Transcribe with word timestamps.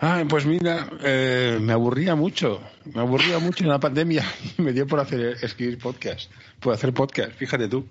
Ah, 0.00 0.22
pues 0.28 0.46
mira, 0.46 0.88
eh, 1.02 1.58
me 1.60 1.72
aburría 1.72 2.14
mucho, 2.14 2.60
me 2.84 3.00
aburría 3.00 3.38
mucho 3.38 3.64
en 3.64 3.70
la 3.70 3.80
pandemia 3.80 4.24
y 4.58 4.62
me 4.62 4.72
dio 4.72 4.86
por 4.86 5.00
hacer 5.00 5.36
escribir 5.42 5.78
podcast, 5.78 6.30
por 6.60 6.72
hacer 6.74 6.92
podcast, 6.94 7.32
fíjate 7.32 7.68
tú. 7.68 7.86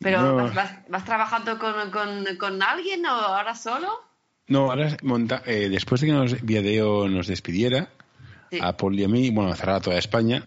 ¿Pero 0.00 0.20
No. 0.22 0.34
vas, 0.36 0.54
vas- 0.54 0.78
vas 0.88 1.04
trabajando 1.04 1.58
con, 1.58 1.90
con- 1.90 2.36
con 2.36 2.62
alguien 2.62 3.06
o 3.06 3.10
ahora 3.10 3.54
solo? 3.54 3.88
No, 4.48 4.70
ahora 4.70 4.96
monta- 5.02 5.42
eh, 5.46 5.68
después 5.70 6.00
de 6.00 6.08
que 6.08 6.12
nos 6.12 6.42
Viadeo 6.42 7.08
nos 7.08 7.26
despidiera, 7.26 7.88
Sí. 8.50 8.58
a 8.60 8.76
Paul 8.76 8.98
y 8.98 9.04
a 9.04 9.08
mí, 9.08 9.30
bueno, 9.30 9.50
a 9.52 9.56
cerrar 9.56 9.76
a 9.76 9.80
toda 9.80 9.98
España, 9.98 10.44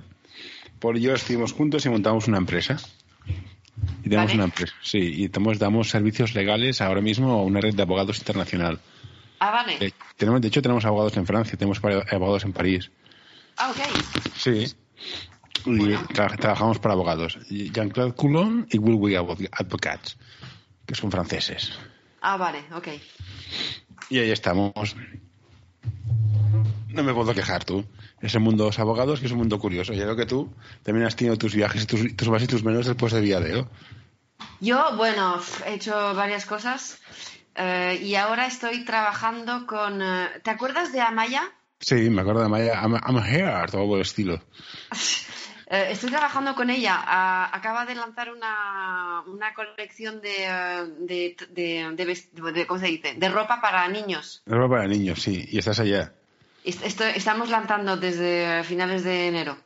Paul 0.80 0.98
y 0.98 1.02
yo 1.02 1.14
estuvimos 1.16 1.52
juntos 1.54 1.86
y 1.86 1.90
montamos 1.90 2.28
una 2.28 2.38
empresa. 2.38 2.78
Y 4.04 4.10
tenemos 4.10 4.28
Vale. 4.32 4.36
una 4.36 4.44
empresa, 4.46 4.74
sí, 4.82 4.98
y 5.00 5.28
damos, 5.28 5.60
damos 5.60 5.90
servicios 5.90 6.34
legales 6.34 6.82
ahora 6.82 7.02
mismo 7.02 7.32
a 7.34 7.44
una 7.44 7.60
red 7.62 7.76
de 7.76 7.82
abogados 7.84 8.18
internacional. 8.20 8.80
Ah, 9.40 9.52
vale. 9.52 9.78
Eh, 9.80 9.92
tenemos, 10.16 10.42
de 10.42 10.48
hecho, 10.48 10.62
tenemos 10.62 10.84
abogados 10.86 11.16
en 11.18 11.26
Francia, 11.28 11.58
tenemos 11.58 11.80
abogados 11.84 12.44
en 12.44 12.54
París. 12.54 12.90
Ah, 13.58 13.70
ok. 13.72 13.78
Sí. 14.36 14.74
Y 15.66 15.80
tra- 16.14 16.38
trabajamos 16.40 16.80
para 16.80 16.94
abogados. 16.94 17.38
Jean-Claude 17.50 18.14
Coulon 18.16 18.68
y 18.72 18.78
Will 18.78 18.96
Wig 18.96 19.18
Advocates, 19.52 20.18
que 20.86 20.96
son 20.96 21.12
franceses. 21.12 21.72
Ah, 22.22 22.38
vale, 22.38 22.64
ok. 22.74 22.88
Y 24.10 24.20
ahí 24.20 24.32
estamos. 24.32 24.96
No 26.88 27.04
me 27.04 27.14
puedo 27.14 27.34
quejar 27.34 27.64
tú. 27.66 27.86
Ese 28.22 28.40
mundo 28.40 28.64
de 28.64 28.70
los 28.70 28.80
abogados 28.80 29.20
que 29.20 29.28
es 29.28 29.32
un 29.32 29.38
mundo 29.40 29.60
curioso. 29.60 29.94
Ya 29.94 30.04
creo 30.04 30.16
que 30.16 30.26
tú 30.26 30.54
también 30.84 31.06
has 31.06 31.16
tenido 31.16 31.38
tus 31.38 31.54
viajes, 31.54 31.84
y 31.84 31.86
tus, 31.86 32.16
tus 32.16 32.30
más 32.30 32.42
y 32.44 32.48
tus 32.48 32.64
menos 32.64 32.86
después 32.88 33.14
de 33.14 33.22
Viadeo. 33.22 33.70
Yo, 34.60 34.96
bueno, 34.98 35.40
he 35.66 35.74
hecho 35.76 36.16
varias 36.16 36.46
cosas 36.46 37.00
eh, 37.56 38.00
y 38.02 38.16
ahora 38.16 38.48
estoy 38.48 38.86
trabajando 38.86 39.66
con... 39.68 40.02
eh, 40.02 40.30
¿Te 40.44 40.50
acuerdas 40.50 40.92
de 40.92 41.02
Amaya? 41.02 41.44
Sí, 41.80 42.10
me 42.10 42.22
acuerdo 42.22 42.42
de 42.42 42.50
Maya. 42.50 42.82
I'm, 42.82 42.96
I'm 42.96 43.18
here, 43.24 43.66
todo 43.72 43.96
el 43.96 44.02
estilo. 44.02 44.42
Eh, 45.70 45.90
estoy 45.92 46.10
trabajando 46.10 46.56
con 46.56 46.70
ella. 46.70 46.96
Ah, 46.98 47.50
acaba 47.52 47.86
de 47.86 47.94
lanzar 47.94 48.32
una, 48.32 49.22
una 49.28 49.54
colección 49.54 50.22
de, 50.22 50.30
de, 51.00 51.36
de, 51.50 51.94
de 51.94 52.52
de- 52.54 52.66
¿cómo 52.66 52.80
se 52.80 52.86
dice? 52.88 53.16
De 53.16 53.28
ropa 53.28 53.60
para 53.60 53.86
niños. 53.90 54.42
Ropa 54.46 54.76
para 54.76 54.88
niños, 54.88 55.22
sí. 55.22 55.46
Y 55.52 55.58
estás 55.60 55.82
allá. 55.82 56.14
Est- 56.64 56.84
estoy- 56.86 57.14
estamos 57.16 57.50
lanzando 57.50 57.98
desde 57.98 58.64
finales 58.64 59.04
de 59.04 59.28
enero. 59.28 59.58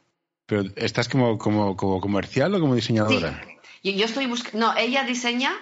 Pero 0.45 0.64
¿estás 0.75 1.08
como, 1.08 1.38
como, 1.38 1.75
como 1.78 2.00
comercial 2.02 2.53
o 2.56 2.59
como 2.59 2.73
Sí, 2.75 2.81
diseñadora? 2.81 3.42
yo, 3.83 3.92
yo 3.92 4.06
estoy 4.06 4.28
buscando. 4.28 4.59
No, 4.59 4.78
ella 4.78 5.03
diseña 5.03 5.53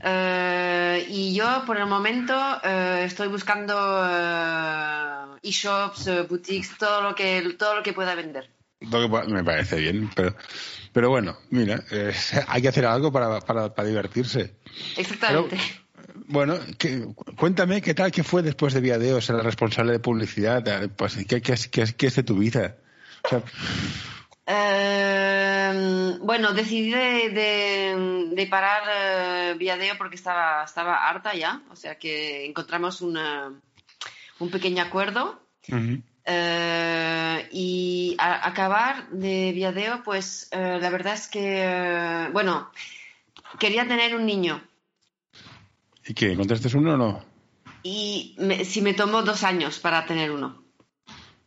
eh, 0.00 1.06
y 1.08 1.34
yo 1.34 1.64
por 1.66 1.76
el 1.76 1.86
momento 1.86 2.34
eh, 2.62 3.02
estoy 3.04 3.28
buscando 3.28 3.74
eh, 4.08 5.38
e-shops, 5.42 6.28
boutiques, 6.28 6.78
todo 6.78 7.02
lo 7.02 7.14
que 7.14 7.54
todo 7.58 7.74
lo 7.76 7.82
que 7.82 7.92
pueda 7.92 8.14
vender. 8.14 8.48
Me 8.80 9.42
parece 9.42 9.76
bien, 9.80 10.08
pero, 10.14 10.36
pero 10.92 11.10
bueno, 11.10 11.36
mira, 11.50 11.82
eh, 11.90 12.14
hay 12.46 12.62
que 12.62 12.68
hacer 12.68 12.86
algo 12.86 13.10
para, 13.10 13.40
para, 13.40 13.74
para 13.74 13.88
divertirse. 13.88 14.54
Exactamente. 14.96 15.58
Bueno, 16.30 16.58
que- 16.78 17.06
cuéntame 17.36 17.80
qué 17.80 17.94
tal, 17.94 18.12
qué 18.12 18.22
fue 18.22 18.42
después 18.42 18.74
de 18.74 18.80
Viadeo 18.80 19.20
ser 19.20 19.36
el 19.36 19.44
responsable 19.44 19.92
de 19.92 19.98
publicidad, 19.98 20.66
eh, 20.68 20.88
pues, 20.88 21.16
¿qué, 21.26 21.40
qué, 21.40 21.54
qué, 21.70 21.84
qué 21.96 22.06
es 22.06 22.16
de 22.16 22.22
tu 22.22 22.36
vida? 22.38 22.76
O 23.24 23.28
sea, 23.28 23.42
Eh, 24.50 26.16
bueno, 26.20 26.52
decidí 26.54 26.90
de, 26.90 27.28
de- 27.30 28.28
de 28.34 28.46
parar 28.46 28.82
eh, 28.90 29.54
Viadeo 29.58 29.98
porque 29.98 30.16
estaba, 30.16 30.64
estaba 30.64 31.06
harta 31.08 31.34
ya, 31.34 31.60
o 31.70 31.76
sea 31.76 31.96
que 31.98 32.46
encontramos 32.46 33.02
una- 33.02 33.52
un 34.38 34.50
pequeño 34.50 34.82
acuerdo. 34.82 35.42
Eh, 36.24 37.48
y 37.52 38.16
a- 38.18 38.46
acabar 38.48 39.08
de 39.10 39.52
Viadeo, 39.52 40.02
pues 40.02 40.48
eh, 40.52 40.78
la 40.80 40.88
verdad 40.90 41.12
es 41.14 41.28
que, 41.28 41.62
eh, 41.64 42.28
bueno, 42.32 42.70
quería 43.58 43.86
tener 43.86 44.14
un 44.16 44.24
niño 44.24 44.62
¿Y 46.08 46.14
qué? 46.14 46.32
¿Encontraste 46.32 46.74
uno 46.76 46.94
o 46.94 46.96
no? 46.96 47.24
y 47.84 48.34
me- 48.38 48.64
si 48.64 48.82
me 48.82 48.92
tomó 48.92 49.22
dos 49.22 49.44
años 49.44 49.78
para 49.78 50.04
tener 50.04 50.32
uno, 50.32 50.64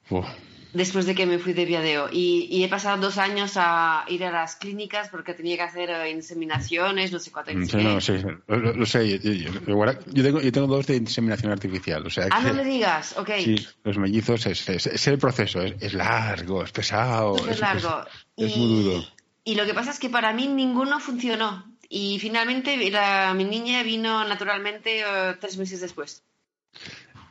Uf, 0.09 0.25
después 0.73 1.05
de 1.05 1.13
que 1.13 1.25
me 1.25 1.39
fui 1.39 1.51
de 1.53 1.65
Viadeo. 1.65 2.07
Y, 2.11 2.47
y 2.49 2.63
he 2.63 2.69
pasado 2.69 3.01
dos 3.01 3.17
años 3.17 3.53
a 3.57 4.05
ir 4.07 4.23
a 4.23 4.31
las 4.31 4.55
clínicas 4.55 5.09
porque 5.09 5.33
tenía 5.33 5.57
que 5.57 5.63
hacer 5.63 5.89
eh, 5.89 6.09
inseminaciones, 6.09 7.11
no 7.11 7.19
sé 7.19 7.31
cuánto. 7.31 7.51
sí, 7.51 7.77
no, 7.77 7.99
sí, 7.99 8.13
lo, 8.47 8.85
sé. 8.85 9.19
Yo, 9.19 10.23
tengo, 10.23 10.41
yo 10.41 10.51
tengo 10.51 10.67
dos 10.67 10.87
de 10.87 10.95
inseminación 10.95 11.51
artificial, 11.51 12.05
o 12.05 12.09
sea 12.09 12.27
Ah, 12.31 12.39
que 12.41 12.47
no 12.47 12.53
me 12.55 12.63
digas, 12.63 13.17
ok. 13.17 13.29
sí, 13.39 13.55
los 13.83 13.97
mellizos 13.97 14.45
es, 14.45 14.67
es- 14.69 14.87
es 14.87 15.07
el 15.07 15.17
proceso, 15.17 15.61
es, 15.61 15.75
es 15.81 15.93
largo, 15.93 16.63
es 16.63 16.71
pesado. 16.71 17.37
Súper 17.39 17.59
largo. 17.59 18.05
Es, 18.37 18.55
y, 18.55 18.59
muy 18.59 18.83
duro. 18.83 19.03
y 19.43 19.55
lo 19.55 19.65
que 19.65 19.73
pasa 19.73 19.91
es 19.91 19.99
que 19.99 20.09
para 20.09 20.31
mí 20.33 20.47
ninguno 20.47 20.99
funcionó. 20.99 21.70
Y 21.93 22.19
finalmente 22.19 22.89
la- 22.89 23.33
mi 23.33 23.43
niña 23.43 23.83
vino 23.83 24.23
naturalmente 24.25 25.01
eh, 25.01 25.35
tres 25.41 25.57
meses 25.57 25.81
después. 25.81 26.23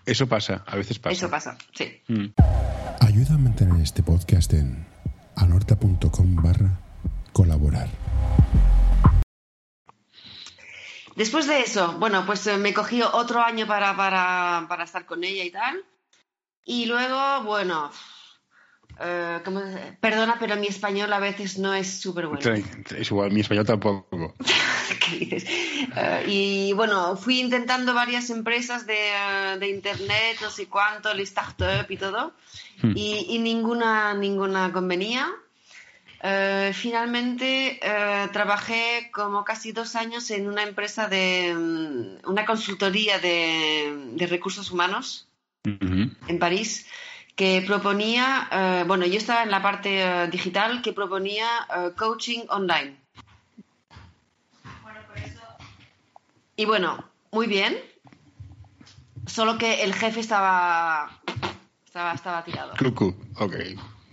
Eso 0.05 0.27
pasa, 0.29 0.63
a 0.67 0.77
veces 0.77 0.99
pasa. 0.99 1.13
Eso 1.15 1.31
pasa, 1.31 1.57
sí. 1.73 2.03
Mm. 2.09 2.27
Ayuda 3.01 3.35
a 3.37 3.39
mantener 3.39 3.81
este 3.83 4.03
podcast 4.03 4.53
en 4.53 4.87
anorta.com 5.37 6.37
barra 6.43 6.79
colaborar. 7.33 7.89
Después 11.17 11.47
de 11.47 11.61
eso, 11.61 11.95
bueno, 11.99 12.25
pues 12.27 12.47
eh, 12.47 12.57
me 12.59 12.75
cogí 12.75 13.01
otro 13.03 13.43
año 13.43 13.67
para, 13.67 13.97
para, 13.97 14.67
para 14.69 14.85
estar 14.85 15.07
con 15.07 15.25
ella 15.25 15.45
y 15.45 15.51
tal. 15.51 15.83
Y 16.67 16.85
luego, 16.85 17.43
bueno, 17.45 17.91
eh, 19.01 19.41
¿cómo 19.45 19.63
perdona, 20.01 20.37
pero 20.39 20.57
mi 20.57 20.67
español 20.67 21.13
a 21.13 21.19
veces 21.19 21.59
no 21.59 21.75
es 21.75 22.01
súper 22.01 22.27
bueno. 22.27 22.55
Es 22.97 23.11
igual, 23.11 23.31
mi 23.33 23.41
español 23.41 23.67
tampoco. 23.67 24.35
¿Qué 25.01 25.17
dices? 25.17 25.45
Eh, 25.49 26.25
y 26.27 26.73
bueno, 26.75 27.17
fui 27.17 27.41
intentando 27.41 27.95
varias 27.95 28.31
empresas 28.31 28.87
de, 28.87 28.99
eh, 28.99 29.59
de 29.59 29.69
internet, 29.69 30.39
no 30.41 30.51
sé 30.51 30.67
cuánto, 30.67 31.11
el 31.11 31.21
startup 31.21 31.91
y 31.91 31.97
todo, 31.97 32.33
Hmm. 32.83 32.93
y, 32.97 33.27
y 33.29 33.39
ninguna, 33.41 34.15
ninguna 34.15 34.73
convenía. 34.73 35.29
Finalmente 36.73 37.81
trabajé 38.33 39.11
como 39.13 39.45
casi 39.45 39.73
dos 39.73 39.97
años 39.97 40.31
en 40.31 40.49
una 40.49 40.63
empresa 40.63 41.09
de 41.09 41.55
mm, 41.55 42.29
una 42.29 42.45
consultoría 42.45 43.19
de, 43.19 44.13
de 44.15 44.27
recursos 44.27 44.71
humanos 44.71 45.29
Ujú. 45.65 46.11
en 46.27 46.39
París 46.39 46.87
que 47.37 47.63
proponía, 47.67 48.49
eh, 48.53 48.85
bueno, 48.87 49.07
yo 49.07 49.19
estaba 49.19 49.43
en 49.43 49.51
la 49.51 49.63
parte 49.63 50.03
eh, 50.03 50.29
digital 50.29 50.83
que 50.83 50.93
proponía 50.93 51.47
eh, 51.75 51.91
coaching 51.97 52.41
online. 52.49 52.97
Y 56.57 56.67
bueno, 56.67 57.03
muy 57.33 57.47
bien, 57.47 57.79
solo 59.27 59.57
que 59.57 59.83
el 59.83 59.95
jefe 59.95 60.21
estaba, 60.21 61.11
estaba, 61.87 62.13
estaba 62.13 62.45
tirado. 62.45 62.75
Cucu, 62.79 63.17
ok. 63.37 63.55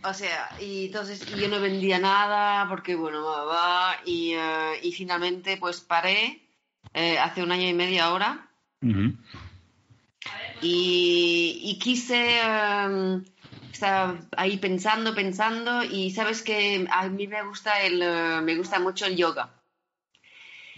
O 0.03 0.13
sea, 0.13 0.49
y 0.61 0.85
entonces 0.85 1.27
y 1.29 1.41
yo 1.41 1.49
no 1.49 1.59
vendía 1.59 1.99
nada 1.99 2.69
porque, 2.69 2.95
bueno, 2.95 3.25
va, 3.25 3.43
va, 3.43 3.95
y, 4.05 4.31
eh, 4.33 4.79
y 4.81 4.93
finalmente 4.93 5.57
pues 5.57 5.81
paré 5.81 6.41
eh, 6.93 7.19
hace 7.19 7.43
un 7.43 7.51
año 7.51 7.67
y 7.67 7.73
medio 7.73 8.03
ahora. 8.03 8.47
Y, 10.61 11.59
y 11.63 11.79
quise 11.79 12.39
estaba 13.77 14.17
ahí 14.35 14.57
pensando 14.57 15.13
pensando 15.13 15.83
y 15.83 16.09
sabes 16.11 16.41
que 16.41 16.87
a 16.89 17.07
mí 17.09 17.27
me 17.27 17.43
gusta 17.43 17.81
el 17.81 18.01
eh, 18.01 18.41
me 18.41 18.55
gusta 18.55 18.79
mucho 18.79 19.05
el 19.05 19.15
yoga. 19.15 19.53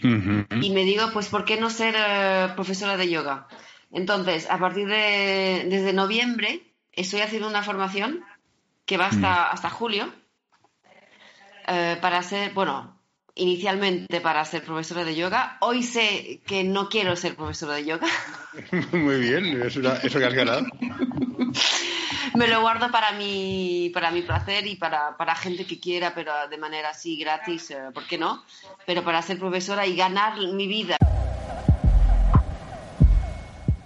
Y 0.02 0.70
me 0.70 0.84
digo 0.84 1.10
pues 1.12 1.28
por 1.28 1.44
qué 1.44 1.58
no 1.58 1.68
ser 1.70 1.94
eh, 1.96 2.48
profesora 2.54 2.96
de 2.96 3.10
yoga 3.10 3.48
entonces 3.92 4.48
a 4.50 4.58
partir 4.58 4.86
de 4.88 5.66
desde 5.68 5.92
noviembre 5.92 6.62
estoy 6.92 7.20
haciendo 7.20 7.48
una 7.48 7.62
formación 7.62 8.24
que 8.86 8.96
va 8.96 9.06
hasta 9.06 9.50
hasta 9.50 9.68
julio 9.68 10.12
eh, 11.68 11.98
para 12.00 12.22
ser 12.22 12.52
bueno 12.54 12.99
inicialmente 13.40 14.20
para 14.20 14.44
ser 14.44 14.62
profesora 14.62 15.02
de 15.04 15.16
yoga. 15.16 15.56
Hoy 15.60 15.82
sé 15.82 16.40
que 16.46 16.62
no 16.62 16.88
quiero 16.88 17.16
ser 17.16 17.34
profesora 17.34 17.74
de 17.74 17.86
yoga. 17.86 18.06
Muy 18.92 19.18
bien, 19.18 19.62
eso, 19.62 19.80
eso 19.80 20.18
que 20.18 20.24
has 20.24 20.34
ganado. 20.34 20.66
me 22.36 22.48
lo 22.48 22.60
guardo 22.60 22.90
para 22.90 23.12
mi, 23.12 23.90
para 23.94 24.10
mi 24.10 24.22
placer 24.22 24.66
y 24.66 24.76
para, 24.76 25.16
para 25.16 25.34
gente 25.34 25.64
que 25.64 25.80
quiera, 25.80 26.14
pero 26.14 26.32
de 26.50 26.58
manera 26.58 26.90
así 26.90 27.16
gratis, 27.16 27.70
eh, 27.70 27.78
¿por 27.94 28.06
qué 28.06 28.18
no? 28.18 28.44
Pero 28.86 29.02
para 29.02 29.22
ser 29.22 29.38
profesora 29.38 29.86
y 29.86 29.96
ganar 29.96 30.38
mi 30.38 30.66
vida. 30.66 30.96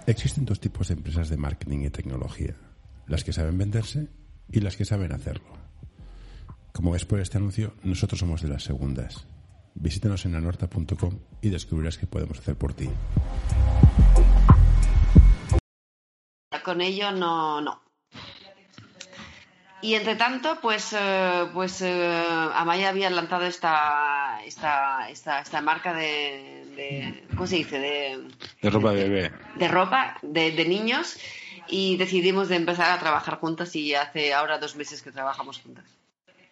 Existen 0.05 0.45
dos 0.45 0.59
tipos 0.59 0.89
de 0.89 0.95
empresas 0.95 1.29
de 1.29 1.37
marketing 1.37 1.85
y 1.85 1.89
tecnología, 1.89 2.55
las 3.07 3.23
que 3.23 3.33
saben 3.33 3.57
venderse 3.57 4.07
y 4.51 4.59
las 4.59 4.75
que 4.75 4.85
saben 4.85 5.13
hacerlo. 5.13 5.55
Como 6.73 6.91
ves 6.91 7.05
por 7.05 7.21
este 7.21 7.37
anuncio, 7.37 7.73
nosotros 7.83 8.19
somos 8.19 8.41
de 8.41 8.49
las 8.49 8.63
segundas. 8.63 9.25
Visítanos 9.75 10.25
en 10.25 10.35
anorta.com 10.35 11.19
y 11.41 11.49
descubrirás 11.49 11.97
qué 11.97 12.07
podemos 12.07 12.39
hacer 12.39 12.55
por 12.55 12.73
ti. 12.73 12.89
Con 16.63 16.81
ello 16.81 17.11
no, 17.11 17.61
no. 17.61 17.81
Y 19.81 19.93
entre 19.93 20.15
tanto, 20.15 20.57
pues, 20.61 20.93
eh, 20.97 21.45
pues 21.53 21.81
eh, 21.81 22.23
Amaya 22.55 22.89
había 22.89 23.09
lanzado 23.11 23.45
esta, 23.45 24.39
esta, 24.43 25.09
esta, 25.09 25.41
esta 25.41 25.61
marca 25.61 25.93
de, 25.93 26.65
de- 26.75 27.23
¿cómo 27.35 27.45
se 27.45 27.57
dice? 27.57 27.77
De, 27.77 28.27
De 28.61 28.69
ropa 28.71 28.93
de 28.93 29.09
bebé. 29.09 29.31
de 29.57 29.67
ropa 29.67 30.17
de, 30.23 30.51
de 30.53 30.65
niños 30.65 31.17
y 31.67 31.97
decidimos 31.97 32.47
de 32.47 32.55
empezar 32.55 32.89
a 32.91 32.99
trabajar 32.99 33.37
juntas 33.39 33.75
y 33.75 33.93
hace 33.93 34.33
ahora 34.33 34.57
dos 34.57 34.75
meses 34.75 35.03
que 35.03 35.11
trabajamos 35.11 35.59
juntas. 35.61 35.85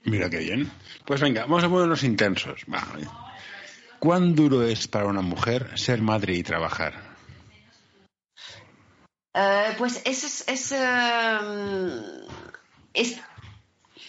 Mira 0.05 0.29
qué 0.29 0.39
bien. 0.39 0.71
Pues 1.05 1.21
venga, 1.21 1.41
vamos 1.41 1.63
a 1.63 1.69
ponernos 1.69 2.03
intensos. 2.03 2.63
Vale. 2.67 3.07
¿Cuán 3.99 4.35
duro 4.35 4.63
es 4.63 4.87
para 4.87 5.05
una 5.05 5.21
mujer 5.21 5.71
ser 5.77 6.01
madre 6.01 6.33
y 6.35 6.43
trabajar? 6.43 6.93
Eh, 9.33 9.73
pues 9.77 10.01
eso 10.05 10.27
es, 10.27 10.47
es, 10.47 10.71
eh, 10.73 11.37
es- 12.93 13.19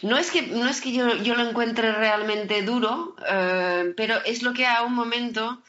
no 0.03 0.19
es 0.19 0.31
que 0.31 0.43
no 0.43 0.69
es 0.69 0.81
que 0.81 0.93
yo, 0.93 1.15
yo 1.23 1.35
lo 1.35 1.49
encuentre 1.49 1.93
realmente 1.93 2.63
duro, 2.63 3.15
eh, 3.31 3.95
pero 3.97 4.17
es 4.25 4.43
lo 4.43 4.53
que 4.53 4.67
a 4.67 4.83
un 4.83 4.95
momento 4.95 5.63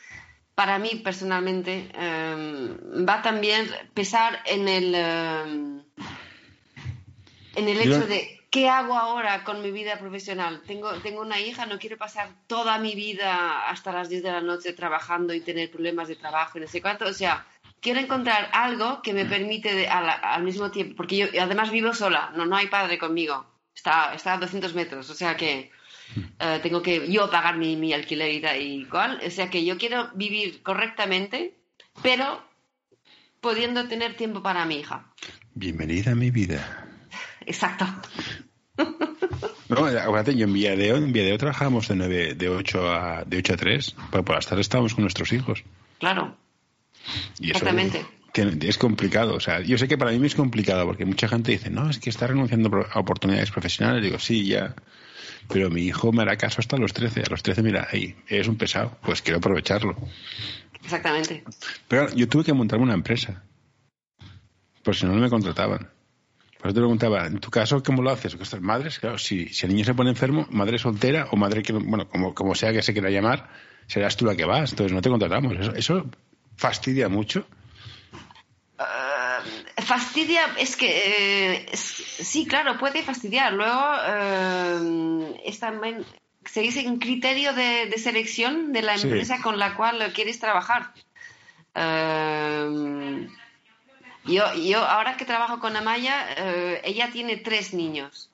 para 0.56 0.80
mí 0.80 0.96
personalmente 1.04 1.90
eh, 1.94 2.76
va 3.08 3.22
también 3.22 3.70
pesar 3.94 4.40
en 4.46 4.68
el 4.68 4.96
en 7.56 7.68
el 7.70 7.82
hecho 7.82 8.06
de 8.08 8.35
qué 8.56 8.70
hago 8.70 8.96
ahora 8.96 9.44
con 9.44 9.62
mi 9.62 9.70
vida 9.70 10.00
profesional. 10.00 10.62
Tengo 10.66 10.90
tengo 11.02 11.20
una 11.20 11.42
hija, 11.42 11.66
no 11.66 11.78
quiero 11.78 11.98
pasar 11.98 12.30
toda 12.48 12.80
mi 12.80 12.96
vida 12.96 13.68
hasta 13.68 13.92
las 13.92 14.08
10 14.08 14.24
de 14.24 14.32
la 14.32 14.40
noche 14.40 14.72
trabajando 14.72 15.34
y 15.34 15.42
tener 15.42 15.70
problemas 15.70 16.08
de 16.08 16.16
trabajo 16.16 16.58
y 16.58 16.62
no 16.62 16.68
sé 16.68 16.82
cuánto, 16.82 17.04
o 17.04 17.12
sea, 17.12 17.46
quiero 17.82 18.00
encontrar 18.00 18.50
algo 18.54 19.02
que 19.02 19.12
me 19.12 19.26
permite 19.26 19.90
al 19.90 20.44
mismo 20.44 20.72
tiempo, 20.72 20.96
porque 20.96 21.18
yo 21.18 21.28
además 21.42 21.70
vivo 21.70 21.94
sola, 21.94 22.32
no, 22.34 22.46
no 22.46 22.56
hay 22.56 22.68
padre 22.68 22.98
conmigo, 22.98 23.46
está, 23.76 24.14
está 24.16 24.36
a 24.36 24.38
200 24.38 24.74
metros, 24.74 25.10
o 25.10 25.16
sea 25.16 25.36
que 25.36 25.70
eh, 26.40 26.60
tengo 26.64 26.82
que 26.82 27.12
yo 27.12 27.30
pagar 27.30 27.58
mi, 27.58 27.76
mi 27.76 27.92
alquiler 27.92 28.32
y 28.32 28.86
tal 28.86 29.20
o 29.22 29.32
sea 29.32 29.50
que 29.50 29.66
yo 29.66 29.78
quiero 29.78 30.12
vivir 30.14 30.64
correctamente, 30.64 31.58
pero 32.02 32.42
pudiendo 33.42 33.90
tener 33.90 34.16
tiempo 34.16 34.42
para 34.42 34.64
mi 34.64 34.78
hija. 34.80 35.12
Bienvenida 35.56 36.14
a 36.14 36.16
mi 36.16 36.32
vida. 36.32 36.85
Exacto. 37.46 37.86
No, 39.68 39.86
acuérdate, 39.86 40.36
yo 40.36 40.46
en 40.46 40.54
Villadeo, 40.54 40.98
en 40.98 41.12
Villadeo 41.12 41.38
trabajábamos 41.38 41.88
de, 41.88 41.96
9, 41.96 42.34
de, 42.36 42.50
8 42.50 42.94
a, 42.94 43.24
de 43.26 43.38
8 43.38 43.54
a 43.54 43.58
3, 43.58 43.96
porque 44.12 44.24
por 44.24 44.36
las 44.36 44.46
tardes 44.46 44.66
estábamos 44.66 44.94
con 44.94 45.04
nuestros 45.04 45.34
hijos. 45.34 45.64
Claro, 46.00 46.38
Y 47.40 47.52
eso 47.52 47.60
Exactamente. 47.66 48.06
es 48.68 48.78
complicado. 48.78 49.36
O 49.36 49.40
sea, 49.40 49.62
yo 49.62 49.78
sé 49.78 49.88
que 49.88 49.98
para 49.98 50.12
mí 50.12 50.26
es 50.26 50.36
complicado, 50.36 50.86
porque 50.86 51.06
mucha 51.06 51.28
gente 51.28 51.52
dice, 51.52 51.70
no, 51.70 51.90
es 51.90 52.00
que 52.00 52.10
está 52.10 52.28
renunciando 52.28 52.86
a 52.92 53.00
oportunidades 53.00 53.50
profesionales. 53.52 54.04
Digo, 54.04 54.20
sí, 54.20 54.46
ya. 54.46 54.76
Pero 55.48 55.70
mi 55.70 55.84
hijo 55.84 56.12
me 56.12 56.22
hará 56.24 56.38
caso 56.38 56.60
hasta 56.60 56.78
los 56.78 56.94
13. 56.94 57.22
A 57.22 57.30
los 57.30 57.42
13, 57.44 57.64
mira, 57.64 57.88
ahí, 57.92 58.16
es 58.28 58.48
un 58.48 58.58
pesado. 58.58 58.98
Pues 59.02 59.22
quiero 59.22 59.38
aprovecharlo. 59.38 59.96
exactamente. 60.84 61.44
Pero 61.88 62.14
yo 62.14 62.28
tuve 62.28 62.44
que 62.44 62.54
montarme 62.54 62.84
una 62.84 62.94
empresa. 62.94 63.44
Por 64.84 64.96
si 64.96 65.06
no, 65.06 65.14
no 65.14 65.22
me 65.22 65.30
contrataban. 65.30 65.90
Por 66.58 66.68
eso 66.68 66.74
te 66.76 66.80
preguntaba, 66.82 67.28
en 67.28 67.40
tu 67.40 67.50
caso, 67.52 67.84
¿cómo 67.84 68.02
lo 68.02 68.10
haces? 68.10 68.36
¿Que 68.36 68.44
estas 68.44 68.62
madres? 68.62 69.00
Claro, 69.00 69.18
si, 69.18 69.48
si 69.50 69.66
el 69.66 69.74
niño 69.74 69.86
se 69.86 69.94
pone 69.94 70.10
enfermo, 70.10 70.48
madre 70.50 70.80
soltera 70.80 71.28
o 71.32 71.36
madre 71.36 71.62
que, 71.62 71.74
no- 71.74 71.82
bueno, 71.82 72.08
como, 72.10 72.34
como 72.34 72.56
sea 72.56 72.72
que 72.74 72.82
se 72.82 72.94
quiera 72.94 73.10
llamar, 73.10 73.50
serás 73.88 74.16
tú 74.18 74.26
la 74.26 74.36
que 74.36 74.46
vas. 74.46 74.72
Entonces 74.72 74.92
no 74.94 75.02
te 75.02 75.10
contratamos. 75.10 75.54
Eso, 75.60 75.74
eso 75.76 76.06
fastidia 76.58 77.08
mucho. 77.10 77.46
Eh, 78.80 79.82
fastidia, 79.84 80.42
es 80.58 80.76
que 80.76 80.88
eh, 81.56 81.66
es- 81.72 81.80
sí, 81.80 82.46
claro, 82.48 82.78
puede 82.80 83.04
fastidiar. 83.04 83.54
Luego 83.54 83.84
eh, 84.08 85.42
es 85.46 85.60
también, 85.60 86.04
se 86.46 86.62
dice 86.62 86.88
un 86.88 86.98
criterio 87.00 87.54
de, 87.54 87.86
de 87.88 87.98
selección 88.00 88.72
de 88.74 88.82
la 88.82 88.98
Sí. 88.98 89.04
empresa 89.08 89.42
con 89.42 89.60
la 89.60 89.76
cual 89.76 90.12
quieres 90.14 90.40
trabajar. 90.40 90.94
Eh, 91.76 93.28
yo, 94.26 94.54
yo 94.56 94.80
ahora 94.84 95.18
que 95.18 95.26
trabajo 95.26 95.60
con 95.60 95.76
Amaya, 95.76 96.28
eh, 96.38 96.82
ella 96.84 97.10
tiene 97.12 97.38
tres 97.38 97.74
niños. 97.74 98.30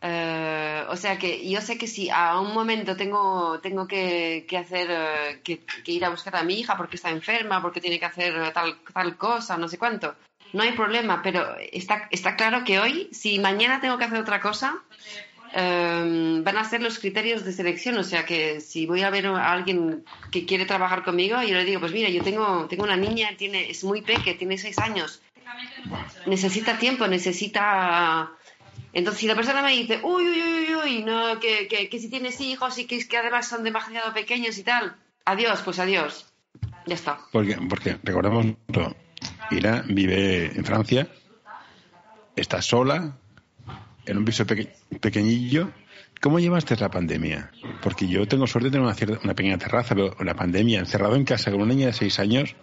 Eh, 0.00 0.84
o 0.88 0.96
sea 0.96 1.18
que 1.18 1.48
yo 1.50 1.60
sé 1.60 1.76
que 1.76 1.88
si 1.88 2.08
a 2.08 2.38
un 2.40 2.54
momento 2.54 2.96
tengo, 2.96 3.58
tengo 3.60 3.88
que, 3.88 4.46
que 4.48 4.56
hacer, 4.56 4.88
eh, 4.90 5.40
que, 5.42 5.58
que 5.58 5.92
ir 5.92 6.04
a 6.04 6.10
buscar 6.10 6.36
a 6.36 6.44
mi 6.44 6.60
hija 6.60 6.76
porque 6.76 6.96
está 6.96 7.10
enferma, 7.10 7.60
porque 7.60 7.80
tiene 7.80 7.98
que 7.98 8.06
hacer 8.06 8.52
tal, 8.52 8.78
tal 8.92 9.16
cosa, 9.16 9.56
no 9.56 9.66
sé 9.66 9.76
cuánto, 9.76 10.14
no 10.52 10.62
hay 10.62 10.72
problema, 10.72 11.20
pero 11.22 11.56
está, 11.72 12.08
está 12.10 12.36
claro 12.36 12.64
que 12.64 12.78
hoy, 12.78 13.08
si 13.12 13.38
mañana 13.38 13.80
tengo 13.80 13.98
que 13.98 14.04
hacer 14.04 14.18
otra 14.18 14.40
cosa, 14.40 14.78
eh, 15.60 16.40
van 16.44 16.56
a 16.56 16.64
ser 16.64 16.80
los 16.82 17.00
criterios 17.00 17.44
de 17.44 17.52
selección. 17.52 17.98
O 17.98 18.04
sea 18.04 18.24
que 18.24 18.60
si 18.60 18.86
voy 18.86 19.02
a 19.02 19.10
ver 19.10 19.26
a 19.26 19.52
alguien 19.52 20.04
que 20.30 20.46
quiere 20.46 20.66
trabajar 20.66 21.02
conmigo, 21.02 21.42
yo 21.42 21.56
le 21.56 21.64
digo, 21.64 21.80
pues 21.80 21.92
mira, 21.92 22.08
yo 22.08 22.22
tengo, 22.22 22.66
tengo 22.68 22.84
una 22.84 22.96
niña, 22.96 23.30
tiene, 23.36 23.68
es 23.68 23.82
muy 23.82 24.02
peque, 24.02 24.34
tiene 24.34 24.56
seis 24.56 24.78
años, 24.78 25.20
necesita 26.26 26.78
tiempo, 26.78 27.06
necesita... 27.08 28.30
Entonces, 28.92 29.20
si 29.20 29.26
la 29.26 29.34
persona 29.34 29.62
me 29.62 29.72
dice, 29.72 30.00
uy, 30.02 30.28
uy, 30.28 30.42
uy, 30.42 30.74
uy, 30.74 31.02
no, 31.02 31.38
que, 31.40 31.68
que, 31.68 31.98
si 31.98 32.08
tienes 32.08 32.40
hijos 32.40 32.78
y 32.78 32.86
que, 32.86 33.04
además 33.18 33.46
son 33.46 33.62
demasiado 33.62 34.14
pequeños 34.14 34.56
y 34.58 34.62
tal, 34.62 34.96
adiós, 35.24 35.60
pues 35.64 35.78
adiós. 35.78 36.26
Ya 36.86 36.94
está. 36.94 37.18
Porque, 37.32 37.58
porque 37.68 37.98
recordemos, 38.02 38.46
Ira 39.50 39.84
vive 39.86 40.46
en 40.56 40.64
Francia, 40.64 41.08
está 42.34 42.62
sola, 42.62 43.14
en 44.08 44.18
un 44.18 44.24
piso 44.24 44.46
peque- 44.46 44.72
pequeñillo. 45.00 45.70
¿Cómo 46.20 46.40
llevaste 46.40 46.74
la 46.76 46.90
pandemia? 46.90 47.50
Porque 47.80 48.08
yo 48.08 48.26
tengo 48.26 48.46
suerte 48.46 48.66
de 48.68 48.72
tener 48.72 48.84
una, 48.84 48.94
cierta- 48.94 49.20
una 49.22 49.34
pequeña 49.34 49.58
terraza, 49.58 49.94
pero 49.94 50.16
la 50.24 50.34
pandemia, 50.34 50.80
encerrado 50.80 51.14
en 51.14 51.24
casa 51.24 51.50
con 51.52 51.60
una 51.60 51.74
niña 51.74 51.86
de 51.88 51.92
seis 51.92 52.18
años, 52.18 52.54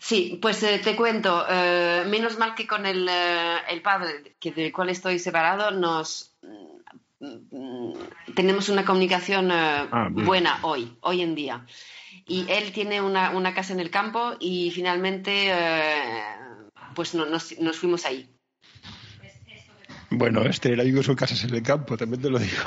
Sí, 0.00 0.38
pues 0.40 0.62
eh, 0.62 0.80
te 0.82 0.96
cuento, 0.96 1.44
eh, 1.50 2.04
menos 2.08 2.38
mal 2.38 2.54
que 2.54 2.66
con 2.66 2.86
el, 2.86 3.06
eh, 3.10 3.56
el 3.68 3.82
padre, 3.82 4.36
que 4.40 4.52
del 4.52 4.72
cual 4.72 4.88
estoy 4.88 5.18
separado, 5.18 5.70
nos 5.70 6.32
mm, 7.20 7.92
tenemos 8.34 8.70
una 8.70 8.86
comunicación 8.86 9.50
eh, 9.50 9.86
Ah, 9.90 10.08
buena 10.10 10.60
hoy, 10.62 10.96
hoy 11.00 11.20
en 11.20 11.34
día. 11.34 11.66
Y 12.26 12.46
él 12.48 12.72
tiene 12.72 13.02
una, 13.02 13.30
una 13.30 13.52
casa 13.52 13.74
en 13.74 13.80
el 13.80 13.90
campo 13.90 14.34
y 14.40 14.70
finalmente 14.70 15.50
eh, 15.50 16.22
pues 16.94 17.14
no- 17.14 17.26
nos, 17.26 17.58
nos 17.58 17.76
fuimos 17.76 18.06
ahí. 18.06 18.30
Bueno, 20.18 20.42
este 20.44 20.72
era 20.72 20.84
vivo 20.84 21.02
sus 21.02 21.16
casas 21.16 21.42
en 21.44 21.54
el 21.54 21.62
campo, 21.62 21.96
también 21.96 22.22
te 22.22 22.30
lo 22.30 22.38
digo. 22.38 22.62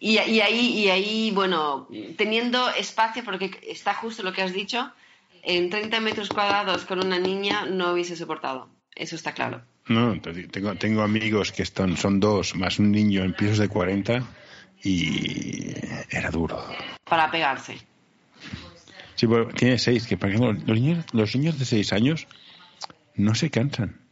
Y, 0.00 0.18
y 0.18 0.40
ahí, 0.40 0.66
y 0.78 0.88
ahí, 0.90 1.30
bueno, 1.32 1.88
teniendo 2.16 2.68
espacio, 2.70 3.24
porque 3.24 3.50
está 3.62 3.94
justo 3.94 4.22
lo 4.22 4.32
que 4.32 4.42
has 4.42 4.52
dicho, 4.52 4.92
en 5.42 5.70
30 5.70 6.00
metros 6.00 6.28
cuadrados 6.28 6.84
con 6.84 7.04
una 7.04 7.18
niña 7.18 7.66
no 7.66 7.92
hubiese 7.92 8.16
soportado. 8.16 8.68
Eso 8.94 9.16
está 9.16 9.32
claro. 9.32 9.62
No, 9.86 10.20
tengo, 10.20 10.74
tengo 10.74 11.02
amigos 11.02 11.52
que 11.52 11.62
están, 11.62 11.96
son 11.96 12.20
dos, 12.20 12.54
más 12.56 12.78
un 12.78 12.90
niño 12.90 13.22
en 13.22 13.34
pisos 13.34 13.58
de 13.58 13.68
40 13.68 14.22
y 14.82 15.74
era 16.10 16.30
duro. 16.30 16.62
Para 17.04 17.30
pegarse. 17.30 17.78
Sí, 19.14 19.26
bueno, 19.26 19.48
tiene 19.48 19.78
seis, 19.78 20.06
que 20.06 20.16
por 20.16 20.28
ejemplo, 20.28 20.52
los 20.52 20.80
niños, 20.80 21.04
los 21.12 21.34
niños 21.34 21.58
de 21.58 21.64
seis 21.64 21.92
años 21.92 22.26
no 23.14 23.34
se 23.34 23.50
cansan. 23.50 24.07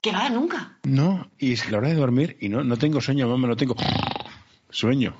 Que 0.00 0.12
va, 0.12 0.28
nunca. 0.28 0.78
No, 0.84 1.30
y 1.38 1.52
es 1.52 1.70
la 1.70 1.78
hora 1.78 1.88
de 1.88 1.94
dormir 1.94 2.36
y 2.40 2.48
no, 2.48 2.62
no 2.62 2.76
tengo 2.76 3.00
sueño, 3.00 3.28
mamá, 3.28 3.48
no 3.48 3.56
tengo 3.56 3.74
sueño. 4.70 5.16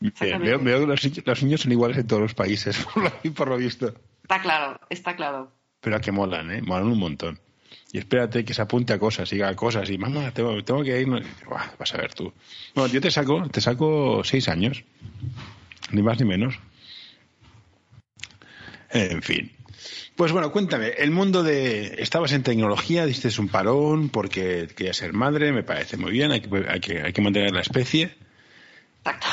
Eh. 0.00 0.38
Veo, 0.38 0.60
veo 0.60 0.80
que 0.80 0.86
los, 0.86 1.02
niños- 1.04 1.26
los 1.26 1.42
niños 1.42 1.60
son 1.62 1.72
iguales 1.72 1.98
en 1.98 2.06
todos 2.06 2.22
los 2.22 2.34
países, 2.34 2.78
por 2.94 3.02
lo, 3.02 3.34
por 3.34 3.48
lo 3.48 3.56
visto. 3.56 3.94
Está 4.22 4.40
claro, 4.40 4.80
está 4.90 5.16
claro. 5.16 5.52
Pero 5.80 5.96
a 5.96 6.00
que 6.00 6.12
molan, 6.12 6.50
¿eh? 6.52 6.62
Molan 6.62 6.86
un 6.86 6.98
montón. 6.98 7.40
Y 7.92 7.98
espérate 7.98 8.44
que 8.44 8.52
se 8.54 8.62
apunte 8.62 8.92
a 8.92 8.98
cosas, 8.98 9.28
siga 9.28 9.48
a 9.48 9.56
cosas, 9.56 9.88
y 9.90 9.96
mamá, 9.98 10.30
tengo, 10.32 10.62
tengo 10.62 10.82
que 10.84 11.00
ir. 11.00 11.08
Buah, 11.08 11.70
vas 11.78 11.94
a 11.94 11.96
ver 11.96 12.12
tú. 12.14 12.32
Bueno, 12.74 12.92
yo 12.92 13.00
te 13.00 13.10
saco, 13.10 13.48
te 13.48 13.60
saco 13.60 14.22
seis 14.24 14.48
años, 14.48 14.84
ni 15.90 16.02
más 16.02 16.18
ni 16.20 16.26
menos. 16.26 16.58
En 18.90 19.22
fin. 19.22 19.50
Pues 20.16 20.32
bueno, 20.32 20.50
cuéntame, 20.52 20.88
el 20.98 21.10
mundo 21.10 21.42
de... 21.42 21.96
Estabas 21.98 22.32
en 22.32 22.42
tecnología, 22.42 23.06
diste 23.06 23.28
un 23.40 23.48
parón 23.48 24.08
porque 24.08 24.68
querías 24.74 24.96
ser 24.96 25.12
madre, 25.12 25.52
me 25.52 25.62
parece 25.62 25.96
muy 25.96 26.10
bien, 26.12 26.32
hay 26.32 26.40
que, 26.40 26.66
hay 26.68 26.80
que, 26.80 27.02
hay 27.02 27.12
que 27.12 27.22
mantener 27.22 27.52
la 27.52 27.60
especie. 27.60 28.14
Exacto. 29.04 29.26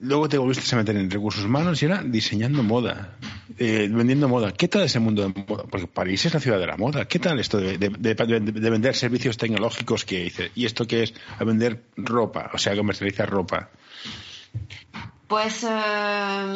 Luego 0.00 0.28
te 0.28 0.38
volviste 0.38 0.72
a 0.76 0.78
meter 0.78 0.96
en 0.96 1.10
recursos 1.10 1.44
humanos 1.44 1.82
y 1.82 1.86
era 1.86 2.02
diseñando 2.04 2.62
moda, 2.62 3.16
eh, 3.58 3.88
vendiendo 3.90 4.28
moda. 4.28 4.52
¿Qué 4.52 4.68
tal 4.68 4.82
ese 4.82 5.00
mundo 5.00 5.22
de 5.28 5.44
moda? 5.48 5.64
Porque 5.68 5.88
París 5.88 6.24
es 6.24 6.34
la 6.34 6.38
ciudad 6.38 6.60
de 6.60 6.68
la 6.68 6.76
moda. 6.76 7.06
¿Qué 7.08 7.18
tal 7.18 7.40
esto 7.40 7.58
de, 7.58 7.78
de- 7.78 7.88
de- 7.88 8.14
de 8.40 8.70
vender 8.70 8.94
servicios 8.94 9.36
tecnológicos 9.36 10.04
que 10.04 10.20
dice? 10.22 10.52
¿Y 10.54 10.66
esto 10.66 10.86
qué 10.86 11.02
es? 11.02 11.14
A 11.38 11.42
vender 11.42 11.82
ropa, 11.96 12.48
o 12.54 12.58
sea, 12.58 12.76
comercializar 12.76 13.28
ropa. 13.28 13.70
Pues 15.26 15.64
eh, 15.64 16.54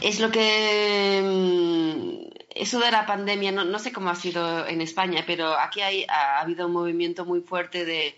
es 0.00 0.20
lo 0.20 0.30
que 0.30 1.20
mm, 1.24 2.34
eso 2.54 2.78
de 2.80 2.90
la 2.90 3.06
pandemia, 3.06 3.52
no, 3.52 3.64
no 3.64 3.78
sé 3.78 3.92
cómo 3.92 4.10
ha 4.10 4.14
sido 4.14 4.66
en 4.66 4.80
España, 4.80 5.24
pero 5.26 5.58
aquí 5.58 5.80
hay, 5.80 6.04
ha 6.08 6.40
habido 6.40 6.66
un 6.66 6.72
movimiento 6.72 7.24
muy 7.24 7.40
fuerte 7.40 7.84
de, 7.84 8.16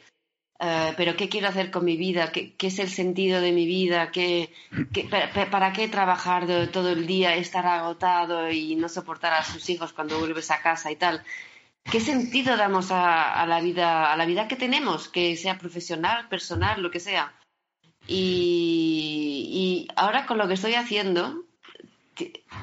eh, 0.61 0.95
pero 0.97 1.17
¿qué 1.17 1.29
quiero 1.29 1.49
hacer 1.49 1.71
con 1.71 1.85
mi 1.85 1.97
vida? 1.97 2.33
¿Qué, 2.33 2.55
es 2.59 2.79
el 2.79 2.89
sentido 2.91 3.41
de 3.41 3.53
mi 3.53 3.67
vida? 3.67 4.11
¿Qué, 4.11 4.53
qué- 4.93 5.05
pa- 5.05 5.31
pa- 5.33 5.51
¿Para 5.51 5.73
qué 5.73 5.89
trabajar 5.89 6.47
todo 6.73 6.91
el 6.91 7.07
día, 7.07 7.37
estar 7.37 7.67
agotado 7.67 8.51
y 8.51 8.77
no 8.77 8.89
soportar 8.89 9.33
a 9.35 9.45
sus 9.45 9.69
hijos 9.71 9.93
cuando 9.93 10.19
vuelves 10.19 10.51
a 10.51 10.61
casa 10.61 10.91
y 10.91 10.97
tal? 10.97 11.23
¿Qué 11.91 12.01
sentido 12.01 12.57
damos 12.57 12.89
a, 12.91 13.47
la 13.47 13.61
vida, 13.61 14.13
a 14.13 14.17
la 14.17 14.27
vida 14.27 14.49
que 14.49 14.57
tenemos, 14.57 15.09
que 15.09 15.37
sea 15.37 15.57
profesional, 15.57 16.29
personal, 16.29 16.83
lo 16.83 16.91
que 16.91 16.99
sea? 16.99 17.33
Y, 18.09 19.87
ahora 19.97 20.27
con 20.27 20.39
lo 20.39 20.49
que 20.49 20.55
estoy 20.55 20.75
haciendo, 20.75 21.46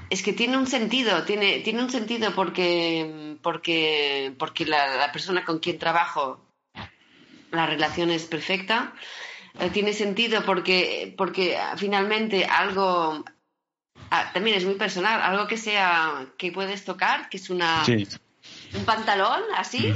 es 0.09 0.23
que 0.23 0.33
tiene 0.33 0.57
un 0.57 0.67
sentido, 0.67 1.23
tiene, 1.23 1.59
tiene 1.59 1.81
un 1.83 1.89
sentido 1.89 2.33
porque, 2.33 3.37
porque, 3.41 4.33
porque 4.37 4.65
la, 4.65 4.95
la 4.97 5.11
persona 5.11 5.45
con 5.45 5.59
quien 5.59 5.77
trabajo, 5.77 6.43
la 7.51 7.65
relación 7.65 8.09
es 8.09 8.25
perfecta. 8.25 8.93
Eh, 9.59 9.69
tiene 9.69 9.93
sentido 9.93 10.43
porque, 10.45 11.13
porque 11.15 11.57
finalmente 11.77 12.45
algo, 12.45 13.23
ah, 14.09 14.31
también 14.33 14.57
es 14.57 14.65
muy 14.65 14.75
personal, 14.75 15.21
algo 15.21 15.47
que 15.47 15.57
sea, 15.57 16.25
que 16.37 16.51
puedes 16.51 16.83
tocar, 16.83 17.29
que 17.29 17.37
es 17.37 17.49
una, 17.51 17.85
Sí. 17.85 18.07
un 18.73 18.85
pantalón 18.85 19.41
así, 19.55 19.93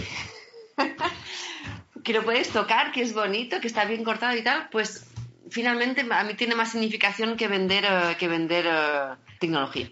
que 2.03 2.13
lo 2.13 2.23
puedes 2.23 2.49
tocar, 2.49 2.91
que 2.91 3.01
es 3.01 3.13
bonito, 3.15 3.59
que 3.59 3.67
está 3.67 3.85
bien 3.85 4.03
cortado 4.03 4.37
y 4.37 4.43
tal, 4.43 4.69
pues 4.69 5.06
finalmente 5.49 6.05
a 6.09 6.23
mí 6.23 6.33
tiene 6.35 6.55
más 6.55 6.71
significación 6.71 7.37
que 7.37 7.47
vender, 7.47 7.85
eh, 7.85 8.15
que 8.19 8.27
vender 8.27 8.65
eh, 8.67 9.15
tecnología. 9.39 9.89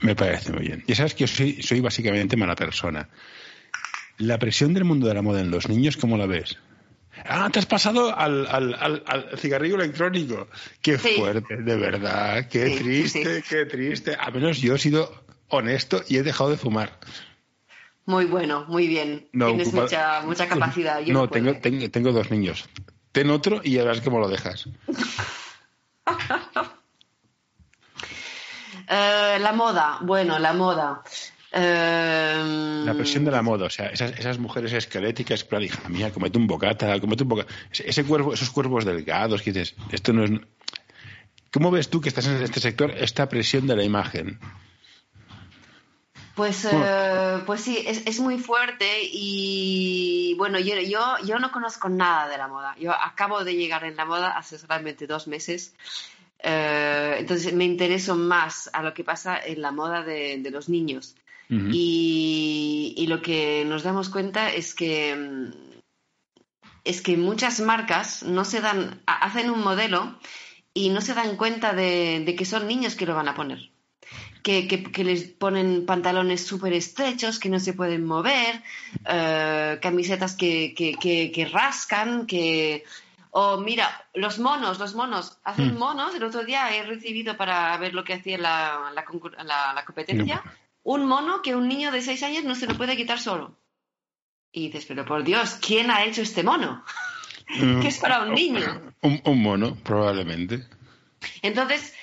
Me 0.00 0.14
parece 0.14 0.52
muy 0.52 0.62
bien. 0.66 0.84
Ya 0.86 0.94
sabes 0.94 1.14
que 1.14 1.20
yo 1.20 1.28
soy, 1.28 1.62
soy 1.62 1.80
básicamente 1.80 2.36
mala 2.36 2.54
persona. 2.54 3.08
La 4.18 4.38
presión 4.38 4.74
del 4.74 4.84
mundo 4.84 5.06
de 5.08 5.14
la 5.14 5.22
moda 5.22 5.40
en 5.40 5.50
los 5.50 5.68
niños, 5.68 5.96
¿cómo 5.96 6.16
la 6.16 6.26
ves? 6.26 6.56
Ah, 7.24 7.48
te 7.52 7.58
has 7.58 7.66
pasado 7.66 8.16
al, 8.16 8.46
al, 8.46 8.74
al- 8.74 9.02
al 9.06 9.38
cigarrillo 9.38 9.74
electrónico. 9.76 10.48
Qué 10.80 10.98
Sí. 10.98 11.14
fuerte, 11.16 11.56
de 11.56 11.76
verdad. 11.76 12.48
Qué 12.48 12.68
Sí, 12.68 12.76
triste, 12.84 13.42
qué 13.48 13.64
triste. 13.66 14.16
A 14.18 14.30
menos 14.30 14.60
yo 14.60 14.76
he 14.76 14.78
sido 14.78 15.24
honesto 15.48 16.02
y 16.08 16.16
he 16.18 16.22
dejado 16.22 16.50
de 16.50 16.56
fumar. 16.56 16.98
Muy 18.06 18.24
bueno, 18.24 18.64
muy 18.68 18.86
bien. 18.86 19.28
No, 19.32 19.46
Tienes 19.48 19.68
ocupa- 19.68 19.82
mucha, 19.82 20.20
mucha 20.22 20.48
capacidad. 20.48 21.00
Yo 21.00 21.12
no, 21.12 21.20
no, 21.22 21.28
tengo, 21.28 21.54
tengo, 21.56 21.90
tengo 21.90 22.12
dos 22.12 22.30
niños. 22.30 22.68
Ten 23.18 23.30
otro 23.30 23.60
y 23.64 23.72
ya 23.72 23.82
verás 23.82 24.00
cómo 24.00 24.20
lo 24.20 24.28
dejas. 24.28 24.68
Eh, 28.90 29.38
la 29.38 29.52
moda, 29.52 29.98
bueno, 30.00 30.38
la 30.38 30.54
moda. 30.54 31.02
La 31.52 32.94
presión 32.94 33.22
de 33.26 33.30
la 33.30 33.42
moda, 33.42 33.66
o 33.66 33.70
sea, 33.70 33.88
esas, 33.88 34.18
esas 34.18 34.38
mujeres 34.38 34.72
esqueléticas, 34.72 35.44
plan, 35.44 35.62
hija 35.62 35.86
mía, 35.90 36.10
comete 36.10 36.38
un 36.38 36.46
bocata, 36.46 36.98
comete 36.98 37.24
un 37.24 37.28
bocata. 37.28 37.52
Ese, 37.70 37.86
ese 37.86 38.04
cuerpo, 38.04 38.32
esos 38.32 38.48
cuerpos 38.48 38.86
delgados 38.86 39.42
que 39.42 39.52
dices, 39.52 39.74
esto 39.92 40.14
no 40.14 40.24
es. 40.24 40.30
¿Cómo 41.52 41.70
ves 41.70 41.90
tú 41.90 42.00
que 42.00 42.08
estás 42.08 42.28
en 42.28 42.42
este 42.42 42.60
sector 42.60 42.92
esta 42.92 43.28
presión 43.28 43.66
de 43.66 43.76
la 43.76 43.84
imagen? 43.84 44.40
Pues, 46.38 46.64
eh, 46.70 47.42
pues 47.46 47.60
sí, 47.62 47.82
es, 47.84 48.02
es 48.06 48.20
muy 48.20 48.38
fuerte 48.38 49.00
y 49.02 50.34
bueno, 50.38 50.60
yo, 50.60 50.76
yo, 50.80 51.16
yo 51.26 51.38
no 51.40 51.50
conozco 51.50 51.88
nada 51.88 52.28
de 52.28 52.38
la 52.38 52.46
moda. 52.46 52.76
Yo 52.78 52.92
acabo 52.92 53.42
de 53.42 53.54
llegar 53.56 53.82
en 53.82 53.96
la 53.96 54.04
moda 54.04 54.38
hace 54.38 54.56
solamente 54.56 55.08
dos 55.08 55.26
meses. 55.26 55.74
Eh, 56.38 57.16
entonces 57.18 57.52
me 57.54 57.64
intereso 57.64 58.14
más 58.14 58.70
a 58.72 58.84
lo 58.84 58.94
que 58.94 59.02
pasa 59.02 59.36
en 59.44 59.60
la 59.60 59.72
moda 59.72 60.04
de, 60.04 60.38
de 60.38 60.50
los 60.52 60.68
niños. 60.68 61.16
Y, 61.72 62.94
y 62.96 63.06
lo 63.08 63.20
que 63.20 63.64
nos 63.66 63.82
damos 63.82 64.08
cuenta 64.08 64.52
es 64.52 64.74
que 64.76 65.16
mm, 65.16 65.78
es 66.84 67.02
que 67.02 67.16
muchas 67.16 67.58
marcas 67.60 68.22
no 68.22 68.44
se 68.44 68.60
dan, 68.60 69.02
ha- 69.06 69.24
hacen 69.26 69.50
un 69.50 69.60
modelo 69.62 70.18
y 70.72 70.90
no 70.90 71.00
se 71.00 71.14
dan 71.14 71.36
cuenta 71.36 71.72
de, 71.72 72.22
de 72.24 72.36
que 72.36 72.44
son 72.44 72.68
niños 72.68 72.94
que 72.94 73.06
lo 73.06 73.14
van 73.16 73.28
a 73.28 73.34
poner. 73.34 73.70
Que, 74.42 74.66
que- 74.68 74.84
que 74.84 75.04
les 75.04 75.24
ponen 75.24 75.84
pantalones 75.84 76.46
súper 76.46 76.72
estrechos, 76.72 77.38
que 77.38 77.48
no 77.48 77.58
se 77.60 77.72
pueden 77.74 78.04
mover, 78.04 78.62
eh, 79.06 79.78
camisetas 79.82 80.34
que, 80.36 80.74
que- 80.74 80.94
que- 80.94 81.30
que 81.32 81.44
rascan, 81.46 82.26
que... 82.26 82.84
O 83.30 83.58
mira, 83.58 83.86
los 84.14 84.38
monos, 84.38 84.78
los 84.78 84.94
monos, 84.94 85.38
hacen 85.44 85.74
Hmm. 85.74 85.78
monos. 85.78 86.14
El 86.14 86.22
otro 86.24 86.44
día 86.44 86.74
he 86.74 86.82
recibido 86.84 87.36
para 87.36 87.76
ver 87.76 87.92
lo 87.94 88.02
que 88.04 88.14
hacía 88.14 88.38
la, 88.38 88.90
la, 88.94 89.04
la- 89.44 89.72
la 89.74 89.84
competencia 89.84 90.42
un 90.84 91.04
mono 91.06 91.42
que 91.42 91.54
un 91.54 91.68
niño 91.68 91.90
de 91.92 92.00
seis 92.00 92.22
años 92.22 92.44
no 92.44 92.54
se 92.54 92.66
lo 92.66 92.74
puede 92.74 92.96
quitar 92.96 93.20
solo. 93.20 93.58
Y 94.50 94.68
dices, 94.68 94.86
pero 94.86 95.04
por 95.04 95.22
Dios, 95.24 95.58
¿quién 95.60 95.90
ha 95.90 96.04
hecho 96.04 96.22
este 96.22 96.42
mono? 96.42 96.82
Mm, 97.50 97.80
Que 97.82 97.88
es 97.88 97.98
para 97.98 98.22
un 98.22 98.32
niño. 98.34 98.80
Un, 99.02 99.20
un 99.24 99.42
mono, 99.42 99.76
probablemente. 99.84 100.66
Entonces, 101.42 101.94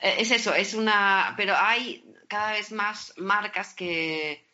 es 0.00 0.30
eso, 0.30 0.54
es 0.54 0.74
una. 0.74 1.34
Pero 1.36 1.54
hay 1.56 2.04
cada 2.28 2.52
vez 2.52 2.72
más 2.72 3.12
marcas 3.16 3.74
que, 3.74 4.46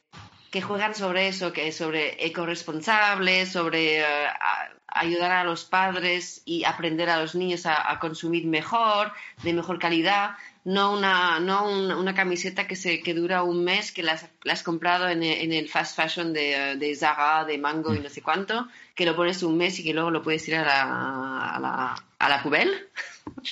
que 0.50 0.60
juegan 0.62 0.94
sobre 0.94 1.28
eso, 1.28 1.52
que 1.52 1.68
es 1.68 1.76
sobre 1.76 2.24
ecoresponsable, 2.26 3.46
sobre 3.46 4.00
eh, 4.00 4.26
a- 4.26 4.68
ayudar 4.92 5.30
a 5.30 5.44
los 5.44 5.64
padres 5.64 6.42
y 6.44 6.64
aprender 6.64 7.08
a 7.10 7.20
los 7.20 7.34
niños 7.36 7.64
a, 7.66 7.90
a 7.92 8.00
consumir 8.00 8.46
mejor, 8.46 9.12
de 9.42 9.52
mejor 9.52 9.78
calidad. 9.78 10.32
No 10.64 10.92
una, 10.92 11.38
no 11.40 11.68
un- 11.70 11.92
una 11.92 12.14
camiseta 12.14 12.66
que, 12.66 12.76
se, 12.76 13.00
que 13.00 13.14
dura 13.14 13.42
un 13.44 13.64
mes, 13.64 13.92
que 13.92 14.02
la 14.02 14.20
has, 14.50 14.62
comprado 14.62 15.08
en 15.08 15.22
el, 15.22 15.38
en 15.40 15.52
el 15.52 15.68
fast 15.68 15.96
fashion 15.96 16.32
de, 16.32 16.72
eh, 16.72 16.76
de 16.76 16.94
Zara, 16.96 17.44
de 17.44 17.56
Mango 17.56 17.94
y 17.94 18.00
no 18.00 18.08
sé 18.10 18.20
cuánto, 18.20 18.68
que 18.94 19.06
lo 19.06 19.16
pones 19.16 19.42
un 19.42 19.56
mes 19.56 19.78
y 19.78 19.84
que 19.84 19.94
luego 19.94 20.10
lo 20.10 20.22
puedes 20.22 20.44
tirar 20.44 20.68
a 20.68 20.84
la, 20.84 21.50
a 21.54 21.60
la, 21.60 22.04
a 22.18 22.28
la. 22.28 22.42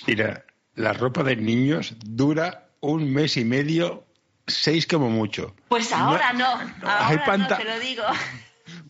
Mira, 0.07 0.45
la 0.79 0.93
ropa 0.93 1.23
de 1.23 1.37
niños 1.37 1.95
dura 2.05 2.69
un 2.81 3.13
mes 3.13 3.37
y 3.37 3.45
medio, 3.45 4.07
seis 4.47 4.87
como 4.87 5.11
mucho. 5.11 5.55
Pues 5.69 5.93
ahora 5.93 6.33
no, 6.33 6.47
hay 6.57 6.69
ahora 6.83 7.15
no, 7.17 7.25
panta- 7.25 7.57
te 7.59 7.65
lo 7.65 7.79
digo. 7.81 8.05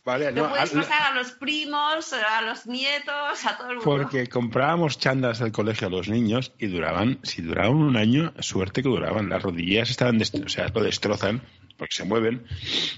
Vale, 0.04 0.32
Lo 0.32 0.44
no, 0.44 0.48
puedes 0.50 0.70
pasar 0.70 1.12
a 1.12 1.14
los 1.14 1.32
primos, 1.32 2.12
a 2.14 2.40
los 2.42 2.66
nietos, 2.66 3.44
a 3.46 3.56
todo 3.58 3.68
el 3.70 3.76
mundo. 3.76 3.84
Porque 3.84 4.26
comprábamos 4.26 4.98
chandas 4.98 5.38
del 5.38 5.52
colegio 5.52 5.86
a 5.86 5.90
los 5.90 6.08
niños 6.08 6.52
y 6.58 6.66
duraban, 6.66 7.18
si 7.22 7.42
duraban 7.42 7.74
un 7.76 7.96
año, 7.96 8.32
suerte 8.40 8.82
que 8.82 8.88
duraban. 8.88 9.28
Las 9.28 9.42
rodillas 9.42 9.90
estaban, 9.90 10.20
o 10.20 10.48
sea, 10.48 10.68
lo 10.74 10.82
destrozan 10.82 11.42
porque 11.76 11.94
se 11.94 12.04
mueven. 12.04 12.44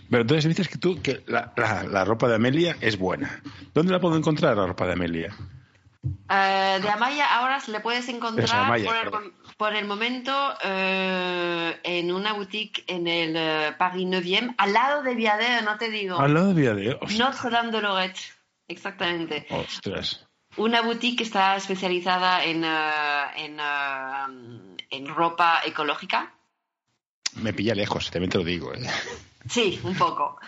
Pero 0.09 0.23
entonces 0.23 0.45
dices 0.49 0.69
que 0.69 0.79
tú, 0.79 1.03
que 1.03 1.23
la, 1.27 1.53
la- 1.57 1.83
la 1.83 2.05
ropa 2.05 2.29
de 2.29 2.37
Amelia 2.37 2.77
es 2.81 2.97
buena. 2.97 3.43
¿Dónde 3.75 3.93
la 3.93 4.01
puedo 4.01 4.17
encontrar 4.17 4.57
la 4.57 4.67
ropa 4.69 4.87
de 4.87 4.93
Amelia? 4.93 5.35
Eh, 6.03 6.79
de 6.81 6.89
Amaya 6.89 7.37
ahora 7.37 7.61
se 7.61 7.73
le 7.73 7.81
puedes 7.81 8.09
encontrar 8.09 8.67
Amaya, 8.67 9.11
por, 9.11 9.25
el, 9.25 9.33
por 9.57 9.85
momento 9.85 10.33
eh, 10.65 11.79
en 11.83 12.13
una 12.13 12.33
boutique 12.33 12.85
en 12.87 13.07
el 13.07 13.35
eh, 13.37 13.75
Paris 13.77 14.07
9 14.09 14.55
al 14.57 14.73
lado 14.73 15.03
de 15.03 15.15
Viadeo, 15.15 15.63
no 15.63 15.77
te 15.77 15.91
digo. 15.91 16.19
Al 16.19 16.33
lado 16.33 16.55
de 16.55 16.61
Viadeo. 16.61 17.01
Notre-Dame 17.19 17.73
de 17.73 17.83
Lorette, 17.83 18.21
exactamente. 18.69 19.47
Ostras. 19.51 20.27
Una 20.57 20.81
boutique 20.81 21.19
que 21.19 21.25
está 21.25 21.57
especializada 21.57 22.45
en, 22.45 22.65
en, 22.65 23.61
en 24.91 25.07
ropa 25.07 25.61
ecológica. 25.65 26.35
Me 27.37 27.53
pilla 27.53 27.75
lejos, 27.75 28.11
también 28.11 28.31
te 28.31 28.39
lo 28.39 28.45
digo. 28.45 28.75
¿eh? 28.75 28.81
Sí, 29.49 29.81
un 29.85 29.97
poco. 29.97 30.41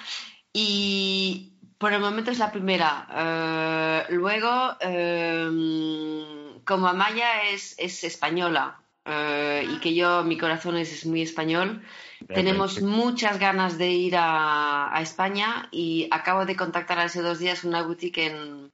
Y 0.52 1.51
por 1.82 1.92
el 1.92 2.00
momento 2.00 2.30
es 2.30 2.38
la 2.38 2.52
primera. 2.52 3.08
Eh, 3.10 4.14
luego, 4.14 4.76
eh, 4.78 6.60
como 6.64 6.86
Amaya 6.86 7.50
es, 7.50 7.74
es 7.76 8.04
española 8.04 8.78
eh, 9.04 9.66
y 9.68 9.80
que 9.80 9.92
yo, 9.92 10.22
mi 10.22 10.38
corazón 10.38 10.76
es, 10.76 10.92
es 10.92 11.04
muy 11.06 11.22
español, 11.22 11.82
tenemos 12.28 12.80
muchas 12.82 13.40
ganas 13.40 13.78
de 13.78 13.90
ir 13.90 14.14
a, 14.16 14.96
a 14.96 15.02
España 15.02 15.68
y 15.72 16.06
acabo 16.12 16.46
de 16.46 16.54
contactar 16.54 17.00
hace 17.00 17.20
dos 17.20 17.40
días 17.40 17.64
una 17.64 17.82
boutique 17.82 18.26
en, 18.28 18.70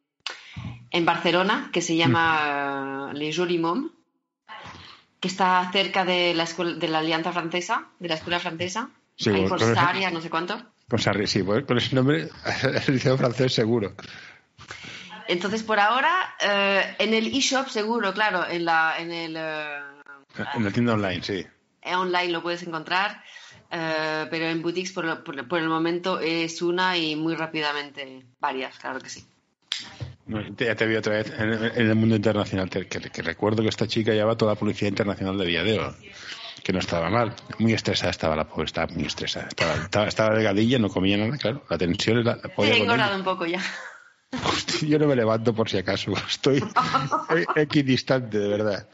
en 0.90 1.04
Barcelona 1.06 1.70
que 1.72 1.80
se 1.80 1.96
llama 1.96 3.08
eh, 3.10 3.18
Les 3.18 3.34
Jolis 3.34 3.58
Mômes. 3.58 3.90
que 5.20 5.28
está 5.28 5.70
cerca 5.72 6.04
de 6.04 6.34
la 6.34 6.42
escuela, 6.42 6.74
de 6.74 6.88
la 6.88 6.98
Alianza 6.98 7.32
Francesa, 7.32 7.86
de 7.98 8.08
la 8.08 8.16
Escuela 8.16 8.38
Francesa. 8.38 8.90
Sí, 9.16 9.30
ahí 9.30 9.48
por 9.48 9.60
Sarria, 9.60 10.10
no 10.10 10.20
sé 10.20 10.28
cuánto. 10.28 10.62
Pues 10.88 11.07
arri- 11.07 11.26
sí, 11.26 11.42
pues, 11.42 11.64
con 11.64 11.76
ese 11.78 11.95
nombre, 11.95 12.28
el 12.87 12.95
liceo 12.95 13.16
francés 13.18 13.52
seguro. 13.54 13.95
Entonces, 15.28 15.62
por 15.62 15.78
ahora, 15.78 16.35
eh, 16.40 16.97
en 16.99 17.12
el 17.12 17.26
eShop 17.37 17.68
seguro, 17.68 18.14
claro, 18.14 18.47
en 18.49 18.64
la 18.64 18.95
en 18.99 19.12
el 19.12 19.37
eh, 19.37 19.78
En 20.54 20.64
la 20.64 20.71
tienda 20.71 20.95
online, 20.95 21.23
sí. 21.23 21.47
online 21.85 22.30
lo 22.33 22.42
puedes 22.42 22.62
encontrar, 22.62 23.23
eh, 23.71 24.26
pero 24.30 24.47
en 24.47 24.62
boutiques 24.62 24.92
por, 24.92 25.23
por- 25.23 25.47
por 25.47 25.59
el 25.61 25.68
momento 25.68 26.18
es 26.21 26.62
una 26.62 26.97
y 26.97 27.14
muy 27.16 27.35
rápidamente 27.35 28.25
varias, 28.40 28.78
claro 28.78 28.99
que 29.00 29.11
sí. 29.11 29.26
No, 30.26 30.40
Ya 30.57 30.75
te 30.75 30.87
vi 30.87 30.97
otra 30.97 31.14
vez 31.14 31.30
en, 31.38 31.52
en 31.52 31.88
el 31.88 31.95
mundo 31.95 32.16
internacional, 32.16 32.68
te- 32.71 32.87
que, 32.87 33.00
que 33.00 33.23
recuerdo 33.23 33.62
que 33.62 33.68
esta 33.68 33.87
chica 33.87 34.12
llevaba 34.12 34.37
toda 34.37 34.52
la 34.54 34.59
publicidad 34.59 34.88
internacional 34.90 35.37
de 35.38 35.47
Viadeo, 35.47 35.95
que 36.68 36.72
no 36.75 36.80
estaba 36.80 37.08
mal. 37.08 37.32
Muy 37.58 37.72
estresada 37.72 38.10
estaba 38.10 38.37
la 38.37 38.46
pobre, 38.46 38.66
estaba 38.66 38.92
muy 38.92 39.06
estresada. 39.06 39.48
Estaba, 39.48 39.72
estaba, 39.76 40.06
estaba 40.06 40.34
delgadilla, 40.34 40.78
no 40.78 40.90
comía 40.90 41.16
nada, 41.16 41.38
claro. 41.38 41.64
La 41.70 41.78
tensión 41.78 42.22
la, 42.22 42.37
la 42.37 42.42
He 42.44 42.48
podía 42.50 42.76
engordado 42.76 43.16
un 43.16 43.25
poco 43.25 43.46
ya. 43.46 43.58
Hostia, 44.44 44.87
Yo 44.87 44.98
no 44.98 45.06
me 45.06 45.16
levanto 45.16 45.54
por 45.54 45.70
si 45.70 45.78
acaso. 45.78 46.12
Estoy 46.28 46.62
equidistante, 47.56 48.38
de 48.38 48.48
verdad. 48.48 48.87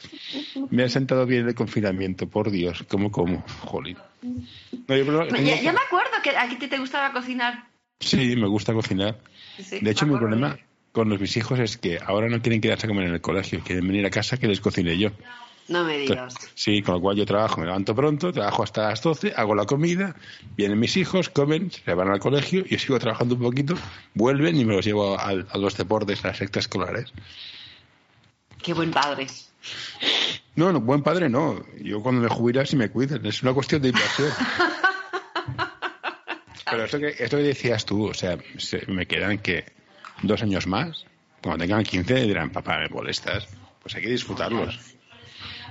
Me 0.70 0.84
ha 0.84 0.88
sentado 0.88 1.26
bien 1.26 1.48
el 1.48 1.56
confinamiento, 1.56 2.28
por 2.28 2.52
Dios. 2.52 2.84
¿Cómo 2.86 3.10
como? 3.10 3.42
Jolín. 3.62 3.98
No, 4.22 4.96
yo 4.96 5.04
creo- 5.04 5.26
Ya, 5.30 5.60
ya 5.60 5.72
me 5.72 5.80
acuerdo 5.84 6.12
que 6.22 6.30
a 6.36 6.48
ti 6.48 6.68
te 6.68 6.78
gustaba 6.78 7.12
cocinar. 7.12 7.64
Sí, 7.98 8.36
me 8.36 8.46
gusta 8.46 8.72
cocinar. 8.72 9.18
Sí, 9.60 9.80
De 9.80 9.90
hecho, 9.90 10.06
mi 10.06 10.16
problema 10.16 10.56
con 10.92 11.08
los 11.08 11.20
mis 11.20 11.36
hijos 11.36 11.58
es 11.58 11.76
que 11.76 11.98
ahora 12.06 12.28
no 12.28 12.40
quieren 12.40 12.60
quedarse 12.60 12.86
a 12.86 12.88
comer 12.88 13.08
en 13.08 13.14
el 13.14 13.20
colegio, 13.20 13.58
quieren 13.64 13.84
venir 13.88 14.06
a 14.06 14.10
casa 14.10 14.36
que 14.36 14.46
les 14.46 14.60
cocine 14.60 14.96
yo. 14.96 15.10
No 15.68 15.82
me 15.84 15.96
digas. 15.98 16.34
Sí, 16.54 16.82
con 16.82 16.96
lo 16.96 17.00
cual 17.00 17.16
yo 17.16 17.24
trabajo, 17.24 17.58
me 17.60 17.66
levanto 17.66 17.94
pronto, 17.94 18.32
trabajo 18.32 18.62
hasta 18.62 18.88
las 18.90 19.00
12, 19.02 19.32
hago 19.34 19.54
la 19.54 19.64
comida, 19.64 20.14
vienen 20.56 20.78
mis 20.78 20.96
hijos, 20.98 21.30
comen, 21.30 21.70
se 21.70 21.94
van 21.94 22.10
al 22.10 22.20
colegio, 22.20 22.64
yo 22.66 22.78
sigo 22.78 22.98
trabajando 22.98 23.34
un 23.34 23.40
poquito, 23.42 23.74
vuelven 24.12 24.56
y 24.60 24.64
me 24.66 24.74
los 24.76 24.84
llevo 24.84 25.18
al- 25.18 25.46
a, 25.50 25.56
los 25.56 25.76
deportes, 25.76 26.22
a 26.24 26.28
las 26.28 26.36
sectas 26.38 26.64
escolares. 26.64 27.12
Qué 28.62 28.74
buen 28.74 28.90
padre. 28.90 29.26
No, 30.56 30.70
no, 30.72 30.80
buen 30.80 31.02
padre 31.02 31.28
no. 31.30 31.64
Yo 31.80 32.02
cuando 32.02 32.20
me 32.20 32.28
jubile 32.28 32.64
si 32.66 32.76
me 32.76 32.90
cuidan, 32.90 33.24
es 33.24 33.42
una 33.42 33.52
cuestión 33.54 33.80
de 33.82 33.88
inversión. 33.88 34.30
Pero 36.70 36.84
esto 36.84 36.98
que, 36.98 37.08
esto 37.18 37.36
que 37.36 37.42
decías 37.42 37.84
tú, 37.84 38.08
o 38.08 38.14
sea, 38.14 38.38
se- 38.58 38.84
me 38.86 39.06
quedan 39.06 39.38
que 39.38 39.64
dos 40.22 40.42
años 40.42 40.66
más, 40.66 41.04
cuando 41.42 41.62
tengan 41.64 41.84
15 41.84 42.14
dirán, 42.22 42.50
papá, 42.50 42.78
me 42.78 42.88
molestas. 42.88 43.48
Pues 43.82 43.94
hay 43.94 44.02
que 44.02 44.08
disfrutarlos. 44.10 44.93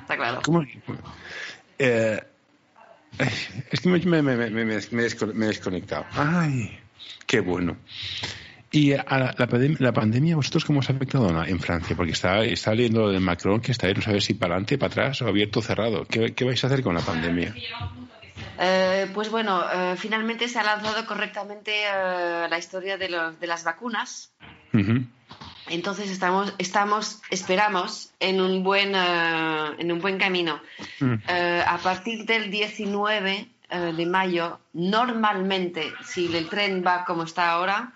Está 0.04 0.18
claro. 0.18 0.42
¿Cómo? 0.44 0.64
Eh, 1.80 2.22
es 3.72 3.80
que 3.82 3.90
me, 3.90 4.00
me, 4.22 4.22
me, 4.22 4.50
me, 4.50 4.74
he 4.74 5.48
desconectado. 5.48 6.06
Ay, 6.14 6.78
qué 7.26 7.40
bueno. 7.40 7.78
Y 8.72 8.94
a 8.94 9.04
la, 9.08 9.36
la 9.38 9.48
pandem- 9.48 9.78
la 9.80 9.94
pandemia, 9.94 10.36
¿vosotros 10.36 10.66
cómo 10.66 10.80
os 10.80 10.90
ha 10.90 10.94
afectado 10.94 11.30
en- 11.30 11.50
en 11.50 11.60
Francia? 11.60 11.96
Porque 11.96 12.12
está, 12.12 12.44
está 12.44 12.74
leyendo 12.74 13.02
lo 13.02 13.12
de 13.12 13.20
Macron, 13.20 13.62
que 13.62 13.72
está 13.72 13.88
ahí, 13.88 13.94
no 13.94 14.02
sabe 14.02 14.20
si 14.20 14.34
para 14.34 14.56
adelante, 14.56 14.78
para 14.78 14.92
atrás 14.92 15.22
o 15.22 15.28
abierto 15.28 15.60
o 15.60 15.62
cerrado. 15.64 16.06
¿Qué, 16.06 16.34
qué 16.34 16.44
vais 16.44 16.62
a 16.64 16.68
hacer 16.68 16.82
con 16.82 16.96
la 16.96 17.02
pandemia? 17.02 17.54
Eh, 18.60 19.08
pues 19.14 19.30
bueno, 19.30 19.64
eh, 19.72 19.96
finalmente 19.98 20.48
se 20.48 20.60
ha 20.60 20.64
lanzado 20.64 21.06
correctamente 21.06 21.72
eh, 21.86 22.48
la 22.50 22.58
historia 22.58 22.98
de, 22.98 23.10
los- 23.10 23.40
de 23.40 23.48
las 23.48 23.64
vacunas. 23.64 24.32
Entonces 25.74 26.12
estamos, 26.12 26.54
estamos, 26.60 27.20
esperamos 27.32 28.12
en 28.20 28.42
un 28.42 28.64
buen, 28.64 28.94
eh, 28.94 29.72
en 29.80 29.92
un 29.92 30.00
buen 30.00 30.20
camino. 30.20 30.62
Mm. 31.00 31.16
Eh, 31.28 31.64
a 31.68 31.80
partir 31.80 32.26
del 32.26 32.52
19 32.52 33.48
eh, 33.70 33.78
de 33.78 34.06
mayo, 34.06 34.60
normalmente, 34.74 35.92
si 36.06 36.36
el 36.36 36.48
tren 36.48 36.84
va 36.86 37.06
como 37.06 37.24
está 37.24 37.50
ahora, 37.50 37.92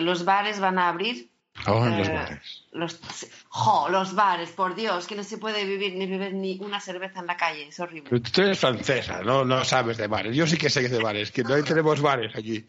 los 0.00 0.24
bares 0.24 0.60
van 0.60 0.78
a 0.78 0.88
abrir. 0.88 1.28
Oh, 1.66 1.84
los 1.84 2.08
bares. 2.08 2.59
Los, 2.72 3.00
jo, 3.48 3.88
los 3.88 4.14
bares, 4.14 4.50
por 4.50 4.76
Dios, 4.76 5.08
que 5.08 5.16
no 5.16 5.24
se 5.24 5.38
puede 5.38 5.64
vivir 5.64 5.94
ni 5.96 6.06
beber 6.06 6.32
ni 6.34 6.56
una 6.60 6.78
cerveza 6.80 7.18
en 7.18 7.26
la 7.26 7.36
calle, 7.36 7.66
es 7.66 7.80
horrible. 7.80 8.08
Pero 8.08 8.22
tú 8.22 8.42
eres 8.42 8.60
francesa, 8.60 9.22
no, 9.22 9.44
no 9.44 9.64
sabes 9.64 9.96
de 9.96 10.06
bares. 10.06 10.36
Yo 10.36 10.46
sí 10.46 10.56
que 10.56 10.70
sé 10.70 10.88
de 10.88 11.02
bares, 11.02 11.32
que 11.32 11.42
no 11.42 11.60
tenemos 11.64 12.00
bares 12.00 12.32
aquí. 12.36 12.64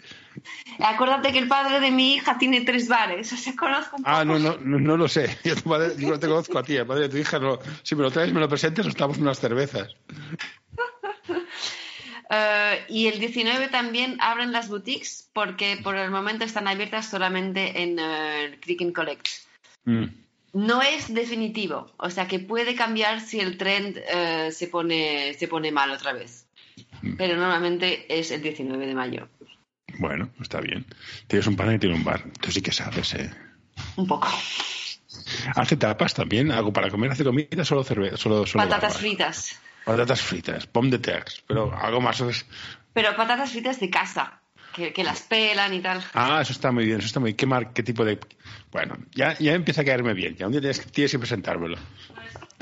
Acuérdate 0.80 1.32
que 1.32 1.38
el 1.38 1.48
padre 1.48 1.80
de 1.80 1.92
mi 1.92 2.16
hija 2.16 2.36
tiene 2.40 2.62
tres 2.62 2.88
bares, 2.88 3.32
o 3.32 3.38
sea, 3.38 3.56
conozco 3.56 3.98
un 3.98 4.04
poco. 4.04 4.16
Ah, 4.16 4.26
no, 4.26 4.40
no, 4.40 4.58
no, 4.60 4.80
no 4.80 4.98
lo 4.98 5.08
sé. 5.08 5.38
Yo, 5.44 5.56
tu 5.56 5.70
madre- 5.70 5.94
yo 5.98 6.10
no 6.10 6.20
te 6.20 6.28
conozco 6.28 6.58
a 6.58 6.64
ti, 6.64 6.76
el 6.78 6.88
padre 6.88 7.04
de 7.04 7.10
tu 7.10 7.18
hija 7.18 7.38
no. 7.38 7.60
Si 7.84 7.94
me 7.96 8.02
lo 8.02 8.10
traes, 8.10 8.34
me 8.34 8.40
lo 8.40 8.50
presentes, 8.50 8.84
nos 8.86 8.96
damos 8.96 9.20
unas 9.20 9.40
cervezas. 9.40 9.96
Eh, 12.34 12.86
y 12.88 13.08
el 13.08 13.20
19 13.20 13.68
también 13.68 14.16
abren 14.22 14.54
las 14.54 14.70
boutiques 14.70 15.30
porque 15.34 15.78
por 15.84 15.98
el 15.98 16.10
momento 16.12 16.46
están 16.46 16.66
abiertas 16.70 17.10
solamente 17.10 17.82
en 17.84 17.98
eh, 18.00 18.58
Click 18.62 18.82
and 18.84 18.94
Collect. 18.94 19.28
Mm. 19.86 20.06
No 20.54 20.82
es 20.82 21.14
definitivo, 21.14 21.92
o 21.98 22.10
sea 22.10 22.28
que 22.28 22.40
puede 22.40 22.76
cambiar 22.76 23.22
si 23.22 23.40
el 23.40 23.58
trend 23.58 23.98
eh, 23.98 24.52
se, 24.52 24.68
pone, 24.68 25.34
se 25.36 25.48
pone 25.48 25.72
mal 25.72 25.92
otra 25.92 26.12
vez. 26.12 26.48
Pero 27.18 27.38
normalmente 27.38 28.06
es 28.10 28.32
el 28.32 28.42
19 28.42 28.86
de 28.86 28.94
mayo. 28.94 29.30
Bueno, 29.98 30.30
está 30.42 30.60
bien. 30.60 30.86
Tienes 31.28 31.48
un 31.48 31.56
pan 31.56 31.74
y 31.76 31.80
tiene 31.80 31.96
un 31.96 32.04
bar. 32.04 32.24
Tú 32.42 32.52
sí 32.52 32.62
que 32.62 32.72
sabes, 32.72 33.14
¿eh? 33.16 33.32
Un 33.96 34.08
poco. 34.08 34.28
Hace 35.56 35.78
tapas 35.78 36.14
también, 36.14 36.52
algo 36.52 36.72
para 36.72 36.90
comer, 36.90 37.12
hace 37.12 37.24
comida, 37.24 37.64
solo 37.66 37.84
cerveza, 37.84 38.18
solo, 38.18 38.46
solo 38.46 38.64
Patatas 38.64 38.94
barba. 38.94 39.00
fritas. 39.00 39.60
Patatas 39.86 40.22
fritas, 40.22 40.68
pomme 40.68 40.92
de 40.92 41.00
terre, 41.00 41.26
pero 41.48 41.74
algo 41.76 42.02
más. 42.02 42.24
Pero 42.94 43.16
patatas 43.16 43.52
fritas 43.52 43.80
de 43.80 43.90
casa, 43.90 44.42
que, 44.76 44.94
que 44.94 45.04
las 45.04 45.22
pelan 45.22 45.74
y 45.74 45.80
tal. 45.82 46.04
Ah, 46.14 46.40
eso 46.42 46.52
está 46.54 46.72
muy 46.72 46.86
bien, 46.86 46.98
eso 47.00 47.08
está 47.08 47.20
muy 47.20 47.34
¿Qué, 47.34 47.46
mar... 47.46 47.74
¿Qué 47.74 47.84
tipo 47.84 48.04
de...? 48.06 48.20
Bueno, 48.72 48.98
ya, 49.14 49.38
ya 49.40 49.54
empieza 49.54 49.82
a 49.82 49.86
caerme 49.86 50.14
bien. 50.14 50.36
Ya 50.36 50.46
un 50.46 50.52
día 50.54 50.62
tienes, 50.62 50.80
que- 50.80 50.90
tienes 50.90 51.12
que 51.12 51.20
presentármelo. 51.20 51.78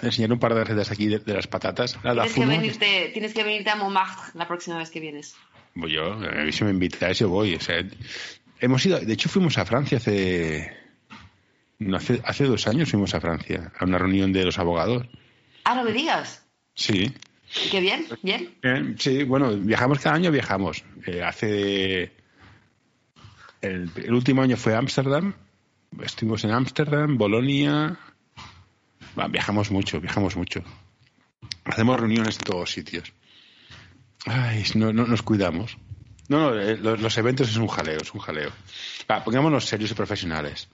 Enseñar 0.02 0.32
un 0.32 0.40
par 0.40 0.54
de 0.54 0.64
recetas 0.64 0.92
aquí 0.92 1.08
de, 1.08 1.20
de 1.20 1.34
las 1.34 1.48
patatas. 1.48 1.98
La, 2.04 2.14
la 2.14 2.24
Tienes 2.24 2.40
que, 2.40 2.46
venirte, 2.58 3.10
tienes 3.14 3.34
que 3.34 3.44
venirte 3.44 3.70
a 3.70 3.76
Montmartre 3.76 4.32
la 4.34 4.48
próxima 4.48 4.78
vez 4.78 4.90
que 4.90 5.00
vienes. 5.00 5.36
Voy 5.76 5.92
yo, 5.92 6.14
a 6.14 6.44
mí 6.44 6.52
si 6.52 6.64
me 6.64 6.72
invitáis 6.72 7.20
yo 7.20 7.30
voy. 7.30 7.56
O 7.56 7.60
sea, 7.60 7.84
hemos 8.60 8.86
ido, 8.86 9.00
de 9.00 9.14
hecho 9.14 9.30
fuimos 9.30 9.58
a 9.58 9.66
Francia 9.66 9.98
hace, 9.98 10.74
no, 11.80 11.98
hace, 11.98 12.22
hace 12.26 12.46
dos 12.46 12.66
años 12.68 12.90
fuimos 12.90 13.14
a 13.14 13.22
Francia, 13.22 13.72
a 13.78 13.86
una 13.86 13.98
reunión 13.98 14.32
de 14.34 14.46
los 14.46 14.58
abogados. 14.58 15.06
Ah, 15.66 15.76
no 15.76 15.84
me 15.84 15.92
digas. 15.92 16.46
Sí, 16.74 17.14
Qué 17.72 17.80
bien, 17.80 18.06
bien. 18.22 18.56
Eh, 18.62 18.96
sí, 18.98 19.24
bueno, 19.24 19.56
viajamos 19.56 20.00
cada 20.00 20.16
año, 20.16 20.32
viajamos. 20.32 20.84
Eh, 21.06 21.24
hace, 21.24 22.12
el, 23.62 23.90
el 23.96 24.14
último 24.14 24.42
año 24.42 24.56
fue 24.56 24.76
Ámsterdam, 24.76 25.34
estuvimos 26.04 26.44
en 26.44 26.52
Ámsterdam, 26.52 27.18
Bolonia, 27.18 27.98
Va, 29.18 29.28
viajamos 29.28 29.72
mucho, 29.72 30.00
viajamos 30.00 30.36
mucho. 30.36 30.64
Hacemos 31.66 32.00
reuniones 32.00 32.38
en 32.38 32.44
todos 32.44 32.72
sitios. 32.72 33.12
Ay, 34.26 34.64
no, 34.76 34.94
no 34.94 35.06
nos 35.06 35.22
cuidamos. 35.22 35.78
No, 36.28 36.52
no, 36.52 36.60
eh, 36.60 36.78
los, 36.78 37.00
los 37.00 37.18
eventos 37.18 37.50
es 37.50 37.58
un 37.58 37.68
jaleo, 37.68 37.98
es 38.02 38.14
un 38.14 38.20
jaleo. 38.20 38.52
Va, 39.10 39.24
pongámonos 39.24 39.66
serios 39.66 39.92
y 39.92 39.96
profesionales. 39.96 40.70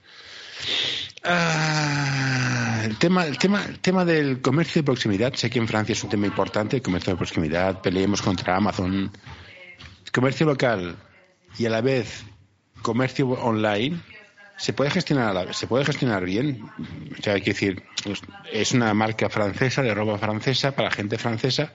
Ah, 1.28 2.82
el, 2.84 2.96
tema, 2.98 3.26
el, 3.26 3.36
tema, 3.38 3.64
el 3.64 3.78
tema 3.80 4.04
del 4.04 4.40
comercio 4.40 4.80
de 4.82 4.86
proximidad, 4.86 5.34
sé 5.34 5.50
que 5.50 5.58
en 5.58 5.66
Francia 5.66 5.92
es 5.92 6.02
un 6.04 6.10
tema 6.10 6.26
importante, 6.26 6.76
el 6.76 6.82
comercio 6.82 7.12
de 7.12 7.16
proximidad, 7.16 7.80
peleemos 7.82 8.22
contra 8.22 8.56
Amazon. 8.56 9.10
Comercio 10.12 10.46
local 10.46 10.96
y 11.58 11.66
a 11.66 11.70
la 11.70 11.80
vez 11.80 12.24
comercio 12.80 13.28
online 13.28 14.00
se 14.56 14.72
puede 14.72 14.90
gestionar 14.90 15.28
a 15.36 15.44
la- 15.44 15.52
se 15.52 15.66
puede 15.66 15.84
gestionar 15.84 16.24
bien 16.24 16.62
o 17.18 17.22
sea 17.22 17.34
hay 17.34 17.42
que 17.42 17.52
decir 17.52 17.82
es 18.50 18.72
una 18.72 18.94
marca 18.94 19.28
francesa 19.28 19.82
de 19.82 19.92
ropa 19.92 20.16
francesa 20.16 20.70
para 20.74 20.90
gente 20.90 21.18
francesa 21.18 21.72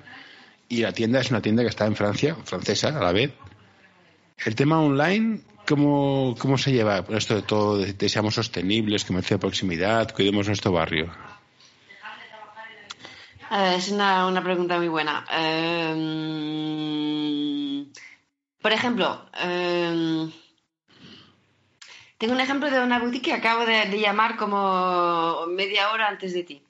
y 0.70 0.78
la 0.82 0.92
tienda 0.92 1.20
es 1.20 1.30
una 1.30 1.42
tienda 1.42 1.62
que 1.62 1.70
está 1.70 1.86
en 1.86 1.96
Francia 1.96 2.36
francesa 2.46 2.88
a 2.88 3.04
la 3.04 3.12
vez. 3.12 3.32
El 4.44 4.56
tema 4.56 4.80
online 4.82 5.42
cómo, 5.72 6.36
cómo 6.38 6.58
se 6.58 6.72
lleva 6.72 7.04
esto 7.10 7.36
de 7.36 7.42
todo 7.42 7.78
de, 7.78 7.94
de 7.94 8.10
seamos 8.10 8.36
sostenibles 8.36 9.06
comercio 9.06 9.38
de 9.38 9.42
proximidad 9.42 10.14
cuidemos 10.14 10.48
nuestro 10.48 10.72
barrio 10.72 11.08
Eh, 13.52 13.76
es 13.76 13.92
una, 13.92 14.28
una 14.28 14.42
pregunta 14.42 14.78
muy 14.78 14.88
buena. 14.88 15.26
Eh, 15.30 15.94
por 18.62 18.72
ejemplo, 18.72 19.26
eh, 19.44 20.30
tengo 22.18 22.34
un 22.34 22.40
ejemplo 22.40 22.72
de 22.72 22.80
una 22.80 23.00
boutique 23.00 23.32
que 23.32 23.34
acabo 23.34 23.66
de 23.66 24.00
llamar 24.00 24.38
como 24.38 25.48
media 25.48 25.92
hora 25.92 26.08
antes 26.08 26.34
de 26.34 26.44
ti. 26.44 26.64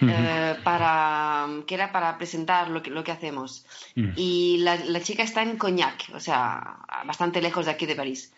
Eh, 0.00 0.56
para 0.64 1.46
que 1.66 1.74
era 1.74 1.92
para 1.92 2.18
presentar 2.18 2.68
lo 2.68 2.82
que, 2.82 2.90
lo 2.90 3.04
que 3.04 3.12
hacemos 3.12 3.64
Mm. 3.96 4.10
y 4.16 4.56
la, 4.58 4.74
la 4.76 5.00
chica 5.00 5.22
está 5.22 5.42
en 5.42 5.56
Cognac 5.56 6.10
o 6.14 6.18
sea 6.20 6.78
bastante 7.06 7.40
lejos 7.40 7.66
de 7.66 7.70
aquí 7.72 7.86
de 7.86 7.94
París 7.94 8.32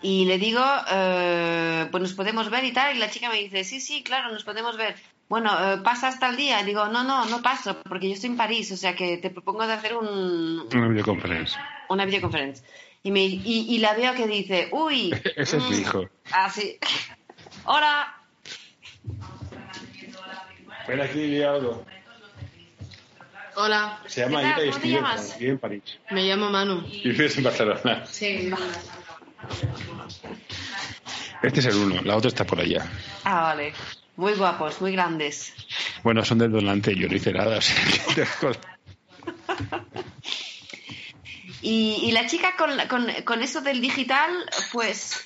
y 0.00 0.24
le 0.24 0.38
digo 0.38 0.64
eh, 0.90 1.86
pues 1.90 2.02
nos 2.02 2.14
podemos 2.14 2.48
ver 2.48 2.64
y 2.64 2.72
tal 2.72 2.96
y 2.96 2.98
la 2.98 3.10
chica 3.10 3.28
me 3.28 3.36
dice 3.36 3.62
sí 3.64 3.80
sí 3.80 4.02
claro 4.02 4.32
nos 4.32 4.44
podemos 4.44 4.76
ver 4.78 4.96
bueno, 5.28 5.50
eh, 5.72 5.78
¿pasa 5.78 6.08
hasta 6.08 6.28
el 6.28 6.36
día? 6.36 6.62
Digo, 6.62 6.88
no, 6.88 7.04
no, 7.04 7.24
no 7.24 7.40
paso, 7.40 7.80
porque 7.88 8.06
yo 8.06 8.12
estoy 8.12 8.28
en 8.30 8.36
París, 8.36 8.70
o 8.70 8.76
sea 8.76 8.94
que 8.94 9.16
te 9.16 9.30
propongo 9.30 9.66
de 9.66 9.72
hacer 9.72 9.96
un, 9.96 10.68
Una 10.74 10.88
videoconferencia. 10.88 11.58
una 11.88 12.04
videoconferencia. 12.04 12.66
Y, 13.02 13.10
me, 13.12 13.24
y, 13.24 13.40
y 13.70 13.78
la 13.78 13.94
veo 13.94 14.12
que 14.12 14.26
dice, 14.26 14.68
uy. 14.72 15.10
Ese 15.36 15.56
es 15.56 15.62
mi 15.70 15.76
mm, 15.76 15.80
hijo. 15.80 16.04
Así. 16.32 16.76
Hola. 17.64 18.14
Ven 20.88 21.00
aquí, 21.00 21.42
algo. 21.42 21.84
Hola, 23.54 24.00
Se 24.06 24.22
llama. 24.22 24.40
Anita 24.40 24.64
y 24.64 24.70
¿Cómo 24.70 24.70
te 24.70 24.70
escribe 24.70 24.94
llamas? 24.96 25.38
vive 25.38 25.50
en 25.52 25.58
París. 25.58 25.82
me 26.10 26.22
llamo 26.22 26.50
Manu. 26.50 26.82
Y 26.90 27.08
vives 27.10 27.36
en 27.36 27.44
Barcelona. 27.44 28.04
Sí. 28.06 28.50
Este 31.42 31.60
es 31.60 31.66
el 31.66 31.76
uno, 31.76 32.00
la 32.02 32.16
otra 32.16 32.28
está 32.28 32.44
por 32.46 32.60
allá. 32.60 32.86
Ah, 33.24 33.42
vale. 33.42 33.74
Muy 34.16 34.32
guapos, 34.34 34.80
muy 34.80 34.92
grandes. 34.92 35.52
Bueno, 36.02 36.24
son 36.24 36.38
del 36.38 36.52
donante, 36.52 36.94
yo 36.94 37.08
no 37.08 37.16
hice 37.16 37.32
nada. 37.32 37.58
o 37.58 37.60
sea 37.60 37.76
que- 38.14 38.26
Y, 41.64 42.00
y 42.02 42.10
la 42.12 42.26
chica 42.26 42.54
con, 42.58 42.70
con, 42.88 43.06
con 43.24 43.40
eso 43.42 43.60
del 43.60 43.80
digital, 43.80 44.30
pues 44.72 45.24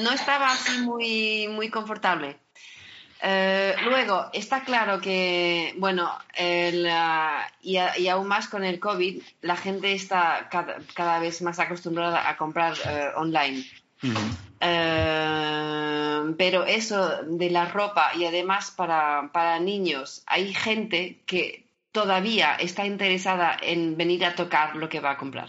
no 0.00 0.12
estaba 0.12 0.52
así 0.52 0.78
muy, 0.78 1.48
muy 1.48 1.70
confortable. 1.70 2.38
Eh, 3.24 3.76
luego, 3.84 4.26
está 4.32 4.64
claro 4.64 5.00
que, 5.00 5.74
bueno, 5.78 6.10
el, 6.34 6.88
ah, 6.90 7.48
y, 7.62 7.76
a- 7.76 7.96
y 7.96 8.08
aún 8.08 8.26
más 8.26 8.48
con 8.48 8.64
el 8.64 8.80
COVID, 8.80 9.22
la 9.42 9.56
gente 9.56 9.92
está 9.92 10.48
cada, 10.50 10.78
cada 10.94 11.20
vez 11.20 11.40
más 11.40 11.60
acostumbrada 11.60 12.28
a 12.28 12.36
comprar 12.36 12.74
eh, 12.84 13.10
online. 13.16 13.64
Eh, 14.60 16.34
pero 16.36 16.64
eso 16.64 17.22
de 17.24 17.50
la 17.50 17.66
ropa 17.66 18.10
y 18.16 18.24
además 18.26 18.70
para, 18.70 19.30
para 19.32 19.58
niños, 19.60 20.22
hay 20.26 20.52
gente 20.54 21.18
que 21.26 21.64
todavía 21.92 22.54
está 22.54 22.86
interesada 22.86 23.56
en 23.60 23.96
venir 23.96 24.24
a 24.24 24.34
tocar 24.34 24.76
lo 24.76 24.88
que 24.88 25.00
va 25.00 25.12
a 25.12 25.16
comprar. 25.16 25.48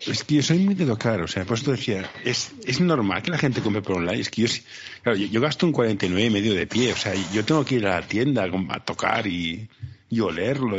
Es 0.00 0.22
que 0.22 0.36
yo 0.36 0.42
soy 0.42 0.58
muy 0.58 0.74
de 0.74 0.86
tocar, 0.86 1.20
o 1.22 1.26
sea, 1.26 1.44
por 1.44 1.56
eso 1.56 1.66
te 1.66 1.70
decía, 1.72 2.08
es, 2.24 2.52
es 2.64 2.80
normal 2.80 3.20
que 3.22 3.32
la 3.32 3.38
gente 3.38 3.60
compre 3.60 3.82
por 3.82 3.96
online. 3.96 4.20
Es 4.20 4.30
que 4.30 4.42
yo, 4.42 4.48
claro, 5.02 5.18
yo, 5.18 5.26
yo 5.26 5.40
gasto 5.40 5.66
un 5.66 5.72
49 5.72 6.24
y 6.24 6.30
medio 6.30 6.54
de 6.54 6.66
pie, 6.68 6.92
o 6.92 6.96
sea, 6.96 7.14
yo 7.32 7.44
tengo 7.44 7.64
que 7.64 7.76
ir 7.76 7.86
a 7.86 8.00
la 8.00 8.06
tienda 8.06 8.48
a, 8.70 8.80
tocar 8.80 9.26
y, 9.26 9.68
y 10.08 10.20
olerlo. 10.20 10.76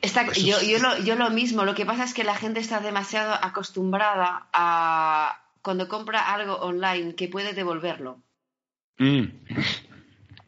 Está, 0.00 0.24
Pues 0.26 0.44
yo, 0.44 0.58
es- 0.58 0.68
yo, 0.68 0.78
lo, 0.78 0.98
yo 1.02 1.16
lo 1.16 1.30
mismo, 1.30 1.64
lo 1.64 1.74
que 1.74 1.84
pasa 1.84 2.04
es 2.04 2.14
que 2.14 2.22
la 2.22 2.36
gente 2.36 2.60
está 2.60 2.78
demasiado 2.78 3.34
acostumbrada 3.34 4.46
a 4.52 5.42
cuando 5.60 5.88
compra 5.88 6.32
algo 6.32 6.54
online 6.54 7.16
que 7.16 7.26
puede 7.26 7.52
devolverlo. 7.52 8.22
Mm. 8.98 9.24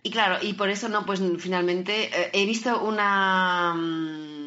Y 0.04 0.10
claro, 0.10 0.38
y 0.40 0.54
por 0.54 0.70
eso 0.70 0.88
no, 0.88 1.04
pues 1.04 1.20
finalmente 1.38 2.04
eh, 2.04 2.30
he 2.32 2.46
visto 2.46 2.80
una, 2.82 3.74
mm, 3.74 4.39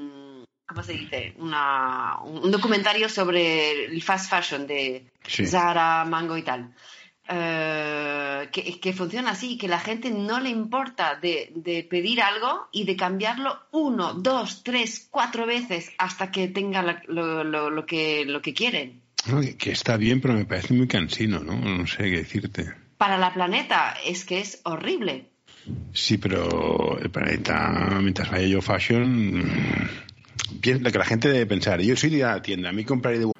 ¿cómo 0.73 0.83
se 0.83 0.93
dice? 0.93 1.33
Una, 1.37 2.17
un 2.23 2.49
documentario 2.51 3.07
sobre 3.09 3.85
el 3.85 4.01
fast 4.01 4.29
fashion 4.29 4.65
de 4.67 5.05
Sí. 5.27 5.45
Zara, 5.45 6.03
Mango 6.05 6.35
y 6.37 6.41
tal. 6.41 6.73
Eh, 7.29 8.49
que, 8.51 8.79
que 8.79 8.91
funciona 8.93 9.31
así, 9.31 9.57
que 9.57 9.67
la 9.67 9.79
gente 9.79 10.09
no 10.11 10.39
le 10.39 10.49
importa 10.49 11.15
de, 11.15 11.51
de 11.55 11.83
pedir 11.89 12.21
algo 12.21 12.67
y 12.71 12.83
de 12.83 12.95
cambiarlo 12.95 13.57
uno, 13.71 14.13
dos, 14.13 14.63
tres, 14.63 15.07
cuatro 15.09 15.45
veces 15.45 15.91
hasta 15.97 16.31
que 16.31 16.47
tenga 16.49 16.81
la- 16.81 17.01
lo, 17.07 17.43
lo- 17.43 17.69
lo 17.69 17.85
que, 17.85 18.25
lo 18.25 18.41
que 18.41 18.53
quieren. 18.53 19.01
No, 19.27 19.39
que- 19.39 19.55
que 19.55 19.71
está 19.71 19.95
bien, 19.95 20.19
pero 20.19 20.33
me 20.33 20.45
parece 20.45 20.73
muy 20.73 20.87
cansino, 20.87 21.39
¿no? 21.39 21.55
No 21.55 21.87
sé 21.87 22.03
qué 22.03 22.17
decirte. 22.17 22.73
Para 22.97 23.17
la 23.17 23.33
planeta 23.33 23.95
es 24.05 24.25
que 24.25 24.39
es 24.41 24.59
horrible. 24.65 25.29
Sí, 25.93 26.17
pero 26.17 26.99
el 26.99 27.09
planeta, 27.09 27.87
mientras 28.01 28.29
vaya 28.29 28.47
yo 28.47 28.61
fashion, 28.61 29.89
piensa 30.61 30.91
que 30.91 30.97
la 30.97 31.05
gente 31.05 31.29
debe 31.29 31.45
pensar, 31.45 31.81
yo 31.81 31.95
soy 31.95 32.09
de 32.09 32.23
la 32.23 32.41
tienda, 32.41 32.69
a 32.69 32.71
mí 32.71 32.83
compraré 32.83 33.19
de... 33.19 33.31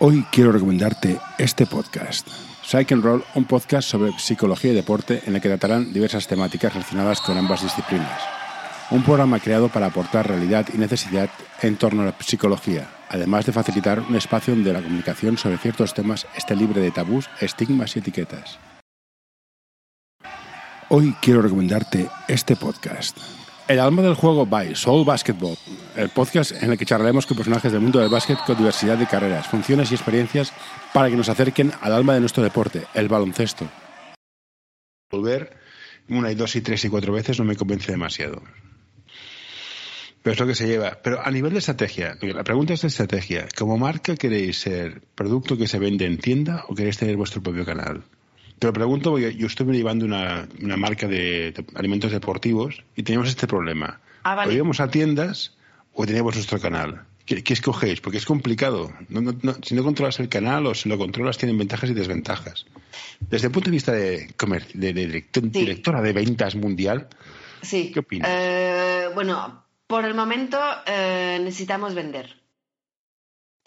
Hoy 0.00 0.24
quiero 0.30 0.52
recomendarte 0.52 1.18
este 1.38 1.66
podcast. 1.66 2.28
Psych 2.62 2.92
and 2.92 3.02
Roll, 3.02 3.24
un 3.34 3.46
podcast 3.46 3.88
sobre 3.88 4.12
psicología 4.18 4.72
y 4.72 4.74
deporte 4.74 5.22
en 5.26 5.34
el 5.34 5.40
que 5.40 5.48
tratarán 5.48 5.92
diversas 5.92 6.28
temáticas 6.28 6.74
relacionadas 6.74 7.20
con 7.20 7.38
ambas 7.38 7.62
disciplinas. 7.62 8.20
Un 8.90 9.02
programa 9.02 9.40
creado 9.40 9.68
para 9.68 9.86
aportar 9.86 10.28
realidad 10.28 10.66
y 10.72 10.78
necesidad 10.78 11.30
en 11.62 11.76
torno 11.76 12.02
a 12.02 12.06
la 12.06 12.14
psicología, 12.20 12.90
además 13.08 13.46
de 13.46 13.52
facilitar 13.52 14.00
un 14.00 14.16
espacio 14.16 14.54
donde 14.54 14.72
la 14.72 14.82
comunicación 14.82 15.36
sobre 15.36 15.58
ciertos 15.58 15.94
temas 15.94 16.26
esté 16.36 16.54
libre 16.54 16.80
de 16.80 16.90
tabús, 16.90 17.28
estigmas 17.40 17.96
y 17.96 18.00
etiquetas. 18.00 18.58
Hoy 20.90 21.14
quiero 21.20 21.42
recomendarte 21.42 22.08
este 22.28 22.56
podcast. 22.56 23.18
El 23.68 23.80
alma 23.80 24.00
del 24.00 24.14
juego 24.14 24.46
by 24.46 24.74
Soul 24.74 25.04
Basketball, 25.04 25.54
el 25.94 26.08
podcast 26.08 26.52
en 26.62 26.70
el 26.70 26.78
que 26.78 26.86
charlaremos 26.86 27.26
con 27.26 27.36
personajes 27.36 27.70
del 27.70 27.82
mundo 27.82 27.98
del 27.98 28.08
básquet 28.08 28.38
con 28.46 28.56
diversidad 28.56 28.96
de 28.96 29.06
carreras, 29.06 29.46
funciones 29.46 29.92
y 29.92 29.94
experiencias 29.94 30.54
para 30.94 31.10
que 31.10 31.16
nos 31.16 31.28
acerquen 31.28 31.72
al 31.82 31.92
alma 31.92 32.14
de 32.14 32.20
nuestro 32.20 32.42
deporte, 32.42 32.84
el 32.94 33.08
baloncesto. 33.08 33.68
Volver 35.10 35.58
una 36.08 36.32
y 36.32 36.34
dos 36.34 36.56
y 36.56 36.62
tres 36.62 36.82
y 36.86 36.88
cuatro 36.88 37.12
veces 37.12 37.38
no 37.38 37.44
me 37.44 37.56
convence 37.56 37.92
demasiado. 37.92 38.42
Pero 40.22 40.32
es 40.32 40.40
lo 40.40 40.46
que 40.46 40.54
se 40.54 40.66
lleva. 40.66 41.00
Pero 41.02 41.20
a 41.22 41.30
nivel 41.30 41.52
de 41.52 41.58
estrategia, 41.58 42.16
la 42.22 42.44
pregunta 42.44 42.72
es 42.72 42.80
de 42.80 42.88
estrategia. 42.88 43.48
¿Como 43.54 43.76
marca 43.76 44.16
queréis 44.16 44.60
ser 44.60 45.02
producto 45.14 45.58
que 45.58 45.68
se 45.68 45.78
vende 45.78 46.06
en 46.06 46.16
tienda 46.16 46.64
o 46.68 46.74
queréis 46.74 46.96
tener 46.96 47.18
vuestro 47.18 47.42
propio 47.42 47.66
canal? 47.66 48.02
Te 48.58 48.66
lo 48.66 48.72
pregunto 48.72 49.10
porque 49.12 49.34
yo 49.34 49.46
estoy 49.46 49.66
llevando 49.76 50.04
una, 50.04 50.48
una 50.62 50.76
marca 50.76 51.06
de, 51.06 51.52
de 51.52 51.64
alimentos 51.74 52.10
deportivos 52.12 52.82
y 52.96 53.02
teníamos 53.02 53.28
este 53.28 53.46
problema. 53.46 54.00
Ah, 54.24 54.34
vale. 54.34 54.50
O 54.52 54.54
íbamos 54.54 54.80
a 54.80 54.90
tiendas 54.90 55.54
o 55.92 56.04
teníamos 56.06 56.34
nuestro 56.34 56.58
canal. 56.60 57.04
¿Qué, 57.24 57.44
qué 57.44 57.52
escogéis? 57.52 58.00
Porque 58.00 58.18
es 58.18 58.24
complicado. 58.24 58.90
No- 59.08 59.20
no- 59.20 59.34
no- 59.42 59.54
si 59.62 59.74
no 59.74 59.84
controlas 59.84 60.18
el 60.18 60.28
canal 60.28 60.66
o 60.66 60.74
si 60.74 60.88
lo 60.88 60.96
controlas 60.98 61.36
tienen 61.38 61.58
ventajas 61.58 61.90
y 61.90 61.94
desventajas. 61.94 62.64
Desde 63.20 63.46
el 63.48 63.52
punto 63.52 63.66
de 63.70 63.72
vista 63.76 63.92
de, 63.92 64.28
directora 64.74 66.00
de 66.02 66.12
ventas 66.12 66.54
mundial, 66.54 67.08
Sí. 67.60 67.90
¿Qué 67.92 67.98
opinas? 68.00 68.30
Eh, 68.32 69.08
bueno, 69.14 69.64
por 69.88 70.04
el 70.04 70.14
momento 70.14 70.58
eh, 70.86 71.40
necesitamos 71.42 71.94
vender. 71.94 72.36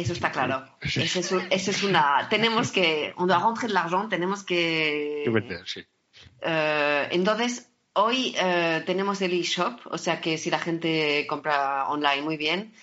Eso 0.01 0.13
está 0.13 0.31
claro. 0.31 0.65
Sí. 0.81 1.01
Eso 1.03 1.19
es, 1.19 1.31
un- 1.31 1.47
es 1.49 1.83
una. 1.83 2.27
Tenemos 2.29 2.71
que. 2.71 3.13
De 3.17 3.67
l'argent, 3.73 4.09
tenemos 4.09 4.43
que. 4.43 5.21
¿qué 5.25 5.29
vender? 5.29 5.61
Sí. 5.67 5.81
Eh, 6.41 7.07
entonces, 7.11 7.69
hoy 7.93 8.35
eh, 8.37 8.83
tenemos 8.85 9.21
el 9.21 9.33
eShop, 9.33 9.79
o 9.85 9.97
sea 9.97 10.19
que 10.21 10.37
si 10.37 10.49
la 10.49 10.59
gente 10.59 11.25
compra 11.27 11.87
online, 11.89 12.21
muy 12.21 12.37
bien. 12.37 12.73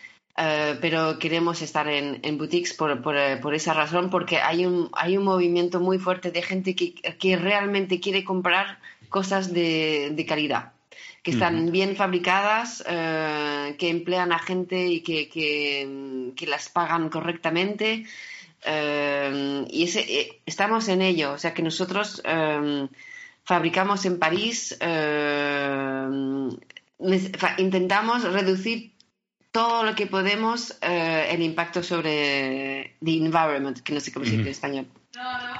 Eh, 0.40 0.78
pero 0.80 1.18
queremos 1.18 1.62
estar 1.62 1.88
en, 1.88 2.20
en 2.22 2.38
boutiques 2.38 2.72
por, 2.72 3.02
por, 3.02 3.16
por 3.40 3.54
esa 3.56 3.74
razón, 3.74 4.08
porque 4.08 4.36
hay 4.38 4.64
un, 4.66 4.88
hay 4.92 5.16
un 5.16 5.24
movimiento 5.24 5.80
muy 5.80 5.98
fuerte 5.98 6.30
de 6.30 6.42
gente 6.42 6.76
que, 6.76 6.94
que 6.94 7.36
realmente 7.36 7.98
quiere 7.98 8.22
comprar 8.22 8.78
cosas 9.08 9.52
de, 9.52 10.10
de 10.12 10.26
calidad, 10.26 10.74
que 11.28 11.34
están 11.34 11.70
bien 11.72 11.94
fabricadas, 11.96 12.82
eh, 12.88 13.76
que 13.78 13.88
emplean 13.90 14.32
a 14.32 14.38
gente 14.38 14.86
y 14.86 15.00
que, 15.00 15.28
que, 15.28 16.32
que 16.34 16.46
las 16.46 16.68
pagan 16.70 17.08
correctamente. 17.10 18.06
Eh, 18.64 19.64
y 19.70 19.84
ese, 19.84 20.00
eh, 20.00 20.40
estamos 20.46 20.88
en 20.88 21.02
ello, 21.02 21.32
o 21.32 21.38
sea 21.38 21.52
que 21.54 21.62
nosotros 21.62 22.22
fabricamos 23.44 24.04
en 24.04 24.18
París, 24.18 24.76
fa- 27.38 27.54
intentamos 27.58 28.24
reducir 28.24 28.90
todo 29.50 29.82
lo 29.82 29.94
que 29.94 30.06
podemos 30.06 30.76
eh, 30.82 31.28
el 31.30 31.42
impacto 31.42 31.82
sobre 31.82 32.96
the 33.04 33.16
environment, 33.16 33.80
que 33.80 33.92
no 33.94 34.00
sé 34.00 34.12
cómo 34.12 34.24
se 34.24 34.32
dice 34.32 34.42
en 34.42 34.48
español. 34.48 34.86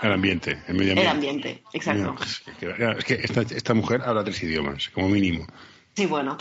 El 0.03 0.12
ambiente, 0.12 0.62
el 0.68 0.74
medio 0.74 0.92
ambiente. 0.92 1.01
El 1.03 1.09
ambiente, 1.09 1.62
exacto. 1.72 2.14
No, 2.14 2.20
es 2.22 2.40
que, 2.40 2.64
es 2.98 3.05
que 3.05 3.14
esta, 3.14 3.42
esta 3.42 3.74
mujer 3.74 4.03
habla 4.05 4.22
tres 4.24 4.42
idiomas, 4.42 4.88
como 4.90 5.09
mínimo. 5.09 5.46
Sí, 5.96 6.07
bueno. 6.07 6.37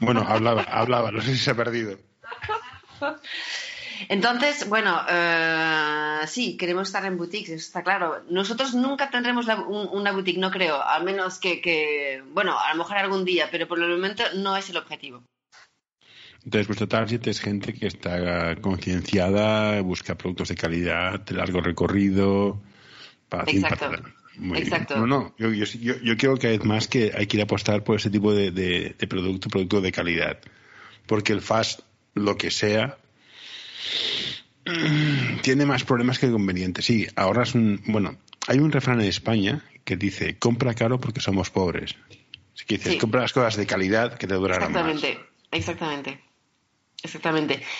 Bueno, 0.00 0.24
hablaba, 0.26 0.62
hablaba, 0.62 1.10
no 1.10 1.20
sé 1.20 1.32
si 1.32 1.38
se 1.38 1.50
ha 1.50 1.54
perdido. 1.56 1.98
Entonces, 4.08 4.68
bueno, 4.68 5.00
eh, 5.08 6.20
sí, 6.26 6.56
queremos 6.56 6.86
estar 6.88 7.04
en 7.04 7.16
boutiques, 7.18 7.50
eso 7.50 7.66
está 7.66 7.82
claro. 7.82 8.22
Nosotros 8.30 8.72
nunca 8.74 9.10
tendremos 9.10 9.46
la- 9.46 9.56
un- 9.60 9.88
una 9.90 10.12
boutique, 10.12 10.38
no 10.38 10.52
creo, 10.52 10.80
al 10.80 11.02
menos 11.02 11.38
que, 11.40 11.60
que, 11.60 12.22
bueno, 12.32 12.56
a 12.58 12.72
lo 12.72 12.78
mejor 12.78 12.96
algún 12.98 13.24
día, 13.24 13.48
pero 13.50 13.66
por 13.66 13.80
el 13.82 13.90
momento 13.90 14.22
no 14.36 14.56
es 14.56 14.70
el 14.70 14.76
objetivo. 14.76 15.24
Entonces, 16.48 16.66
vuestro 16.66 16.88
target 16.88 17.26
es 17.26 17.40
gente 17.42 17.74
que 17.74 17.86
está 17.86 18.56
concienciada, 18.56 19.82
busca 19.82 20.16
productos 20.16 20.48
de 20.48 20.54
calidad, 20.54 21.20
de 21.20 21.34
largo 21.34 21.60
recorrido, 21.60 22.58
para 23.28 23.44
Exacto. 23.52 23.90
Muy 24.36 24.62
bien. 24.62 24.62
Exacto. 24.62 24.96
No, 24.96 25.06
no, 25.06 25.34
yo, 25.36 25.50
yo, 25.52 25.66
yo, 25.66 26.00
yo 26.00 26.16
creo 26.16 26.38
que 26.38 26.54
es 26.54 26.64
más 26.64 26.88
que 26.88 27.12
hay 27.14 27.26
que 27.26 27.36
ir 27.36 27.42
a 27.42 27.44
apostar 27.44 27.84
por 27.84 27.96
ese 27.96 28.08
tipo 28.08 28.32
de, 28.32 28.50
de, 28.50 28.96
de 28.98 29.06
producto, 29.06 29.50
producto 29.50 29.82
de 29.82 29.92
calidad. 29.92 30.38
Porque 31.04 31.34
el 31.34 31.42
fast, 31.42 31.80
lo 32.14 32.38
que 32.38 32.50
sea, 32.50 32.96
tiene 35.42 35.66
más 35.66 35.84
problemas 35.84 36.18
que 36.18 36.30
convenientes. 36.30 36.82
Sí, 36.82 37.06
ahora 37.14 37.42
es 37.42 37.54
un. 37.54 37.82
Bueno, 37.88 38.16
hay 38.46 38.58
un 38.58 38.72
refrán 38.72 39.02
en 39.02 39.08
España 39.08 39.62
que 39.84 39.98
dice: 39.98 40.38
compra 40.38 40.72
caro 40.72 40.98
porque 40.98 41.20
somos 41.20 41.50
pobres. 41.50 41.94
Si 42.54 42.64
que 42.64 42.78
dices, 42.78 42.96
compra 42.96 43.20
las 43.20 43.34
cosas 43.34 43.58
de 43.58 43.66
calidad 43.66 44.16
que 44.16 44.26
te 44.26 44.32
durarán 44.32 44.70
exactamente, 44.70 45.08
Exactamente, 45.50 46.08
exactamente. 46.10 46.27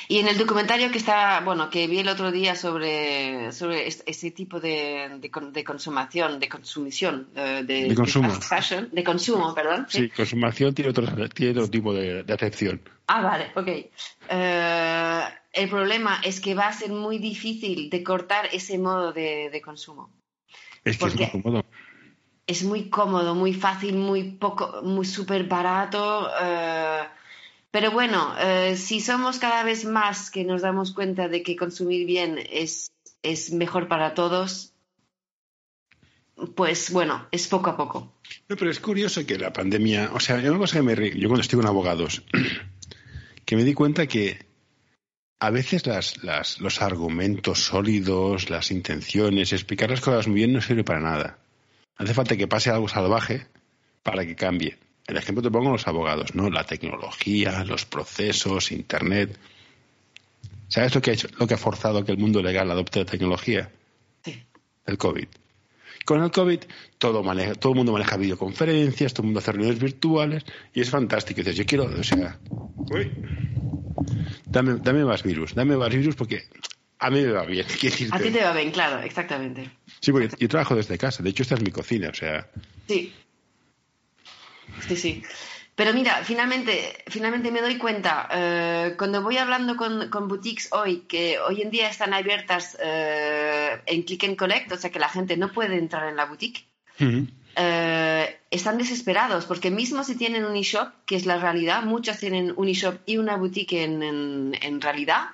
Y 0.08 0.18
en 0.20 0.28
el 0.28 0.38
documentario 0.38 0.92
que 0.92 0.98
está, 0.98 1.40
bueno, 1.40 1.68
que 1.70 1.88
vi 1.88 1.98
el 1.98 2.08
otro 2.08 2.30
día 2.30 2.54
sobre, 2.54 3.50
sobre 3.50 3.88
ese 3.88 4.30
tipo 4.30 4.60
de, 4.60 5.18
de, 5.18 5.64
consumación, 5.64 6.38
de 6.38 6.48
consumición, 6.48 7.28
de, 7.34 7.64
de 7.64 7.94
consumo. 7.96 8.30
fashion, 8.30 8.88
de 8.92 9.02
consumo, 9.02 9.52
perdón. 9.54 9.86
Sí, 9.88 10.08
consumación 10.10 10.72
tiene 10.72 10.90
otro, 10.90 11.04
tiene 11.30 11.50
otro 11.50 11.68
tipo 11.68 11.92
de, 11.92 12.24
acepción. 12.32 12.80
Ah, 13.08 13.22
vale, 13.22 13.50
ok. 13.56 13.90
Eh, 14.28 15.22
el 15.52 15.68
problema 15.68 16.20
es 16.22 16.38
que 16.38 16.54
va 16.54 16.68
a 16.68 16.72
ser 16.72 16.90
muy 16.90 17.18
difícil 17.18 17.90
de 17.90 18.04
cortar 18.04 18.48
ese 18.52 18.78
modo 18.78 19.12
de, 19.12 19.60
consumo. 19.64 20.10
Es 20.84 20.96
que 20.96 21.06
es 21.06 21.16
muy 21.16 21.42
cómodo. 21.42 21.64
Es 22.46 22.62
muy 22.62 22.88
cómodo, 22.88 23.34
muy 23.34 23.52
fácil, 23.52 23.96
muy 23.96 24.22
poco, 24.22 24.80
muy 24.82 25.04
súper 25.04 25.44
barato. 25.44 26.30
Eh, 26.40 27.02
pero 27.70 27.90
bueno, 27.90 28.34
eh, 28.38 28.76
si 28.76 29.00
somos 29.00 29.38
cada 29.38 29.62
vez 29.62 29.84
más 29.84 30.30
que 30.30 30.44
nos 30.44 30.62
damos 30.62 30.92
cuenta 30.92 31.28
de 31.28 31.42
que 31.42 31.56
consumir 31.56 32.06
bien 32.06 32.38
es, 32.50 32.92
es 33.22 33.52
mejor 33.52 33.88
para 33.88 34.14
todos, 34.14 34.72
pues 36.54 36.90
bueno, 36.90 37.26
es 37.30 37.46
poco 37.46 37.70
a 37.70 37.76
poco. 37.76 38.14
No, 38.48 38.56
pero 38.56 38.70
es 38.70 38.80
curioso 38.80 39.26
que 39.26 39.38
la 39.38 39.52
pandemia, 39.52 40.10
o 40.12 40.20
sea, 40.20 40.36
una 40.36 40.58
cosa 40.58 40.76
que 40.78 40.82
me 40.82 41.10
yo 41.18 41.28
cuando 41.28 41.42
estoy 41.42 41.58
con 41.58 41.68
abogados, 41.68 42.22
que 43.44 43.56
me 43.56 43.64
di 43.64 43.74
cuenta 43.74 44.06
que 44.06 44.46
a 45.40 45.50
veces 45.50 45.86
las, 45.86 46.22
las, 46.24 46.60
los 46.60 46.80
argumentos 46.82 47.64
sólidos, 47.64 48.50
las 48.50 48.70
intenciones, 48.70 49.52
explicar 49.52 49.90
las 49.90 50.00
cosas 50.00 50.26
muy 50.26 50.36
bien 50.36 50.52
no 50.52 50.60
sirve 50.60 50.84
para 50.84 51.00
nada. 51.00 51.38
Hace 51.96 52.14
falta 52.14 52.36
que 52.36 52.48
pase 52.48 52.70
algo 52.70 52.88
salvaje 52.88 53.46
para 54.02 54.24
que 54.24 54.36
cambie. 54.36 54.78
El 55.08 55.16
ejemplo 55.16 55.42
te 55.42 55.50
pongo 55.50 55.72
los 55.72 55.88
abogados, 55.88 56.34
¿no? 56.34 56.50
La 56.50 56.64
tecnología, 56.64 57.64
los 57.64 57.86
procesos, 57.86 58.70
Internet. 58.70 59.38
¿Sabes 60.68 60.94
lo 60.94 61.00
que 61.00 61.10
ha, 61.10 61.14
hecho, 61.14 61.28
lo 61.38 61.46
que 61.46 61.54
ha 61.54 61.58
forzado 61.58 62.04
que 62.04 62.12
el 62.12 62.18
mundo 62.18 62.42
legal 62.42 62.70
adopte 62.70 62.98
la 62.98 63.06
tecnología? 63.06 63.70
Sí. 64.22 64.44
El 64.84 64.98
COVID. 64.98 65.26
Con 66.04 66.22
el 66.22 66.30
COVID 66.30 66.60
todo, 66.98 67.22
maneja, 67.22 67.54
todo 67.54 67.72
el 67.72 67.76
mundo 67.78 67.92
maneja 67.92 68.18
videoconferencias, 68.18 69.14
todo 69.14 69.22
el 69.22 69.26
mundo 69.28 69.40
hace 69.40 69.52
reuniones 69.52 69.80
virtuales 69.80 70.44
y 70.74 70.82
es 70.82 70.90
fantástico. 70.90 71.40
Y 71.40 71.44
dices, 71.44 71.56
yo 71.56 71.64
quiero, 71.64 71.84
o 71.84 72.04
sea, 72.04 72.38
uy, 72.90 73.10
dame, 74.44 74.74
dame 74.74 75.06
más 75.06 75.22
virus, 75.22 75.54
dame 75.54 75.74
más 75.78 75.88
virus 75.88 76.16
porque 76.16 76.44
a 76.98 77.08
mí 77.08 77.22
me 77.22 77.32
va 77.32 77.46
bien. 77.46 77.64
A 78.10 78.18
ti 78.18 78.30
te 78.30 78.44
va 78.44 78.52
bien, 78.52 78.70
claro, 78.72 79.02
exactamente. 79.02 79.70
Sí, 80.00 80.12
porque 80.12 80.28
yo 80.38 80.48
trabajo 80.48 80.74
desde 80.74 80.98
casa. 80.98 81.22
De 81.22 81.30
hecho, 81.30 81.44
esta 81.44 81.54
es 81.54 81.62
mi 81.62 81.70
cocina, 81.70 82.10
o 82.10 82.14
sea. 82.14 82.46
Sí. 82.86 83.14
Sí, 84.86 84.96
sí. 84.96 85.22
Pero 85.78 85.94
mira, 85.94 86.24
finalmente, 86.24 87.04
finalmente 87.06 87.52
me 87.52 87.60
doy 87.60 87.78
cuenta, 87.78 88.28
eh, 88.32 88.94
cuando 88.98 89.22
voy 89.22 89.36
hablando 89.36 89.76
con, 89.76 90.08
con, 90.08 90.26
boutiques 90.26 90.72
hoy, 90.72 91.04
que 91.06 91.38
hoy 91.38 91.62
en 91.62 91.70
día 91.70 91.88
están 91.88 92.12
abiertas 92.12 92.76
eh, 92.82 93.80
en 93.86 94.02
Click 94.02 94.24
and 94.24 94.34
Collect, 94.34 94.72
o 94.72 94.76
sea 94.76 94.90
que 94.90 94.98
la 94.98 95.08
gente 95.08 95.36
no 95.36 95.52
puede 95.52 95.78
entrar 95.78 96.08
en 96.08 96.16
la 96.16 96.24
boutique, 96.24 96.66
eh, 97.54 98.40
están 98.50 98.76
desesperados, 98.76 99.44
porque 99.44 99.70
mismo 99.70 100.02
si 100.02 100.16
tienen 100.16 100.44
un 100.44 100.56
e-shop, 100.56 100.88
que 101.06 101.14
es 101.14 101.26
la 101.26 101.38
realidad, 101.38 101.84
muchos 101.84 102.18
tienen 102.18 102.54
un 102.56 102.66
e-shop 102.66 102.96
y 103.06 103.18
una 103.18 103.36
boutique 103.36 103.84
en, 103.84 104.02
en, 104.60 104.80
realidad, 104.80 105.28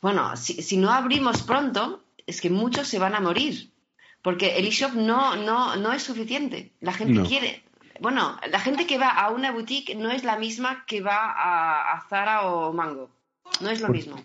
bueno, 0.00 0.36
si, 0.36 0.62
si 0.62 0.76
no 0.76 0.92
abrimos 0.92 1.42
pronto, 1.42 2.04
es 2.24 2.40
que 2.40 2.50
muchos 2.50 2.86
se 2.86 3.00
van 3.00 3.16
a 3.16 3.20
morir. 3.20 3.68
Porque 4.26 4.56
el 4.56 4.66
eShop 4.66 4.94
no, 4.94 5.36
no, 5.36 5.76
no 5.76 5.92
es 5.92 6.02
suficiente. 6.02 6.72
La 6.80 6.92
gente 6.92 7.22
quiere. 7.28 7.62
Bueno, 8.00 8.36
la 8.50 8.58
gente 8.58 8.84
que 8.84 8.98
va 8.98 9.10
a 9.10 9.30
una 9.30 9.52
boutique 9.52 9.94
no 9.94 10.10
es 10.10 10.24
la 10.24 10.36
misma 10.36 10.84
que 10.84 11.00
va 11.00 11.30
a, 11.94 12.04
Zara 12.10 12.48
o 12.48 12.72
Mango. 12.72 13.08
No 13.60 13.70
es 13.70 13.80
lo 13.80 13.88
mismo. 13.88 14.20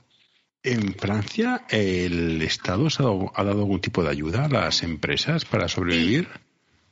¿En 0.63 0.95
Francia 0.95 1.67
el 1.69 2.41
Estado 2.41 2.87
ha 2.87 3.43
dado, 3.43 3.59
algún 3.59 3.79
tipo 3.79 4.01
de 4.01 4.09
ayuda 4.09 4.45
a 4.45 4.49
las 4.49 4.81
empresas 4.81 5.45
para 5.45 5.67
sobrevivir? 5.67 6.27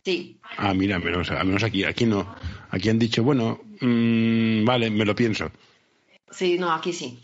Sí. 0.06 0.38
Ah, 0.58 0.76
mira, 0.76 1.00
menos, 1.00 1.32
al 1.32 1.48
menos 1.48 1.64
aquí, 1.64 1.86
aquí 1.86 2.06
no. 2.06 2.36
Aquí 2.70 2.90
han 2.90 3.00
dicho, 3.00 3.24
bueno, 3.24 3.60
mm, 3.82 4.66
vale, 4.66 4.92
me 4.92 5.04
lo 5.04 5.16
pienso. 5.16 5.50
Sí, 6.30 6.60
no, 6.60 6.72
aquí 6.72 6.94
sí. 6.94 7.20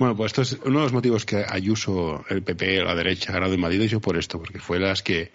Bueno, 0.00 0.16
pues 0.16 0.30
esto 0.30 0.40
es 0.40 0.52
uno 0.64 0.78
de 0.78 0.84
los 0.84 0.94
motivos 0.94 1.26
que 1.26 1.44
Ayuso, 1.46 2.24
el 2.30 2.42
PP, 2.42 2.82
la 2.82 2.94
derecha, 2.94 3.32
ha 3.32 3.34
ganado 3.34 3.52
en 3.52 3.60
Madrid, 3.60 3.82
yo 3.82 4.00
por 4.00 4.16
esto, 4.16 4.38
porque 4.38 4.58
fue 4.58 4.78
las 4.80 5.02
que 5.02 5.30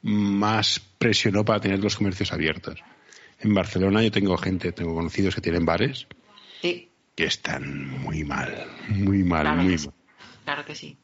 más 0.00 0.80
presionó 0.80 1.44
para 1.44 1.60
tener 1.60 1.80
los 1.80 1.96
comercios 1.96 2.32
abiertos. 2.32 2.82
En 3.40 3.52
Barcelona 3.52 4.02
yo 4.02 4.10
tengo 4.10 4.34
gente, 4.38 4.72
tengo 4.72 4.94
conocidos 4.94 5.34
que 5.34 5.42
tienen 5.42 5.66
bares 5.66 6.06
que 6.62 6.88
están 7.24 7.90
muy 7.90 8.24
mal, 8.24 8.66
muy 8.88 9.22
mal, 9.22 9.54
muy 9.58 9.76
mal. 9.76 9.92
Claro 10.44 10.64
que 10.64 10.74
sí. 10.74 10.96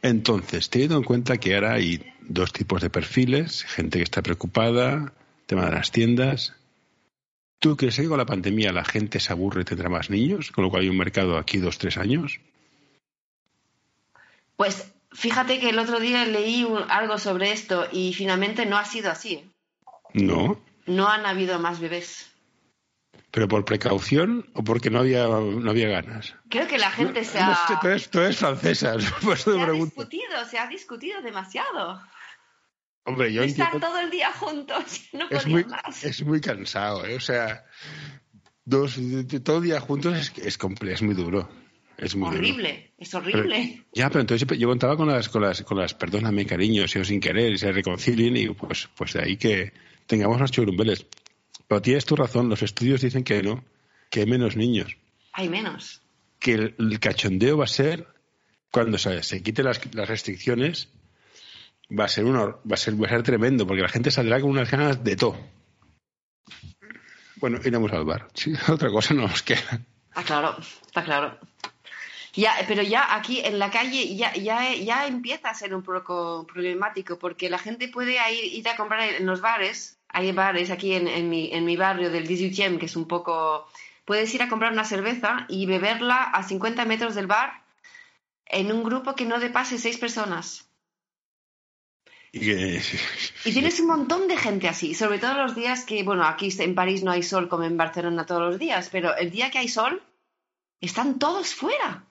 Entonces, 0.00 0.70
teniendo 0.70 0.96
en 0.96 1.04
cuenta 1.04 1.36
que 1.36 1.54
ahora 1.54 1.74
hay 1.74 2.02
dos 2.22 2.50
tipos 2.54 2.80
de 2.80 2.88
perfiles, 2.88 3.64
gente 3.64 3.98
que 3.98 4.04
está 4.04 4.22
preocupada, 4.22 5.12
tema 5.44 5.66
de 5.66 5.72
las 5.72 5.90
tiendas, 5.90 6.54
¿Tú 7.58 7.76
crees 7.76 7.96
que 7.96 8.08
con 8.08 8.18
la 8.18 8.26
pandemia 8.26 8.72
la 8.72 8.84
gente 8.84 9.20
se 9.20 9.32
aburre 9.32 9.62
y 9.62 9.64
tendrá 9.64 9.88
más 9.88 10.10
niños? 10.10 10.50
Con 10.50 10.64
lo 10.64 10.70
cual 10.70 10.82
hay 10.82 10.88
un 10.88 10.98
mercado 10.98 11.38
aquí 11.38 11.58
dos, 11.58 11.78
tres 11.78 11.96
años. 11.96 12.40
Pues 14.56 14.92
fíjate 15.12 15.58
que 15.58 15.70
el 15.70 15.78
otro 15.78 16.00
día 16.00 16.24
leí 16.26 16.66
algo 16.88 17.18
sobre 17.18 17.52
esto 17.52 17.86
y 17.90 18.12
finalmente 18.12 18.66
no 18.66 18.76
ha 18.76 18.84
sido 18.84 19.10
así. 19.10 19.34
¿eh? 19.34 19.50
No. 20.14 20.60
No 20.86 21.08
han 21.08 21.26
habido 21.26 21.58
más 21.58 21.80
bebés. 21.80 22.30
¿Pero 23.30 23.48
por 23.48 23.64
precaución 23.64 24.48
o 24.54 24.62
porque 24.62 24.90
no 24.90 25.00
había, 25.00 25.26
no 25.26 25.68
había 25.68 25.88
ganas? 25.88 26.36
Creo 26.48 26.68
que 26.68 26.78
la 26.78 26.90
gente 26.90 27.24
se 27.24 27.40
ha... 27.40 27.58
tú, 27.80 27.88
eres, 28.20 28.36
francesa, 28.36 28.94
se 29.36 29.50
ha 29.50 29.72
discutido, 29.72 30.44
se 30.48 30.58
ha 30.58 30.68
discutido 30.68 31.20
demasiado. 31.20 32.00
Hombre, 33.04 33.32
yo 33.32 33.42
Estar 33.42 33.78
todo 33.78 34.00
el 34.00 34.10
día 34.10 34.32
juntos, 34.32 35.02
no 35.12 35.28
es 35.28 35.46
muy, 35.46 35.64
más. 35.64 36.04
Es 36.04 36.24
muy 36.24 36.40
cansado, 36.40 37.04
¿eh? 37.04 37.14
O 37.16 37.20
sea, 37.20 37.64
dos, 38.64 38.98
todo 39.42 39.58
el 39.58 39.64
día 39.64 39.80
juntos 39.80 40.16
es, 40.16 40.32
es, 40.38 40.58
es 40.88 41.02
muy 41.02 41.14
duro. 41.14 41.48
Es 41.96 42.16
muy 42.16 42.28
horrible, 42.28 42.92
es 42.98 43.14
horrible. 43.14 43.84
ya, 43.92 44.08
pero 44.08 44.22
entonces 44.22 44.48
yo 44.58 44.68
contaba 44.68 44.96
con 44.96 45.06
las, 45.06 45.28
con 45.28 45.42
las, 45.42 45.62
con 45.62 45.78
las 45.78 45.94
perdóname 45.94 46.44
cariño, 46.44 46.88
si 46.88 46.98
o 46.98 47.04
sin 47.04 47.20
querer, 47.20 47.56
se 47.56 47.70
reconcilien 47.70 48.36
y 48.36 48.48
pues, 48.48 48.88
pues 48.96 49.12
de 49.12 49.22
ahí 49.22 49.36
que 49.36 49.72
tengamos 50.06 50.40
más 50.40 50.50
churumbeles. 50.50 51.06
Pero 51.68 51.82
tienes 51.82 52.04
tu 52.04 52.16
razón, 52.16 52.48
los 52.48 52.62
estudios 52.62 53.00
dicen 53.00 53.22
que 53.22 53.42
no, 53.42 53.64
que 54.10 54.20
hay 54.20 54.26
menos 54.26 54.56
niños. 54.56 54.96
Hay 55.32 55.48
menos. 55.48 56.02
Que 56.40 56.54
el, 56.76 56.98
cachondeo 56.98 57.58
va 57.58 57.64
a 57.64 57.68
ser 57.68 58.08
cuando 58.72 58.98
se, 58.98 59.22
se 59.22 59.42
quiten 59.42 59.66
las, 59.66 59.94
las 59.94 60.08
restricciones 60.08 60.88
va 61.90 62.04
a 62.04 62.08
ser 62.08 62.24
uno, 62.24 62.60
va 62.70 62.74
a 62.74 62.76
ser, 62.76 63.00
va 63.00 63.06
a 63.06 63.10
ser 63.10 63.22
tremendo, 63.22 63.66
porque 63.66 63.82
la 63.82 63.88
gente 63.88 64.10
saldrá 64.10 64.40
con 64.40 64.50
unas 64.50 64.70
ganas 64.70 65.02
de 65.02 65.16
todo. 65.16 65.36
Bueno, 67.36 67.58
iremos 67.62 67.92
al 67.92 68.04
bar. 68.04 68.28
otra 68.68 68.90
cosa 68.90 69.14
no 69.14 69.22
nos 69.22 69.42
queda. 69.42 69.80
Está 70.08 70.22
claro, 70.22 70.56
está 70.86 71.04
claro. 71.04 71.38
Ya, 72.34 72.52
pero 72.66 72.82
ya 72.82 73.14
aquí 73.14 73.40
en 73.44 73.58
la 73.58 73.70
calle 73.70 74.16
ya, 74.16 74.32
ya, 74.34 74.74
ya 74.74 75.06
empieza 75.06 75.50
a 75.50 75.54
ser 75.54 75.74
un 75.74 75.82
poco 75.82 76.46
problemático 76.52 77.16
porque 77.18 77.48
la 77.48 77.58
gente 77.58 77.88
puede 77.88 78.16
ir, 78.32 78.68
a 78.68 78.76
comprar 78.76 79.08
en 79.08 79.26
los 79.26 79.40
bares. 79.40 79.98
Hay 80.08 80.32
bares 80.32 80.70
aquí 80.70 80.94
en, 80.94 81.06
en, 81.06 81.28
mi, 81.28 81.52
en 81.52 81.64
mi 81.64 81.76
barrio 81.76 82.10
del 82.10 82.26
18 82.26 82.78
que 82.78 82.86
es 82.86 82.96
un 82.96 83.06
poco... 83.06 83.68
Puedes 84.04 84.34
ir 84.34 84.42
a 84.42 84.48
comprar 84.48 84.72
una 84.72 84.84
cerveza 84.84 85.46
y 85.48 85.66
beberla 85.66 86.22
a 86.22 86.42
50 86.42 86.84
metros 86.84 87.14
del 87.14 87.26
bar 87.26 87.62
en 88.46 88.70
un 88.70 88.84
grupo 88.84 89.14
que 89.14 89.24
no 89.24 89.38
depase 89.38 89.78
seis 89.78 89.96
personas. 89.96 90.63
Y, 92.34 93.52
tienes 93.52 93.78
un 93.78 93.86
montón 93.86 94.26
de 94.26 94.36
gente 94.36 94.68
así, 94.68 94.92
sobre 94.94 95.20
todo 95.20 95.34
los 95.34 95.54
días 95.54 95.84
que, 95.84 96.02
bueno, 96.02 96.24
aquí 96.24 96.52
en 96.58 96.74
París 96.74 97.04
no 97.04 97.12
hay 97.12 97.22
sol 97.22 97.48
como 97.48 97.62
en 97.62 97.76
Barcelona 97.76 98.26
todos 98.26 98.42
los 98.42 98.58
días, 98.58 98.88
pero 98.90 99.16
el 99.16 99.30
día 99.30 99.52
que 99.52 99.58
hay 99.58 99.68
sol, 99.68 100.02
están 100.80 101.20
todos 101.20 101.54
fuera. 101.54 102.06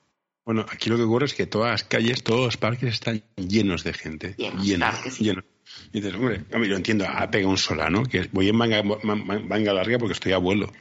Bueno, 0.45 0.65
aquí 0.69 0.89
lo 0.89 0.95
que 0.95 1.03
ocurre 1.03 1.25
es 1.25 1.33
que 1.33 1.45
todas 1.45 1.71
las 1.71 1.83
calles, 1.83 2.23
todos 2.23 2.45
los 2.45 2.57
parques 2.57 2.93
están 2.93 3.21
llenos 3.35 3.83
de 3.83 3.93
gente. 3.93 4.35
Llenos, 4.37 5.19
llenos, 5.19 5.43
Y 5.91 5.99
dices, 5.99 6.15
hombre, 6.15 6.45
mí 6.57 6.67
lo 6.67 6.77
entiendo, 6.77 7.05
ha 7.05 7.29
pegado 7.29 7.49
un 7.49 7.57
solano, 7.57 8.03
que 8.03 8.29
voy 8.31 8.47
en 8.47 8.55
manga, 8.55 8.81
manga, 8.81 9.73
larga 9.73 9.97
porque 9.97 10.13
estoy 10.13 10.31
abuelo, 10.31 10.71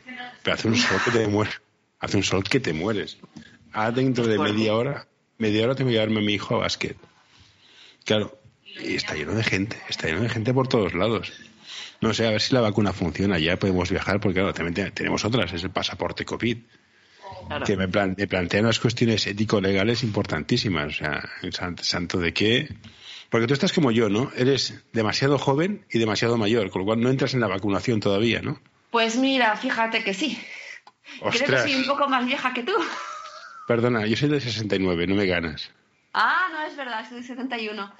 pero 0.44 0.54
hace 0.54 0.68
un 0.68 0.76
sol 0.76 1.00
que 1.04 1.10
te 1.10 1.26
mueres. 1.26 1.60
Hace 1.98 2.16
un 2.16 2.22
sol 2.22 2.44
que 2.44 2.60
te 2.60 2.72
mueres. 2.72 3.18
Ahora 3.72 3.90
dentro 3.90 4.26
de 4.26 4.38
media 4.38 4.74
hora, 4.74 5.08
media 5.38 5.64
hora 5.64 5.74
tengo 5.74 5.88
que 5.88 5.94
llevarme 5.94 6.20
a 6.20 6.22
mi 6.22 6.34
hijo 6.34 6.56
a 6.56 6.58
básquet. 6.58 6.96
Claro, 8.04 8.41
y 8.80 8.94
está 8.94 9.14
lleno 9.14 9.34
de 9.34 9.44
gente, 9.44 9.76
está 9.88 10.08
lleno 10.08 10.22
de 10.22 10.28
gente 10.28 10.54
por 10.54 10.68
todos 10.68 10.94
lados. 10.94 11.32
No 12.00 12.12
sé, 12.12 12.26
a 12.26 12.30
ver 12.30 12.40
si 12.40 12.54
la 12.54 12.60
vacuna 12.60 12.92
funciona, 12.92 13.38
ya 13.38 13.56
podemos 13.56 13.90
viajar, 13.90 14.20
porque 14.20 14.40
claro, 14.40 14.52
también 14.52 14.92
tenemos 14.92 15.24
otras, 15.24 15.52
es 15.52 15.62
el 15.62 15.70
pasaporte 15.70 16.24
COVID. 16.24 16.58
Que 17.66 17.76
me, 17.76 17.88
plantean 17.88 18.64
unas 18.64 18.78
cuestiones 18.78 19.26
ético-legales 19.26 20.02
importantísimas. 20.02 21.00
O 21.00 21.52
sea, 21.52 21.74
santo 21.80 22.18
de 22.18 22.32
qué 22.32 22.68
Porque 23.30 23.46
tú 23.46 23.54
estás 23.54 23.72
como 23.72 23.90
yo, 23.90 24.08
¿no? 24.08 24.30
Eres 24.36 24.82
demasiado 24.92 25.38
joven 25.38 25.84
y 25.90 25.98
demasiado 25.98 26.36
mayor, 26.36 26.70
con 26.70 26.80
lo 26.80 26.86
cual 26.86 27.00
no 27.00 27.10
entras 27.10 27.34
en 27.34 27.40
la 27.40 27.48
vacunación 27.48 28.00
todavía, 28.00 28.42
¿no? 28.42 28.60
Pues 28.90 29.16
mira, 29.16 29.56
fíjate 29.56 30.04
que 30.04 30.14
sí. 30.14 30.38
Creo 31.20 31.46
que 31.46 31.58
soy 31.58 31.74
un 31.74 31.86
poco 31.86 32.08
más 32.08 32.26
vieja 32.26 32.52
que 32.52 32.62
tú. 32.62 32.72
Perdona, 33.66 34.06
yo 34.06 34.16
soy 34.16 34.28
de 34.28 34.40
69, 34.40 35.06
no 35.06 35.14
me 35.14 35.26
ganas. 35.26 35.70
Ah, 36.12 36.48
no 36.52 36.62
es 36.64 36.76
verdad, 36.76 37.08
soy 37.08 37.20
de 37.20 37.26
71. 37.26 37.92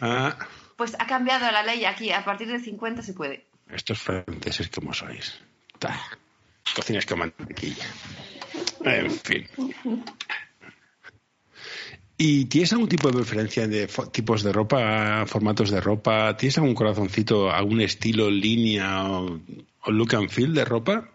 Ah, 0.00 0.36
Pues 0.76 0.94
ha 0.98 1.06
cambiado 1.06 1.50
la 1.50 1.62
ley 1.62 1.84
aquí, 1.84 2.12
a 2.12 2.24
partir 2.24 2.48
de 2.48 2.60
50 2.60 3.02
se 3.02 3.12
puede. 3.14 3.44
estos 3.70 3.98
franceses 3.98 4.68
como 4.68 4.92
sois. 4.94 5.40
Ta, 5.78 5.98
Cocinas 6.74 7.06
con 7.06 7.18
mantequilla. 7.20 7.86
En 8.84 9.10
fin. 9.10 9.46
¿Y 12.16 12.46
tienes 12.46 12.72
algún 12.72 12.88
tipo 12.88 13.08
de 13.08 13.14
preferencia 13.16 13.66
de 13.68 13.86
tipos 14.12 14.42
de 14.42 14.52
ropa, 14.52 15.24
formatos 15.26 15.70
de 15.70 15.80
ropa? 15.80 16.36
¿Tienes 16.36 16.58
algún 16.58 16.74
corazoncito, 16.74 17.50
algún 17.50 17.80
estilo, 17.80 18.28
línea 18.30 19.04
o, 19.08 19.40
o 19.82 19.90
look 19.92 20.14
and 20.16 20.28
feel 20.28 20.52
de 20.52 20.64
ropa? 20.64 21.08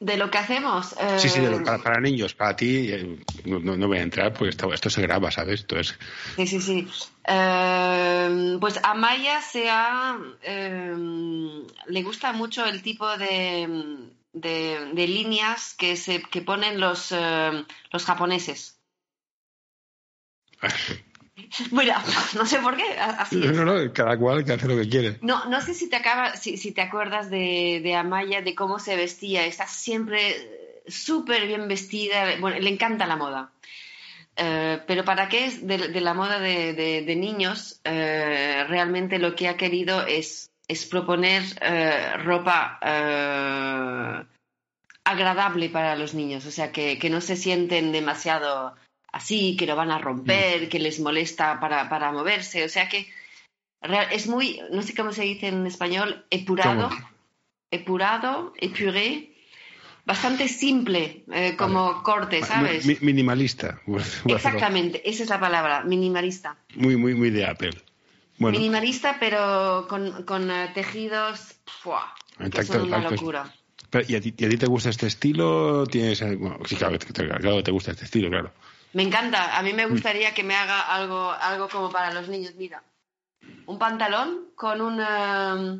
De 0.00 0.16
lo 0.16 0.30
que 0.30 0.38
hacemos. 0.38 0.92
eh, 1.00 1.18
Sí, 1.18 1.28
sí, 1.28 1.40
de 1.40 1.50
lo- 1.50 1.64
para, 1.64 1.78
para 1.82 2.00
niños, 2.00 2.32
para 2.34 2.54
ti, 2.54 2.92
eh, 2.92 3.18
no, 3.44 3.88
voy 3.88 3.98
a 3.98 4.02
entrar 4.02 4.32
porque 4.32 4.50
esto, 4.50 4.72
esto 4.72 4.88
se 4.90 5.02
graba, 5.02 5.30
¿sabes? 5.32 5.60
Esto 5.60 5.76
es... 5.78 5.98
Sí, 6.36 6.46
sí, 6.46 6.60
sí. 6.60 6.88
Eh, 7.26 8.56
pues 8.60 8.78
a 8.82 8.94
Maya 8.94 9.40
se 9.40 9.68
ha, 9.68 10.16
eh, 10.42 10.94
le 11.86 12.02
gusta 12.04 12.32
mucho 12.32 12.64
el 12.64 12.80
tipo 12.82 13.18
de, 13.18 14.08
de, 14.32 14.90
de 14.92 15.08
líneas 15.08 15.74
que, 15.74 15.96
se, 15.96 16.22
que 16.22 16.42
ponen 16.42 16.78
los, 16.78 17.10
eh, 17.10 17.64
los 17.90 18.04
japoneses. 18.04 18.78
Bueno, 21.70 21.94
no 22.34 22.46
sé 22.46 22.58
por 22.58 22.76
qué, 22.76 22.98
a- 22.98 23.22
así 23.22 23.42
es. 23.44 23.52
No, 23.52 23.64
no, 23.64 23.92
cada 23.92 24.16
cual 24.18 24.44
que 24.44 24.52
hace 24.52 24.68
lo 24.68 24.76
que 24.76 24.88
quiere. 24.88 25.18
No, 25.22 25.44
no 25.46 25.60
sé 25.60 25.74
si 25.74 25.88
te 25.88 25.96
acaba, 25.96 26.36
si, 26.36 26.56
si 26.56 26.72
te 26.72 26.80
acuerdas 26.82 27.30
de, 27.30 27.80
de 27.82 27.94
Amaya, 27.94 28.42
de 28.42 28.54
cómo 28.54 28.78
se 28.78 28.96
vestía. 28.96 29.46
Está 29.46 29.66
siempre 29.66 30.30
eh, 30.30 30.82
súper 30.86 31.46
bien 31.46 31.68
vestida. 31.68 32.36
Bueno, 32.40 32.58
le 32.58 32.70
encanta 32.70 33.06
la 33.06 33.16
moda. 33.16 33.50
Eh, 34.36 34.80
pero 34.86 35.04
para 35.04 35.28
qué 35.28 35.46
es 35.46 35.66
de, 35.66 35.88
de 35.88 36.00
la 36.00 36.14
moda 36.14 36.38
de, 36.38 36.72
de- 36.72 37.16
niños, 37.16 37.80
eh, 37.84 38.64
realmente 38.68 39.18
lo 39.18 39.34
que 39.34 39.48
ha 39.48 39.56
querido 39.56 40.06
es, 40.06 40.50
es 40.68 40.86
proponer 40.86 41.42
eh, 41.60 42.12
ropa 42.18 42.78
agradable 45.04 45.68
para 45.70 45.96
los 45.96 46.14
niños. 46.14 46.46
O 46.46 46.50
sea, 46.52 46.70
que, 46.70 46.98
que 47.00 47.10
no 47.10 47.20
se 47.20 47.34
sienten 47.36 47.90
demasiado 47.90 48.76
así, 49.18 49.56
que 49.56 49.66
lo 49.66 49.76
van 49.76 49.90
a 49.90 49.98
romper, 49.98 50.68
que 50.68 50.78
les 50.78 50.98
molesta 51.00 51.60
para, 51.60 51.88
para 51.88 52.10
moverse. 52.12 52.64
O 52.64 52.68
sea 52.68 52.88
que 52.88 53.06
es 54.10 54.26
muy, 54.26 54.60
no 54.72 54.82
sé 54.82 54.94
cómo 54.94 55.12
se 55.12 55.22
dice 55.22 55.48
en 55.48 55.66
español, 55.66 56.24
epurado, 56.30 56.90
epurado, 57.70 58.52
epuré, 58.56 59.34
bastante 60.04 60.48
simple 60.48 61.24
eh, 61.32 61.54
como 61.56 62.02
corte, 62.02 62.42
¿sabes? 62.42 62.86
Mi- 62.86 62.98
minimalista. 63.00 63.80
Exactamente, 64.26 65.08
esa 65.08 65.22
es 65.24 65.28
la 65.28 65.38
palabra, 65.40 65.82
minimalista. 65.84 66.56
Muy, 66.74 66.96
muy, 66.96 67.14
muy 67.14 67.30
de 67.30 67.44
Apple. 67.46 67.70
Bueno, 68.38 68.56
Minimalista, 68.58 69.16
pero 69.18 69.86
con, 69.88 70.22
con 70.24 70.50
eh, 70.50 70.70
tejidos, 70.72 71.56
¡fua! 71.66 72.14
que 72.52 72.62
son 72.62 72.82
una 72.82 73.00
locura. 73.00 73.52
pero, 73.90 74.04
¿y, 74.08 74.14
a 74.14 74.20
ti, 74.20 74.32
y 74.36 74.44
a 74.44 74.48
ti 74.48 74.56
te 74.56 74.66
gusta 74.66 74.90
este 74.90 75.08
estilo? 75.08 75.84
¿Tienes, 75.86 76.20
bueno, 76.38 76.58
sí, 76.64 76.76
claro, 76.76 76.96
claro 77.40 77.62
te 77.64 77.72
gusta 77.72 77.90
este 77.90 78.04
estilo, 78.04 78.30
claro. 78.30 78.52
Me 78.92 79.02
encanta. 79.02 79.58
A 79.58 79.62
mí 79.62 79.72
me 79.72 79.86
Mm. 79.86 79.90
gustaría 79.90 80.34
que 80.34 80.42
me 80.44 80.54
haga 80.54 80.80
algo, 80.94 81.30
algo 81.32 81.68
como 81.68 81.90
para 81.90 82.12
los 82.12 82.28
niños. 82.28 82.54
Mira, 82.56 82.82
un 83.66 83.78
pantalón 83.78 84.46
con 84.54 84.80
una, 84.80 85.78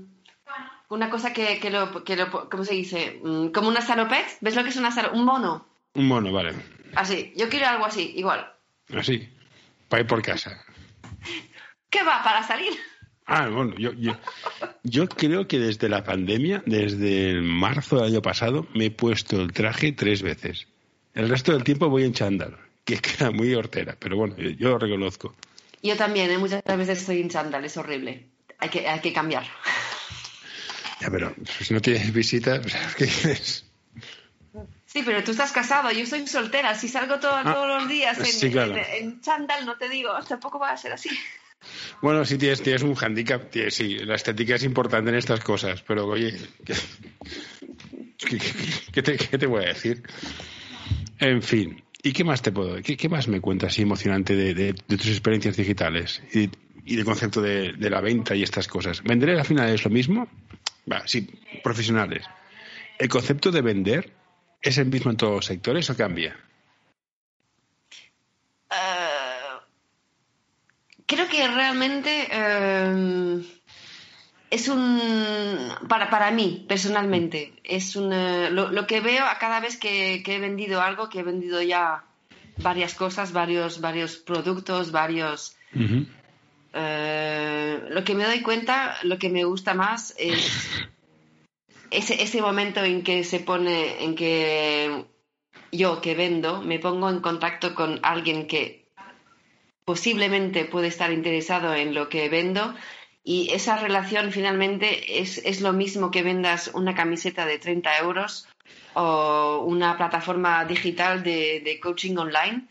una 0.89 1.11
cosa 1.11 1.33
que, 1.33 1.59
que 1.59 1.71
lo, 1.71 2.05
que 2.05 2.17
lo- 2.17 2.49
¿cómo 2.51 2.65
se 2.65 2.75
dice? 2.75 3.21
Mm, 3.23 3.49
Como 3.49 3.69
una 3.69 3.81
salopet. 3.81 4.27
¿Ves 4.41 4.55
lo 4.57 4.63
que 4.63 4.71
es 4.71 4.77
una 4.77 4.91
salopet? 4.91 5.19
Un 5.19 5.25
mono. 5.25 5.67
Un 5.95 6.07
mono, 6.07 6.33
vale. 6.33 6.55
Así. 6.95 7.33
Yo 7.37 7.49
quiero 7.49 7.67
algo 7.67 7.87
así, 7.87 8.13
igual. 8.17 8.53
Así. 8.95 9.29
Para 9.89 10.03
ir 10.03 10.07
por 10.07 10.23
casa. 10.23 10.63
¿Qué 11.91 12.03
va? 12.03 12.23
¿Para 12.23 12.43
salir? 12.43 12.73
Ah, 13.27 13.49
bueno, 13.49 13.75
yo, 13.77 13.93
yo, 13.93 14.17
yo 14.85 15.07
creo 15.09 15.47
que 15.49 15.59
desde 15.59 15.89
la 15.89 16.03
pandemia, 16.05 16.63
desde 16.67 17.41
marzo 17.43 17.97
del 17.97 18.07
año 18.13 18.23
pasado, 18.23 18.67
me 18.75 18.87
he 18.87 18.91
puesto 18.91 19.41
el 19.41 19.53
traje 19.53 19.93
tres 19.93 20.23
veces. 20.23 20.67
El 21.15 21.29
resto 21.29 21.53
del 21.53 21.65
tiempo 21.65 21.89
voy 21.91 22.05
en 22.05 22.15
chándal, 22.15 22.57
que 22.97 23.01
queda 23.01 23.31
muy 23.31 23.55
hortera, 23.55 23.97
pero 23.99 24.17
bueno, 24.17 24.37
yo, 24.39 24.51
yo 24.51 24.69
lo 24.71 24.79
reconozco. 24.79 25.35
Yo 25.83 25.97
también, 25.97 26.31
¿eh? 26.31 26.39
muchas 26.39 26.63
veces 26.65 27.01
estoy 27.01 27.21
en 27.21 27.29
chándal, 27.29 27.65
es 27.65 27.77
horrible. 27.77 28.27
Hay 28.59 28.69
que, 28.71 28.89
hay 28.89 29.01
que 29.01 29.13
cambiar. 29.13 29.45
Ya, 31.01 31.11
pero 31.11 31.35
si 31.61 31.73
no 31.75 31.81
tienes 31.81 32.13
visitas, 32.13 32.61
¿qué 32.97 33.05
dices? 33.05 33.65
Sí, 34.87 35.03
pero 35.05 35.23
tú 35.23 35.33
estás 35.33 35.53
casado, 35.53 35.91
yo 35.93 36.07
soy 36.07 36.27
soltera. 36.27 36.75
Si 36.75 36.89
salgo 36.89 37.21
todo- 37.21 37.37
Ah, 37.37 37.53
todos 37.53 37.69
los 37.69 37.89
días 37.89 38.19
en, 38.19 38.25
sí, 38.27 38.51
claro. 38.51 38.75
en- 38.77 38.85
en 39.05 39.21
chándal, 39.21 39.67
no 39.67 39.77
te 39.77 39.89
digo, 39.89 40.11
tampoco 40.27 40.59
va 40.59 40.71
a 40.71 40.77
ser 40.77 40.93
así. 40.93 41.11
Bueno, 42.01 42.25
sí 42.25 42.39
tienes, 42.39 42.63
tienes 42.63 42.83
un 42.83 42.97
handicap, 43.01 43.51
tienes- 43.51 43.75
sí, 43.75 43.99
la 43.99 44.15
estética 44.15 44.55
es 44.55 44.65
importante 44.65 45.11
en 45.11 45.17
estas 45.17 45.41
cosas, 45.41 45.83
pero 45.83 46.07
oye, 46.07 46.35
¿qué, 46.65 46.75
qué- 48.17 48.39
qué- 48.39 48.53
qué 48.93 49.03
te, 49.03 49.17
qué 49.19 49.39
te 49.39 49.47
voy 49.47 49.65
a 49.65 49.69
decir? 49.69 50.03
En 51.19 51.43
fin, 51.43 51.83
¿y 52.09 52.13
qué 52.13 52.25
más 52.25 52.41
te 52.41 52.53
puedo, 52.53 52.81
qué, 52.83 52.97
qué 52.97 53.09
más 53.09 53.29
me 53.29 53.41
cuentas 53.41 53.73
así 53.73 53.83
emocionante 53.83 54.35
de, 54.35 54.73
tus 54.73 55.09
experiencias 55.09 55.57
digitales 55.57 56.23
y, 56.33 56.49
y 56.87 56.97
del 56.97 57.05
concepto 57.05 57.43
de, 57.43 57.75
la 57.79 58.01
venta 58.01 58.35
y 58.35 58.43
estas 58.43 58.67
cosas? 58.67 59.03
¿Vender 59.03 59.31
al 59.31 59.45
final 59.45 59.69
es 59.69 59.85
lo 59.85 59.91
mismo? 59.91 60.27
Sí, 61.05 61.29
profesionales. 61.63 62.25
¿El 62.99 63.09
concepto 63.09 63.51
de 63.51 63.61
vender 63.61 64.13
es 64.63 64.79
el 64.79 64.87
mismo 64.87 65.11
en 65.11 65.19
todos 65.19 65.35
los 65.35 65.45
sectores 65.45 65.91
o 65.91 65.97
cambia? 65.97 66.35
Eh, 68.71 69.59
creo 71.05 71.29
que 71.29 71.47
realmente 71.47 72.27
eh, 72.31 73.43
es 74.51 74.69
un 74.69 75.73
para 75.89 76.11
para 76.11 76.31
mí 76.31 76.65
personalmente 76.69 77.53
es 77.65 77.97
un 77.97 78.13
eh, 78.13 78.51
lo, 78.51 78.71
lo 78.71 78.87
que 78.87 79.01
veo 79.01 79.25
a 79.27 79.39
cada 79.39 79.61
vez 79.61 79.77
que, 79.77 80.23
que 80.25 80.37
he 80.37 80.41
vendido 80.41 80.81
algo 80.81 81.09
que 81.09 81.21
he 81.21 81.23
vendido 81.23 81.61
ya 81.63 82.05
varias 82.59 82.95
cosas 82.95 83.33
varios 83.33 83.81
varios 83.81 84.17
productos 84.17 84.91
varios 84.91 85.57
eh, 86.73 87.81
lo 87.91 88.05
que 88.05 88.15
me 88.15 88.25
doy 88.25 88.41
cuenta 88.41 88.97
lo 89.03 89.19
que 89.19 89.29
me 89.29 89.45
gusta 89.45 89.75
más 89.75 90.15
es 90.19 90.67
ese, 91.91 92.23
ese 92.23 92.41
momento 92.41 92.83
en 92.83 93.03
que 93.03 93.25
se 93.25 93.41
pone 93.41 94.03
en 94.03 94.15
que 94.15 95.05
yo 95.73 96.01
que 96.01 96.15
vendo 96.15 96.63
me 96.63 96.79
pongo 96.79 97.11
en 97.11 97.21
contacto 97.21 97.75
con 97.75 98.01
alguien 98.03 98.47
que 98.47 98.89
posiblemente 99.85 100.65
puede 100.65 100.89
estar 100.89 101.13
interesado 101.13 101.75
en 101.75 101.95
lo 101.95 102.09
que 102.09 102.29
vendo 102.29 102.75
y 103.29 103.51
esa 103.53 103.77
relación 103.77 104.33
finalmente 104.33 105.21
es, 105.21 105.37
es 105.45 105.61
lo 105.61 105.75
mismo 105.75 106.11
que 106.11 106.23
vendas 106.23 106.71
una 106.73 106.95
camiseta 106.95 107.45
de 107.45 107.59
30 107.59 107.99
euros 107.99 108.49
o 108.95 109.65
una 109.67 109.99
plataforma 109.99 110.65
digital 110.65 111.23
de, 111.23 111.61
de 111.63 111.79
coaching 111.79 112.17
online. 112.17 112.67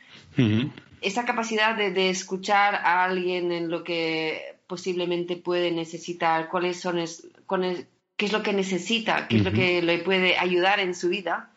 Esa 1.01 1.25
capacidad 1.25 1.75
de, 1.75 1.91
de 1.91 2.09
escuchar 2.09 2.73
a 2.73 3.03
alguien 3.03 3.51
en 3.51 3.69
lo 3.69 3.83
que 3.83 4.55
posiblemente 4.65 5.35
puede 5.35 5.69
necesitar, 5.71 6.49
cuáles 6.49 6.79
son 6.81 6.97
es, 6.97 7.27
cuáles- 7.45 7.85
qué 8.17 8.25
es 8.25 8.31
lo 8.33 8.41
que 8.41 8.53
necesita, 8.53 9.27
qué 9.27 9.37
es 9.37 9.43
lo 9.43 9.51
que 9.51 9.81
le 9.83 9.99
puede 9.99 10.39
ayudar 10.39 10.79
en 10.79 10.95
su 10.95 11.07
vida 11.09 11.51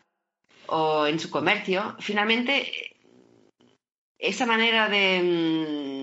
o 0.66 1.06
en 1.06 1.18
su 1.18 1.30
comercio, 1.30 1.96
finalmente 2.00 2.70
esa 4.18 4.44
manera 4.44 4.90
de, 4.90 5.22
mm, 5.22 5.99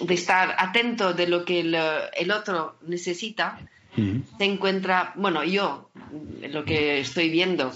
de 0.00 0.14
estar 0.14 0.54
atento 0.58 1.12
de 1.14 1.26
lo 1.26 1.44
que 1.44 1.60
el, 1.60 1.76
el 2.16 2.30
otro 2.30 2.76
necesita 2.86 3.58
se 3.96 4.44
encuentra, 4.44 5.14
bueno, 5.16 5.42
yo 5.42 5.90
lo 6.50 6.64
que 6.64 7.00
estoy 7.00 7.30
viendo 7.30 7.72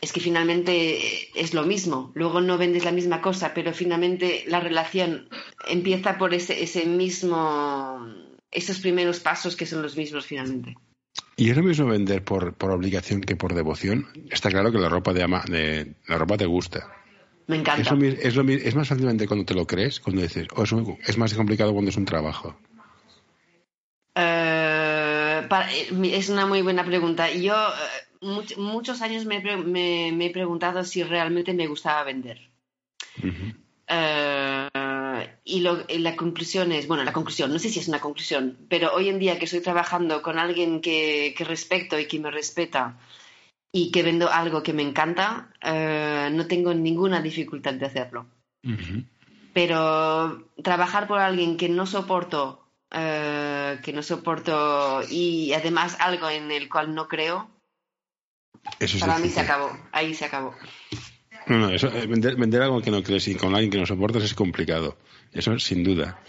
es 0.00 0.12
que 0.12 0.20
finalmente 0.20 0.98
es 1.34 1.54
lo 1.54 1.64
mismo. 1.64 2.12
Luego 2.14 2.40
no 2.40 2.58
vendes 2.58 2.84
la 2.84 2.92
misma 2.92 3.22
cosa, 3.22 3.54
pero 3.54 3.72
finalmente 3.72 4.44
la 4.46 4.60
relación 4.60 5.28
empieza 5.66 6.18
por 6.18 6.34
ese, 6.34 6.62
ese 6.62 6.84
mismo, 6.84 8.06
esos 8.50 8.80
primeros 8.80 9.20
pasos 9.20 9.56
que 9.56 9.66
son 9.66 9.82
los 9.82 9.96
mismos 9.96 10.26
finalmente. 10.26 10.76
¿Y 11.38 11.50
es 11.50 11.56
lo 11.56 11.62
mismo 11.62 11.86
vender 11.86 12.22
por, 12.22 12.54
por 12.54 12.70
obligación 12.70 13.22
que 13.22 13.36
por 13.36 13.54
devoción? 13.54 14.06
Está 14.30 14.50
claro 14.50 14.70
que 14.72 14.78
la 14.78 14.90
ropa 14.90 15.14
de, 15.14 15.22
ama, 15.22 15.42
de 15.48 15.94
la 16.06 16.18
ropa 16.18 16.36
te 16.36 16.46
gusta. 16.46 16.95
Me 17.48 17.56
Es, 17.56 17.60
encanta. 17.60 17.94
es, 18.22 18.34
lo 18.36 18.42
es 18.48 18.74
más 18.74 18.88
fácilmente 18.88 19.26
cuando 19.28 19.44
te 19.44 19.54
lo 19.54 19.66
crees, 19.66 20.00
cuando 20.00 20.22
dices, 20.22 20.48
o 20.56 20.64
es, 20.64 20.72
un- 20.72 20.98
es 21.06 21.16
más 21.16 21.32
complicado 21.34 21.72
cuando 21.72 21.90
es 21.90 21.96
un 21.96 22.04
trabajo. 22.04 22.58
Eh, 24.14 25.46
para- 25.48 25.72
eh, 25.72 25.88
es 26.14 26.28
una 26.28 26.46
muy 26.46 26.62
buena 26.62 26.84
pregunta. 26.84 27.30
Yo 27.30 27.54
eh, 27.54 28.24
much- 28.26 28.56
muchos 28.56 29.02
años 29.02 29.26
me, 29.26 29.40
me- 29.40 30.12
me 30.12 30.26
he 30.26 30.30
preguntado 30.30 30.82
si 30.84 31.02
realmente 31.02 31.52
me 31.52 31.66
gustaba 31.66 32.02
vender. 32.04 32.38
Ujú. 33.18 33.52
Eh, 33.88 34.68
y, 35.44 35.60
lo, 35.60 35.84
la 35.88 36.16
conclusión 36.16 36.72
es, 36.72 36.88
bueno, 36.88 37.04
la 37.04 37.12
conclusión, 37.12 37.52
no 37.52 37.58
sé 37.58 37.68
si 37.68 37.78
es 37.78 37.88
una 37.88 38.00
conclusión, 38.00 38.56
pero 38.68 38.92
hoy 38.94 39.08
en 39.08 39.18
día 39.20 39.38
que 39.38 39.44
estoy 39.44 39.60
trabajando 39.60 40.22
con 40.22 40.38
alguien 40.38 40.80
que, 40.80 41.34
que 41.36 41.44
respeto 41.44 41.98
y 41.98 42.06
que 42.06 42.18
me 42.18 42.30
respeta 42.30 42.98
y 43.72 43.90
que 43.92 44.02
vendo 44.02 44.30
algo 44.32 44.62
que 44.62 44.72
me 44.72 44.82
encanta, 44.82 45.50
eh, 46.26 46.30
no 46.30 46.46
tengo 46.46 46.74
ninguna 46.74 47.20
dificultad 47.20 47.74
de 47.74 47.86
hacerlo. 47.86 48.26
Pero 49.52 50.50
trabajar 50.62 51.06
por 51.06 51.20
alguien 51.20 51.56
que 51.56 51.68
no 51.68 51.86
soporto, 51.86 52.66
eh, 52.90 53.78
que 53.82 53.92
no 53.92 54.02
soporto 54.02 55.02
y 55.08 55.52
además 55.52 55.96
algo 56.00 56.28
en 56.28 56.50
el 56.50 56.68
cual 56.68 56.94
no 56.94 57.06
creo, 57.08 57.48
para 59.00 59.18
mí 59.18 59.28
se 59.28 59.40
acabó, 59.40 59.70
ahí 59.92 60.14
se 60.14 60.24
acabó. 60.24 60.54
No, 61.46 61.58
no, 61.58 61.70
eso, 61.70 61.88
eh, 61.88 62.06
vender, 62.06 62.62
algo 62.62 62.82
que 62.82 62.90
no 62.90 63.02
crees 63.02 63.28
y 63.28 63.36
con 63.36 63.54
alguien 63.54 63.70
que 63.70 63.78
no 63.78 63.86
soportas 63.86 64.24
es 64.24 64.34
complicado. 64.34 64.96
Eso 65.32 65.58
sin 65.60 65.84
duda. 65.84 66.20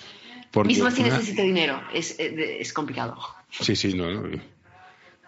Mismo 0.66 0.90
si 0.92 1.04
necesito 1.04 1.42
dinero, 1.42 1.82
es, 1.94 2.16
es, 2.20 2.74
complicado. 2.74 3.18
Sí, 3.50 3.76
sí, 3.76 3.94
no, 3.94 4.08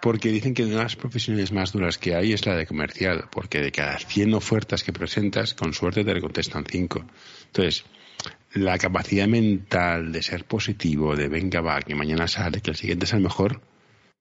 Porque 0.01 0.29
dicen 0.29 0.53
que 0.53 0.63
una 0.63 0.77
de 0.77 0.83
las 0.83 0.95
profesiones 0.95 1.51
más 1.51 1.73
duras 1.73 1.97
que 1.97 2.15
hay 2.15 2.31
es 2.33 2.45
la 2.45 2.55
de 2.55 2.65
comercial, 2.65 3.25
porque 3.31 3.59
de 3.59 3.71
cada 3.71 3.97
100 3.97 4.33
ofertas 4.33 4.83
que 4.83 4.93
presentas, 4.93 5.53
con 5.53 5.73
suerte 5.73 6.05
te 6.05 6.21
contestan 6.21 6.63
5. 6.65 7.05
Entonces, 7.47 7.83
la 8.53 8.77
capacidad 8.77 9.27
mental 9.27 10.11
de 10.11 10.23
ser 10.23 10.45
positivo, 10.45 11.15
de 11.15 11.27
venga 11.27 11.61
va, 11.61 11.81
que 11.81 11.95
mañana 11.95 12.27
sale, 12.27 12.61
que 12.61 12.71
el 12.71 12.77
siguiente 12.77 13.05
es 13.05 13.13
el 13.13 13.21
mejor, 13.21 13.61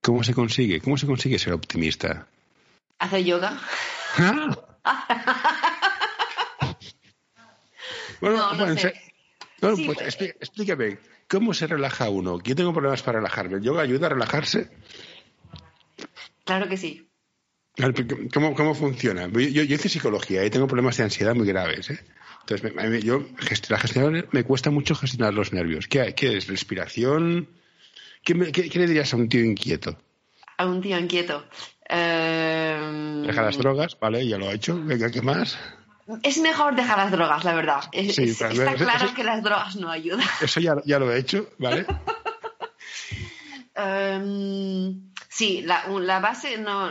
¿cómo 0.03 0.25
se 0.25 0.35
consigue? 0.35 0.81
¿Cómo 0.81 0.99
se 0.99 1.07
consigue 1.07 1.39
ser 1.39 1.53
optimista? 1.53 2.27
Hacer 2.99 3.25
yoga. 3.25 3.61
Ah. 4.17 4.59
bueno, 8.21 8.53
no, 9.61 9.75
pues 9.87 10.17
explícame, 10.41 10.99
¿cómo 11.29 11.53
se 11.53 11.67
relaja 11.67 12.09
uno? 12.11 12.41
Yo 12.43 12.55
tengo 12.55 12.73
problemas 12.73 13.03
para 13.03 13.19
relajarme. 13.19 13.57
¿El 13.57 13.63
yoga 13.63 13.83
ayuda 13.83 14.07
a 14.07 14.11
relajarse? 14.11 14.71
Claro 16.49 16.67
que 16.67 16.79
sí. 16.79 17.07
¿Cómo, 18.33 18.55
cómo 18.55 18.75
funciona? 18.75 19.29
Yo, 19.29 19.41
yo, 19.41 19.75
hice 19.75 19.91
psicología 19.91 20.43
y 20.47 20.49
tengo 20.49 20.67
problemas 20.67 20.97
de 20.97 21.03
ansiedad 21.03 21.35
muy 21.35 21.47
graves. 21.47 21.91
¿eh? 21.91 22.01
Entonces, 22.41 22.75
me, 22.75 23.03
yo, 23.03 23.23
la 23.69 24.25
me 24.33 24.45
cuesta 24.45 24.71
mucho 24.71 24.95
gestionar 24.95 25.35
los 25.35 25.53
nervios. 25.53 25.89
¿Qué, 25.89 26.15
qué 26.15 26.39
es? 26.39 26.47
¿Respiración? 26.47 27.51
¿Qué, 28.25 28.51
¿Qué, 28.51 28.79
le 28.79 28.87
dirías 28.87 29.13
a 29.13 29.19
un 29.19 29.29
tío 29.29 29.45
inquieto? 29.45 29.99
A 30.57 30.65
un 30.65 30.81
tío 30.81 30.99
inquieto. 30.99 31.45
Eh... 31.87 33.23
Deja 33.27 33.43
las 33.43 33.59
drogas, 33.59 33.99
vale, 34.01 34.27
ya 34.27 34.39
lo 34.39 34.49
ha 34.49 34.55
hecho. 34.55 34.83
Venga, 34.83 35.11
¿qué 35.11 35.21
más? 35.21 35.59
Es 36.23 36.39
mejor 36.39 36.77
dejar 36.77 36.97
las 36.97 37.11
drogas, 37.11 37.45
la 37.45 37.53
verdad. 37.53 37.81
está 37.93 38.49
claro 38.49 39.13
que 39.15 39.23
las 39.23 39.43
drogas 39.43 39.77
no 39.77 39.91
ayudan. 39.91 40.27
Eso 40.41 40.61
ya, 40.61 40.77
ya 40.87 40.99
lo 40.99 41.13
he 41.13 41.19
hecho, 41.19 41.51
¿vale? 41.59 41.85
Em, 43.79 45.08
sí, 45.29 45.63
la, 45.63 45.87
la, 45.89 46.21
base 46.21 46.59
no. 46.59 46.91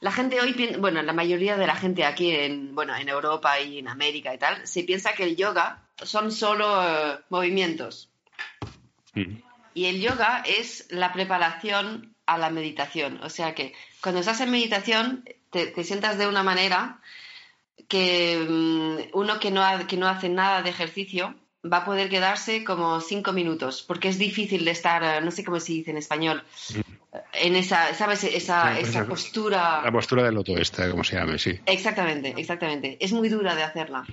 La 0.00 0.12
gente 0.12 0.40
hoy, 0.40 0.76
bueno, 0.78 1.02
la 1.02 1.12
mayoría 1.12 1.56
de 1.56 1.66
la 1.66 1.76
gente 1.76 2.04
aquí 2.04 2.30
en, 2.30 2.74
bueno, 2.74 2.94
en 2.94 3.08
Europa 3.08 3.60
y 3.60 3.78
en 3.78 3.88
América 3.88 4.34
y 4.34 4.38
tal, 4.38 4.66
se 4.66 4.84
piensa 4.84 5.14
que 5.14 5.24
el 5.24 5.36
yoga 5.36 5.82
son 6.02 6.30
solo 6.30 6.82
eh, 6.82 7.18
movimientos. 7.30 8.10
Mm. 9.14 9.38
Y 9.74 9.86
el 9.86 10.00
yoga 10.00 10.42
es 10.46 10.86
la 10.90 11.12
preparación 11.12 12.14
a 12.26 12.38
la 12.38 12.50
meditación. 12.50 13.20
O 13.22 13.30
sea 13.30 13.54
que 13.54 13.74
cuando 14.02 14.20
estás 14.20 14.40
en 14.40 14.50
meditación 14.50 15.24
te, 15.50 15.66
te 15.66 15.84
sientas 15.84 16.18
de 16.18 16.26
una 16.26 16.42
manera 16.42 17.00
que 17.88 18.46
mm, 18.48 19.16
uno 19.16 19.38
que 19.38 19.50
no, 19.50 19.62
que 19.86 19.96
no 19.96 20.08
hace 20.08 20.28
nada 20.28 20.62
de 20.62 20.70
ejercicio 20.70 21.34
va 21.70 21.78
a 21.78 21.84
poder 21.84 22.08
quedarse 22.08 22.64
como 22.64 23.00
cinco 23.00 23.32
minutos, 23.32 23.82
porque 23.82 24.08
es 24.08 24.18
difícil 24.18 24.64
de 24.64 24.70
estar, 24.70 25.02
eh, 25.02 25.20
no 25.20 25.30
sé 25.30 25.44
cómo 25.44 25.60
se 25.60 25.72
dice 25.72 25.90
en 25.90 25.96
español, 25.96 26.44
en 27.32 27.56
esa, 27.56 27.94
¿sabes? 27.94 28.24
Esa, 28.24 28.78
esa 28.78 29.06
postura. 29.06 29.82
La 29.84 29.92
postura 29.92 30.24
del 30.24 30.34
loto 30.34 30.56
esta, 30.56 30.90
como 30.90 31.04
se 31.04 31.16
llame, 31.16 31.38
sí. 31.38 31.58
Exactamente, 31.66 32.34
exactamente. 32.36 32.96
Es 33.00 33.12
muy 33.12 33.28
dura 33.28 33.54
de 33.54 33.62
hacerla. 33.62 34.04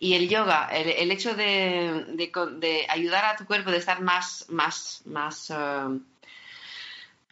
Y 0.00 0.14
el 0.14 0.28
yoga, 0.28 0.68
el, 0.72 1.10
hecho 1.10 1.34
de, 1.34 2.04
de, 2.14 2.86
ayudar 2.88 3.24
a 3.24 3.36
tu 3.36 3.46
cuerpo 3.46 3.72
de 3.72 3.78
estar 3.78 4.00
más, 4.00 4.46
más, 4.48 5.02
más 5.06 5.50
eh, 5.50 5.98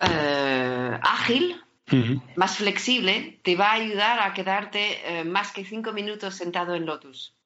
eh, 0.01 0.99
ágil, 1.01 1.63
más 2.35 2.57
flexible, 2.57 3.39
te 3.43 3.55
va 3.55 3.69
a 3.69 3.75
ayudar 3.75 4.19
a 4.19 4.35
quedarte 4.35 5.21
eh, 5.21 5.25
más 5.25 5.53
que 5.53 5.65
cinco 5.65 5.93
minutos 5.93 6.35
sentado 6.35 6.75
en 6.75 6.87
lotus. 6.87 7.37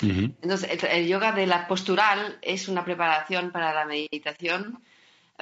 Entonces, 0.00 0.82
el, 0.84 1.06
yoga 1.06 1.32
de 1.32 1.46
la 1.46 1.66
postural 1.66 2.38
es 2.40 2.68
una 2.68 2.84
preparación 2.84 3.50
para 3.50 3.74
la 3.74 3.84
meditación. 3.84 4.82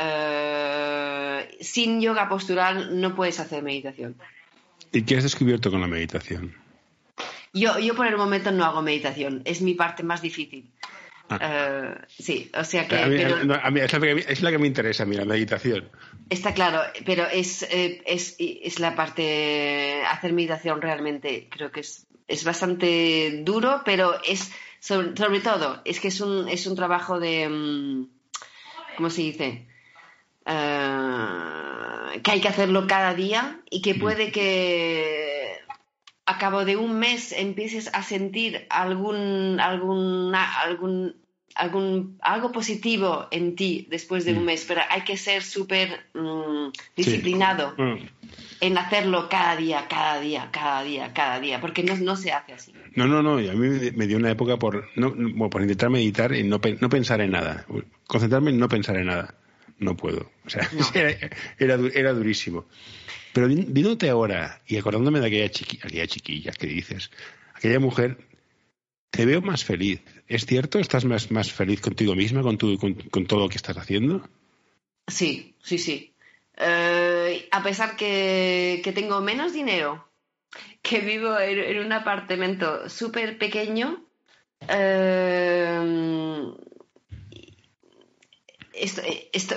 Eh, 0.01 1.59
sin 1.61 2.01
yoga 2.01 2.29
postural 2.29 3.01
no 3.01 3.15
puedes 3.17 3.41
hacer 3.41 3.63
meditación. 3.63 4.17
¿Y 4.93 5.03
qué 5.03 5.17
has 5.17 5.25
descubierto 5.25 5.71
con 5.71 5.81
la 5.81 5.89
meditación? 5.89 6.55
Yo, 7.53 7.79
yo 7.79 7.95
por 7.95 8.07
el 8.07 8.17
momento 8.17 8.53
no 8.53 8.65
hago 8.65 8.81
meditación, 8.81 9.43
es 9.45 9.61
mi 9.61 9.75
parte 9.75 10.03
más 10.03 10.23
difícil. 10.23 10.71
Ah. 11.31 11.39
Eh, 11.43 12.05
sí, 12.09 12.51
o 12.57 12.65
sea 12.65 12.87
que. 12.89 12.95
es, 12.97 14.43
la 14.43 14.51
que, 14.51 14.59
me 14.59 14.67
interesa, 14.67 15.03
a 15.03 15.07
mí, 15.07 15.17
la 15.17 15.25
meditación. 15.25 15.91
Está 16.31 16.55
claro, 16.55 16.81
pero 17.05 17.27
es, 17.27 17.65
eh, 17.65 18.03
es, 18.07 18.37
es, 18.39 18.79
la 18.79 18.95
parte. 18.95 20.03
Hacer 20.11 20.33
meditación 20.33 20.81
realmente 20.81 21.49
creo 21.51 21.71
que 21.71 21.81
es, 21.81 22.07
es 22.29 22.45
bastante 22.45 23.43
duro, 23.45 23.83
pero 23.85 24.15
es. 24.25 24.51
Sobre, 24.81 25.41
todo, 25.41 25.83
es 25.85 25.99
que 25.99 26.09
es 26.09 26.21
un, 26.21 26.49
es 26.49 26.67
un 26.67 26.77
trabajo 26.77 27.19
de. 27.19 27.49
Mm, 27.49 28.07
¿Cómo 28.97 29.11
se 29.11 29.23
dice? 29.23 29.67
Eh, 30.49 32.21
que 32.23 32.31
hay 32.31 32.41
que 32.41 32.49
hacerlo 32.49 32.87
cada 32.87 33.15
día 33.15 33.61
y 33.71 33.83
que 33.83 33.95
puede 33.95 34.33
que 34.33 35.59
a 36.25 36.39
cabo 36.39 36.65
de 36.65 36.77
un 36.77 36.99
mes 36.99 37.33
empieces 37.33 37.91
a 37.93 38.03
sentir 38.03 38.67
algún, 38.71 39.61
algún, 39.61 40.35
algún, 40.35 41.17
algún 41.55 42.19
algo 42.23 42.51
positivo 42.51 43.29
en 43.31 43.57
ti 43.57 43.87
después 43.91 44.25
de 44.25 44.33
un 44.33 44.43
mm. 44.43 44.47
mes, 44.47 44.65
pero 44.67 44.81
hay 44.89 45.03
que 45.03 45.19
ser 45.19 45.43
súper 45.43 46.07
mm, 46.15 46.69
disciplinado 46.97 47.75
mm. 47.77 47.97
en 48.61 48.79
hacerlo 48.79 49.29
cada 49.29 49.57
día, 49.57 49.87
cada 49.89 50.19
día, 50.19 50.49
cada 50.51 50.83
día, 50.83 51.13
cada 51.13 51.41
día, 51.41 51.61
porque 51.61 51.83
no, 51.83 51.95
no 51.97 52.17
se 52.17 52.33
hace 52.33 52.55
así. 52.55 52.73
No, 52.95 53.07
no, 53.07 53.23
no, 53.23 53.35
a 53.35 53.55
mí 53.55 53.91
me 53.95 54.07
dio 54.07 54.17
una 54.17 54.31
época 54.31 54.59
por, 54.59 54.89
no, 54.97 55.13
por 55.51 55.61
intentar 55.61 55.91
meditar 55.91 56.35
y 56.35 56.43
no, 56.43 56.59
no 56.81 56.89
pensar 56.89 57.21
en 57.21 57.33
nada, 57.33 57.67
concentrarme 58.07 58.51
en 58.51 58.59
no 58.59 58.69
pensar 58.69 58.97
en 58.97 59.07
nada. 59.07 59.35
No 59.79 59.97
puedo. 59.97 60.31
O 60.45 60.51
sea, 60.51 60.69
era, 61.59 61.79
era 61.95 62.13
durísimo. 62.13 62.67
Pero 63.33 63.49
viéndote 63.49 64.09
ahora 64.09 64.63
y 64.67 64.77
acordándome 64.77 65.21
de 65.21 65.27
aquella, 65.27 65.47
aquella 65.83 66.07
chiquilla 66.07 66.53
que 66.53 66.67
dices, 66.67 67.11
aquella 67.55 67.79
mujer, 67.79 68.19
te 69.11 69.27
veo 69.27 69.41
más 69.43 69.65
feliz. 69.65 70.01
¿Es 70.27 70.47
cierto? 70.47 70.79
¿Estás 70.79 71.05
más, 71.05 71.31
más 71.31 71.53
feliz 71.53 71.81
contigo 71.81 72.15
misma, 72.15 72.43
con, 72.43 72.59
tu, 72.59 72.79
con, 72.79 73.27
todo 73.27 73.41
lo 73.41 73.49
que 73.49 73.57
estás 73.57 73.77
haciendo? 73.77 74.29
Sí, 75.07 75.55
sí, 75.63 75.79
sí. 75.79 76.15
Eh, 76.57 77.49
a 77.51 77.63
pesar 77.63 77.97
que, 77.97 78.81
que, 78.83 78.93
tengo 78.93 79.21
menos 79.21 79.53
dinero, 79.53 80.09
que 80.83 81.01
vivo 81.01 81.39
en, 81.39 81.79
un 81.79 81.93
apartamento 81.93 82.89
súper 82.89 83.39
pequeño, 83.39 84.05
eh, 84.69 85.79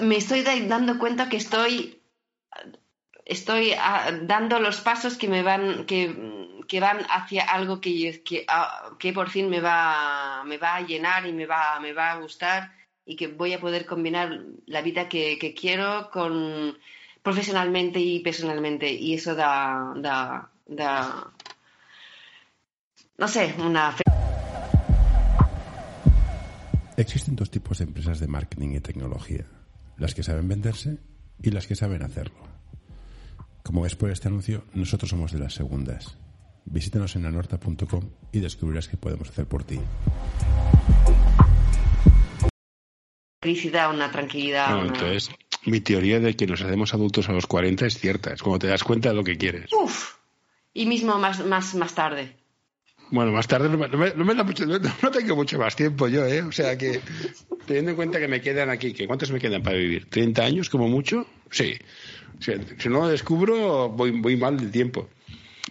me 0.02 0.18
estoy 0.18 0.44
dando 0.44 0.98
cuenta 1.00 1.30
que 1.30 1.38
estoy 1.38 2.02
estoy 3.26 3.74
ah, 3.78 4.12
dando 4.24 4.60
los 4.60 4.82
pasos 4.82 5.18
que 5.18 5.28
me 5.28 5.44
van 5.44 5.86
que, 5.86 6.80
van 6.80 7.00
hacia 7.10 7.44
algo 7.44 7.82
que, 7.82 8.22
ah, 8.48 8.92
que, 9.00 9.14
por 9.14 9.30
fin 9.30 9.50
me 9.50 9.62
va 9.62 10.44
me 10.46 10.58
va 10.58 10.76
a 10.76 10.82
llenar 10.82 11.26
y 11.26 11.34
me 11.34 11.46
va 11.46 11.80
me 11.80 11.94
va 11.94 12.12
a 12.12 12.20
gustar 12.20 12.72
y 13.06 13.16
que 13.16 13.28
voy 13.28 13.54
a 13.54 13.60
poder 13.60 13.86
combinar 13.86 14.40
la 14.66 14.82
vida 14.82 15.10
que, 15.10 15.56
quiero 15.60 16.10
con 16.12 16.78
profesionalmente 17.24 18.00
y 18.00 18.20
personalmente. 18.20 18.92
Y 18.92 19.16
eso 19.16 19.36
da 19.36 19.94
da, 19.96 20.50
da 20.66 21.32
no 23.18 23.28
sé 23.28 23.54
una 23.60 23.96
Existen 26.98 27.36
dos 27.36 27.50
tipos 27.50 27.78
de 27.78 27.86
empresas 27.86 28.20
de 28.20 28.28
marketing 28.28 28.76
y 28.76 28.80
tecnología, 28.80 29.46
las 29.98 30.14
que 30.14 30.24
saben 30.24 30.48
venderse 30.48 30.98
y 31.42 31.52
las 31.52 31.68
que 31.68 31.76
saben 31.76 32.04
hacerlo. 32.04 32.38
Como 33.64 33.82
ves 33.82 33.96
por 33.96 34.10
este 34.10 34.28
anuncio, 34.28 34.66
nosotros 34.74 35.10
somos 35.10 35.32
de 35.32 35.40
las 35.40 35.54
segundas. 35.54 36.18
Visítanos 36.66 37.16
en 37.16 37.26
anorta.com 37.26 38.10
y 38.32 38.40
descubrirás 38.40 38.88
qué 38.88 38.98
podemos 38.98 39.30
hacer 39.30 39.46
por 39.46 39.64
ti. 39.64 39.80
Felicidad, 43.42 43.90
una 43.90 44.12
tranquilidad. 44.12 44.86
Entonces, 44.86 45.32
mi 45.66 45.82
teoría 45.82 46.20
de 46.20 46.36
que 46.36 46.46
nos 46.46 46.62
hacemos 46.62 46.94
adultos 46.94 47.30
a 47.30 47.34
los 47.34 47.48
40 47.48 47.86
es 47.86 47.98
cierta. 47.98 48.34
Es 48.34 48.44
como 48.44 48.60
te 48.60 48.68
das 48.68 48.84
cuenta 48.84 49.10
de 49.10 49.16
lo 49.16 49.24
que 49.24 49.38
quieres. 49.38 49.72
Uf. 49.74 50.16
Y 50.74 50.86
mismo 50.86 51.18
más, 51.18 51.44
más, 51.46 51.74
más 51.76 51.96
tarde. 51.96 52.36
Bueno, 53.12 53.34
más 53.34 53.46
tarde 53.48 53.70
no, 53.70 53.78
me, 53.78 53.90
no, 53.90 54.26
me 54.26 54.36
da 54.36 54.44
mucho, 54.44 54.66
no, 54.66 54.80
no 54.80 55.12
tengo 55.12 55.36
mucho 55.36 55.60
más 55.60 55.76
tiempo 55.76 56.08
yo, 56.08 56.26
¿eh? 56.26 56.42
O 56.42 56.52
sea 56.52 56.78
que, 56.78 57.02
teniendo 57.66 57.92
en 57.92 57.98
cuenta 57.98 58.20
que 58.20 58.28
me 58.28 58.42
quedan 58.42 58.70
aquí, 58.70 58.94
que 58.94 59.06
¿cuántos 59.06 59.32
me 59.32 59.40
quedan 59.40 59.62
para 59.62 59.78
vivir? 59.78 60.10
¿30 60.10 60.40
años 60.40 60.70
como 60.70 60.88
mucho? 60.88 61.28
Sí. 61.50 61.76
O 62.40 62.42
sea, 62.42 62.56
si 62.80 62.90
no 62.90 63.02
lo 63.02 63.08
descubro, 63.10 63.90
voy, 63.90 64.12
voy 64.12 64.38
mal 64.38 64.58
del 64.58 64.72
tiempo. 64.72 65.10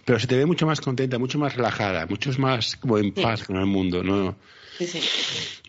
Pero 0.05 0.19
se 0.19 0.27
te 0.27 0.37
ve 0.37 0.45
mucho 0.45 0.65
más 0.65 0.81
contenta, 0.81 1.17
mucho 1.19 1.37
más 1.39 1.55
relajada, 1.55 2.05
mucho 2.05 2.31
más 2.39 2.75
como 2.77 2.97
en 2.97 3.11
paz 3.11 3.43
con 3.43 3.57
el 3.57 3.65
mundo, 3.65 4.03
¿no? 4.03 4.35
Sí, 4.77 4.87
sí. 4.87 4.99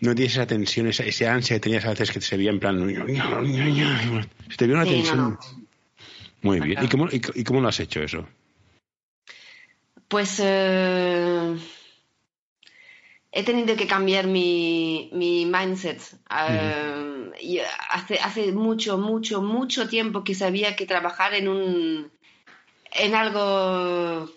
No 0.01 0.15
tienes 0.15 0.33
esa 0.33 0.47
tensión, 0.47 0.87
esa, 0.87 1.33
ansia 1.33 1.57
que 1.57 1.59
tenías 1.59 1.85
a 1.85 1.89
veces 1.89 2.11
que 2.11 2.21
se 2.21 2.37
veía 2.37 2.51
en 2.51 2.59
plan... 2.59 2.79
Se 4.49 4.57
te 4.57 4.65
vio 4.65 4.75
una 4.75 4.85
Sí, 4.85 4.91
tensión... 4.91 5.17
no, 5.17 5.29
no. 5.29 5.39
Muy 6.41 6.59
bien. 6.59 6.83
¿Y 6.83 6.87
cómo, 6.87 7.07
y, 7.11 7.21
y 7.35 7.43
cómo 7.43 7.61
lo 7.61 7.67
has 7.67 7.79
hecho 7.79 8.01
eso? 8.01 8.27
Pues 10.07 10.39
eh, 10.43 11.55
he 13.31 13.43
tenido 13.43 13.75
que 13.75 13.87
cambiar 13.87 14.27
mi, 14.27 15.09
mi 15.13 15.45
mindset. 15.45 16.01
Eh, 16.49 17.31
y 17.41 17.59
hace, 17.89 18.19
hace 18.19 18.51
mucho, 18.51 18.97
mucho, 18.97 19.41
mucho 19.41 19.87
tiempo 19.87 20.23
que 20.23 20.35
sabía 20.35 20.75
que 20.75 20.85
trabajar 20.85 21.33
en 21.33 21.47
un 21.47 22.11
en 22.95 23.15
algo 23.15 24.29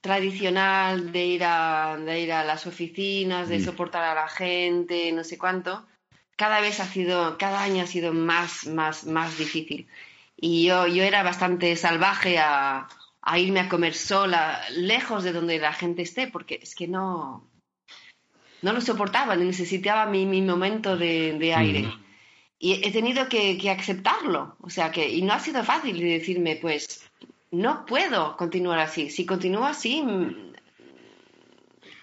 tradicional 0.00 1.12
de 1.12 1.26
ir 1.26 1.42
a, 1.44 1.96
de 1.96 2.20
ir 2.20 2.32
a 2.32 2.44
las 2.44 2.66
oficinas, 2.66 3.48
de 3.48 3.58
Mm. 3.58 3.64
soportar 3.64 4.04
a 4.04 4.14
la 4.14 4.28
gente, 4.28 5.10
no 5.12 5.24
sé 5.24 5.36
cuánto, 5.36 5.84
cada 6.36 6.60
vez 6.60 6.78
ha 6.80 6.86
sido, 6.86 7.36
cada 7.36 7.62
año 7.62 7.82
ha 7.82 7.86
sido 7.86 8.12
más, 8.12 8.66
más, 8.66 9.04
más 9.04 9.36
difícil. 9.36 9.88
Y 10.36 10.66
yo, 10.66 10.86
yo 10.86 11.02
era 11.02 11.24
bastante 11.24 11.74
salvaje 11.74 12.38
a, 12.38 12.88
a 13.30 13.38
irme 13.38 13.60
a 13.60 13.68
comer 13.68 13.92
sola, 13.92 14.58
lejos 14.70 15.22
de 15.22 15.32
donde 15.32 15.58
la 15.58 15.74
gente 15.74 16.00
esté, 16.00 16.28
porque 16.28 16.60
es 16.62 16.74
que 16.74 16.88
no, 16.88 17.46
no 18.62 18.72
lo 18.72 18.80
soportaba, 18.80 19.36
necesitaba 19.36 20.06
mi, 20.06 20.24
mi 20.24 20.40
momento 20.40 20.96
de, 20.96 21.36
de 21.38 21.54
aire. 21.54 21.82
Mm. 21.82 22.04
Y 22.58 22.86
he 22.86 22.90
tenido 22.90 23.28
que, 23.28 23.58
que 23.58 23.70
aceptarlo, 23.70 24.56
o 24.62 24.70
sea 24.70 24.90
que, 24.90 25.06
y 25.10 25.20
no 25.20 25.34
ha 25.34 25.40
sido 25.40 25.62
fácil 25.62 26.00
de 26.00 26.06
decirme, 26.06 26.56
pues, 26.56 27.06
no 27.50 27.84
puedo 27.84 28.34
continuar 28.38 28.78
así. 28.78 29.10
Si 29.10 29.26
continúo 29.26 29.66
así, 29.66 30.02
mm, 30.02 30.52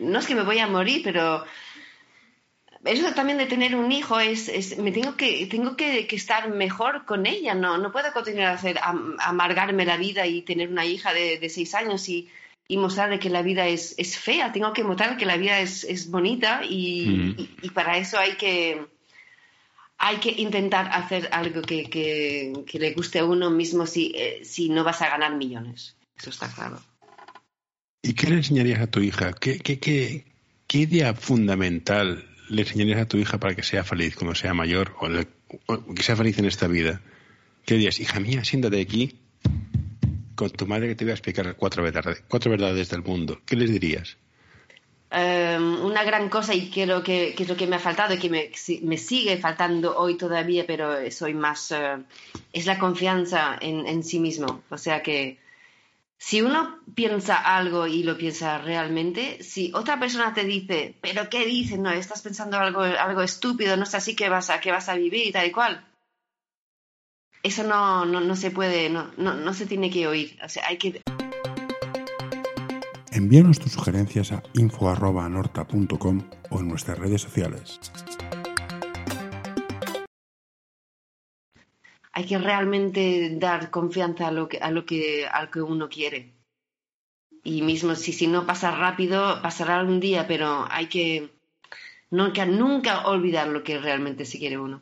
no 0.01 0.19
es 0.19 0.27
que 0.27 0.35
me 0.35 0.43
voy 0.43 0.59
a 0.59 0.67
morir, 0.67 1.01
pero 1.03 1.43
eso 2.85 3.11
también 3.13 3.37
de 3.37 3.45
tener 3.47 3.75
un 3.75 3.91
hijo 3.91 4.19
es, 4.19 4.47
es 4.47 4.77
me 4.77 4.91
tengo 4.91 5.15
que 5.15 5.47
tengo 5.47 5.75
que, 5.75 6.07
que 6.07 6.15
estar 6.15 6.49
mejor 6.49 7.05
con 7.05 7.25
ella 7.25 7.53
no 7.55 7.77
no 7.77 7.91
puedo 7.91 8.11
continuar 8.13 8.47
a 8.51 8.53
hacer 8.53 8.77
am- 8.81 9.17
amargarme 9.19 9.85
la 9.85 9.97
vida 9.97 10.25
y 10.27 10.41
tener 10.43 10.69
una 10.69 10.85
hija 10.85 11.13
de, 11.13 11.37
de 11.39 11.49
seis 11.49 11.73
años 11.75 12.07
y, 12.09 12.29
y 12.67 12.77
mostrarle 12.77 13.19
que 13.19 13.29
la 13.29 13.41
vida 13.41 13.67
es, 13.67 13.95
es 13.97 14.17
fea 14.17 14.51
tengo 14.51 14.71
que 14.73 14.83
mostrar 14.83 15.17
que 15.17 15.25
la 15.25 15.37
vida 15.37 15.59
es, 15.59 15.83
es 15.83 16.09
bonita 16.09 16.61
y, 16.63 17.07
Mm. 17.07 17.39
y- 17.41 17.49
y 17.63 17.69
para 17.71 17.97
eso 17.97 18.17
hay 18.19 18.33
que 18.33 18.85
hay 19.97 20.17
que 20.17 20.29
intentar 20.29 20.89
hacer 20.91 21.29
algo 21.31 21.61
que, 21.61 21.89
que, 21.89 22.53
que 22.67 22.79
le 22.79 22.91
guste 22.93 23.19
a 23.19 23.25
uno 23.25 23.49
mismo 23.49 23.85
si, 23.87 24.11
eh, 24.15 24.41
si 24.43 24.69
no 24.69 24.83
vas 24.83 25.01
a 25.01 25.09
ganar 25.09 25.35
millones 25.35 25.95
eso 26.17 26.29
está 26.29 26.51
claro 26.53 26.79
¿Y 28.01 28.13
qué 28.13 28.27
le 28.29 28.35
enseñarías 28.35 28.81
a 28.81 28.87
tu 28.87 28.99
hija? 28.99 29.33
¿Qué, 29.33 29.57
qué, 29.57 29.79
qué, 29.79 30.25
qué 30.67 30.77
idea 30.77 31.15
fundamental 31.15 32.23
le 32.49 32.61
enseñarías 32.61 32.99
a 33.01 33.07
tu 33.07 33.17
hija 33.17 33.39
para 33.39 33.55
que 33.55 33.63
sea 33.63 33.83
feliz 33.83 34.15
cuando 34.15 34.35
sea 34.35 34.53
mayor 34.53 34.95
o, 34.99 35.09
le- 35.09 35.27
que 35.95 36.03
sea 36.03 36.15
feliz 36.15 36.37
en 36.39 36.45
esta 36.45 36.67
vida? 36.67 37.01
¿Qué 37.65 37.75
dirías? 37.75 37.99
Hija 37.99 38.19
mía, 38.19 38.43
siéntate 38.43 38.79
aquí 38.81 39.19
con 40.35 40.49
tu 40.49 40.67
madre 40.67 40.87
que 40.89 40.95
te 40.95 41.05
voy 41.05 41.11
a 41.11 41.15
explicar 41.15 41.55
cuatro 41.55 41.81
verdades, 41.83 42.23
cuatro 42.27 42.51
verdades 42.51 42.89
del 42.89 43.01
mundo. 43.03 43.39
¿Qué 43.45 43.55
les 43.55 43.69
dirías? 43.71 44.17
Eh, 45.11 45.57
una 45.59 46.03
gran 46.03 46.29
cosa 46.29 46.53
y 46.53 46.69
que, 46.69 46.85
que 47.03 47.35
es 47.43 47.47
lo 47.47 47.55
que 47.55 47.67
me 47.67 47.77
ha 47.77 47.79
faltado 47.79 48.13
y 48.15 48.17
que 48.17 48.51
me 48.83 48.97
sigue 48.97 49.37
faltando 49.37 49.97
hoy 49.97 50.17
todavía, 50.17 50.65
pero 50.67 51.09
soy 51.09 51.33
más, 51.33 51.71
eh, 51.71 51.97
es 52.51 52.65
la 52.65 52.77
confianza 52.77 53.57
en, 53.61 53.85
en 53.87 54.03
sí 54.03 54.19
mismo. 54.19 54.63
O 54.69 54.77
sea 54.77 55.01
que 55.01 55.37
si 56.17 56.41
uno 56.41 56.79
piensa 56.93 57.35
algo 57.35 57.87
y 57.87 58.03
lo 58.03 58.17
piensa 58.17 58.57
realmente, 58.57 59.43
si 59.43 59.71
otra 59.73 59.99
persona 59.99 60.33
te 60.33 60.43
dice, 60.43 60.97
pero 61.01 61.29
¿qué 61.29 61.45
dices? 61.45 61.77
No, 61.79 61.91
estás 61.91 62.21
pensando 62.21 62.57
algo, 62.57 62.81
algo 62.81 63.21
estúpido, 63.21 63.77
no 63.77 63.83
es 63.83 63.95
así 63.95 64.15
que 64.15 64.29
vas 64.29 64.49
a, 64.49 64.59
que 64.59 64.71
vas 64.71 64.89
a 64.89 64.95
vivir 64.95 65.27
y 65.27 65.31
tal 65.31 65.47
y 65.47 65.51
cual. 65.51 65.85
Eso 67.43 67.63
no, 67.63 68.05
no, 68.05 68.21
no 68.21 68.35
se 68.35 68.49
puede, 68.51 68.89
no, 68.89 69.11
no, 69.17 69.35
no 69.35 69.53
se 69.53 69.67
tiene 69.67 69.91
que 69.91 70.07
oír. 70.07 70.39
O 70.43 70.49
sea, 70.49 70.67
hay 70.67 70.77
que, 70.77 71.01
Envíanos 73.15 73.59
tus 73.59 73.71
sugerencias 73.71 74.33
a 74.33 74.43
info.anorta.com 74.55 76.21
o 76.49 76.59
en 76.59 76.67
nuestras 76.67 76.99
redes 76.99 77.21
sociales. 77.21 77.79
Hay 82.15 82.25
que 82.25 82.37
realmente 82.37 83.29
dar 83.37 83.69
confianza 83.69 84.29
a 84.29 84.31
lo 84.31 84.47
que, 84.47 84.57
a 84.57 84.71
lo 84.71 84.85
que, 84.85 85.27
a 85.27 85.43
lo 85.43 85.51
que 85.51 85.61
uno 85.61 85.89
quiere. 85.89 86.33
Y 87.43 87.61
mismo 87.61 87.93
si, 87.95 88.13
si 88.13 88.25
no 88.27 88.45
pasa 88.47 88.71
rápido, 88.71 89.41
pasará 89.41 89.77
algún 89.79 89.99
día, 89.99 90.25
pero 90.27 90.65
hay 90.71 90.87
que 90.87 91.29
nunca, 92.09 92.45
nunca 92.45 93.05
olvidar 93.07 93.49
lo 93.49 93.63
que 93.63 93.77
realmente 93.79 94.25
se 94.25 94.39
quiere 94.39 94.57
uno. 94.57 94.81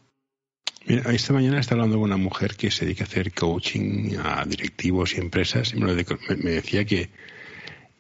Mira, 0.86 1.12
esta 1.12 1.34
mañana 1.34 1.60
estaba 1.60 1.82
hablando 1.82 1.98
con 1.98 2.06
una 2.12 2.18
mujer 2.18 2.56
que 2.56 2.70
se 2.70 2.86
dedica 2.86 3.04
a 3.06 3.08
hacer 3.08 3.34
coaching 3.34 4.16
a 4.24 4.46
directivos 4.46 5.16
y 5.16 5.20
empresas 5.20 5.74
y 5.74 5.78
me, 5.80 5.94
de- 5.96 6.06
decía 6.36 6.86
que 6.86 7.10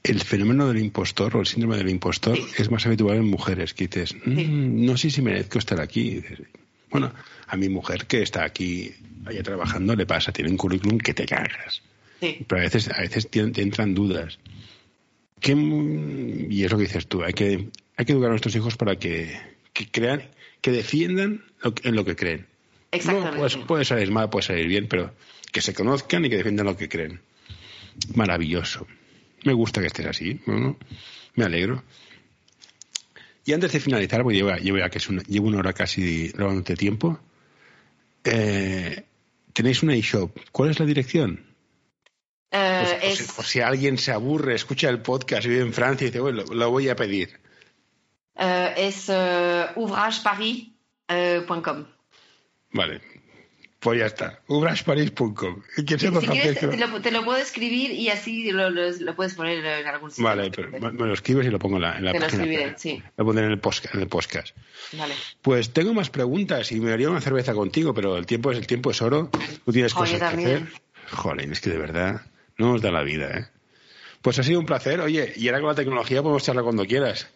el 0.03 0.19
fenómeno 0.21 0.67
del 0.67 0.79
impostor 0.83 1.37
o 1.37 1.39
el 1.39 1.47
síndrome 1.47 1.77
del 1.77 1.89
impostor 1.89 2.37
es 2.57 2.69
más 2.69 2.85
habitual 2.85 3.17
en 3.17 3.29
mujeres 3.29 3.73
que 3.73 3.87
dices, 3.87 4.13
"Mm, 4.25 4.85
no 4.85 4.95
sé 4.97 5.09
si 5.09 5.21
merezco 5.21 5.59
estar 5.59 5.79
aquí. 5.81 6.01
Y 6.01 6.15
dices, 6.15 6.39
bueno, 6.93 7.13
a 7.47 7.57
mi 7.57 7.67
mujer 7.69 8.05
que 8.07 8.21
está 8.21 8.45
aquí 8.45 8.93
allá 9.25 9.43
trabajando 9.43 9.95
le 9.95 10.05
pasa, 10.05 10.31
tiene 10.31 10.49
un 10.51 10.57
currículum 10.57 10.97
que 10.97 11.13
te 11.13 11.25
cagas. 11.25 11.81
Sí, 12.21 12.45
Pero 12.47 12.61
a 12.61 12.63
veces, 12.63 12.89
a 12.89 13.01
veces 13.01 13.29
te, 13.29 13.45
te 13.51 13.61
entran 13.61 13.93
dudas. 13.93 14.39
¿Qué, 15.41 15.51
y 16.49 16.63
es 16.63 16.71
lo 16.71 16.77
que 16.77 16.83
dices 16.85 17.07
tú, 17.07 17.21
hay 17.23 17.33
que, 17.33 17.67
hay 17.97 18.05
que 18.05 18.13
educar 18.13 18.27
a 18.27 18.31
nuestros 18.31 18.55
hijos 18.55 18.77
para 18.77 18.95
que, 18.97 19.37
que 19.73 19.87
crean, 19.89 20.23
que 20.61 20.71
defiendan 20.71 21.43
lo 21.61 21.73
que- 21.75 21.89
en 21.89 21.95
lo 21.95 22.05
que 22.05 22.15
creen. 22.15 22.47
exactamente. 22.91 23.31
No, 23.31 23.37
pues, 23.41 23.57
puede 23.57 23.83
salir 23.83 24.09
mal, 24.11 24.29
puede 24.29 24.43
salir 24.45 24.67
bien, 24.67 24.87
pero 24.87 25.13
que 25.51 25.59
se 25.61 25.73
conozcan 25.73 26.23
y 26.23 26.29
que 26.29 26.37
defiendan 26.37 26.65
lo 26.67 26.77
que 26.77 26.87
creen. 26.87 27.19
Maravilloso. 28.15 28.87
Me 29.43 29.53
gusta 29.53 29.81
que 29.81 29.87
estés 29.87 30.05
así. 30.05 30.39
¿no? 30.45 30.77
Me 31.35 31.43
alegro. 31.43 31.83
Y 33.45 33.53
antes 33.53 33.71
de 33.71 33.79
finalizar, 33.79 34.21
porque 34.23 34.37
llevo, 34.37 34.51
llevo 34.55 34.77
ya 34.77 34.89
que 34.89 34.97
es 34.99 35.09
una, 35.09 35.21
llevo 35.23 35.47
una 35.47 35.59
hora 35.59 35.73
casi 35.73 36.29
robándote 36.31 36.75
tiempo, 36.75 37.19
eh, 38.23 39.03
tenéis 39.51 39.83
una 39.83 39.95
eShop. 39.95 40.37
¿Cuál 40.51 40.69
es 40.71 40.79
la 40.79 40.85
dirección? 40.85 41.45
Eh, 42.51 42.99
es, 43.01 43.19
si, 43.19 43.59
alguien 43.61 43.97
se 43.97 44.11
aburre, 44.11 44.53
escucha 44.55 44.89
el 44.89 45.01
podcast, 45.01 45.47
vive 45.47 45.61
en 45.61 45.73
Francia 45.73 46.05
y 46.05 46.09
dice, 46.09 46.19
bueno, 46.19 46.43
lo, 46.47 46.53
lo 46.53 46.71
voy 46.71 46.87
a 46.89 46.95
pedir. 46.95 47.39
eh, 48.35 48.73
es 48.77 49.09
eh, 49.09 49.65
ouvrageparis.com. 49.75 51.85
Vale. 52.71 53.01
Pues 53.83 53.99
ya 53.99 54.05
está. 54.05 54.39
Quien 55.75 55.99
Si 55.99 56.27
quieres, 56.27 56.57
francés, 56.57 56.59
te, 56.59 56.77
lo, 56.77 57.01
te 57.01 57.11
lo 57.11 57.25
puedo 57.25 57.37
escribir 57.37 57.91
y 57.91 58.09
así 58.09 58.49
lo, 58.51 58.69
lo- 58.69 58.89
lo 58.91 59.15
puedes 59.15 59.35
poner 59.35 59.63
en 59.65 59.85
algún 59.87 60.09
sitio. 60.09 60.23
Vale, 60.23 60.49
pero 60.51 60.71
me 60.71 61.05
lo 61.07 61.13
escribes 61.13 61.45
y 61.45 61.49
lo 61.49 61.59
pongo 61.59 61.75
en 61.75 61.81
la, 61.81 61.97
en 61.97 62.05
la 62.05 62.11
Te 62.13 62.19
lo 62.19 62.25
escribiré, 62.27 62.73
sí. 62.77 63.03
Lo 63.17 63.25
pondré 63.25 63.45
en 63.45 63.51
el, 63.51 63.59
podcast, 63.59 63.93
en 63.93 64.01
el 64.01 64.07
podcast. 64.07 64.55
Vale. 64.93 65.13
Pues 65.41 65.71
tengo 65.73 65.93
más 65.93 66.09
preguntas 66.09 66.71
y 66.71 66.79
me 66.79 66.93
haría 66.93 67.09
una 67.09 67.19
cerveza 67.21 67.53
contigo, 67.53 67.93
pero 67.93 68.15
el 68.17 68.25
tiempo 68.25 68.51
es 68.51 68.57
el 68.57 68.67
tiempo 68.67 68.91
es 68.91 69.01
oro. 69.01 69.29
Tú 69.65 69.73
tienes 69.73 69.91
Joder, 69.93 70.13
cosas 70.13 70.33
que 70.33 70.41
hacer. 70.45 70.67
Joder, 71.11 71.51
es 71.51 71.59
que 71.59 71.69
de 71.69 71.77
verdad 71.77 72.21
no 72.57 72.71
nos 72.71 72.81
da 72.81 72.89
la 72.91 73.03
vida, 73.03 73.37
¿eh? 73.37 73.45
Pues 74.21 74.39
ha 74.39 74.43
sido 74.43 74.61
un 74.61 74.65
placer. 74.65 75.01
Oye, 75.01 75.33
y 75.35 75.47
ahora 75.49 75.59
con 75.59 75.67
la 75.69 75.75
tecnología 75.75 76.21
podemos 76.21 76.43
charlar 76.43 76.63
cuando 76.63 76.85
quieras. 76.85 77.27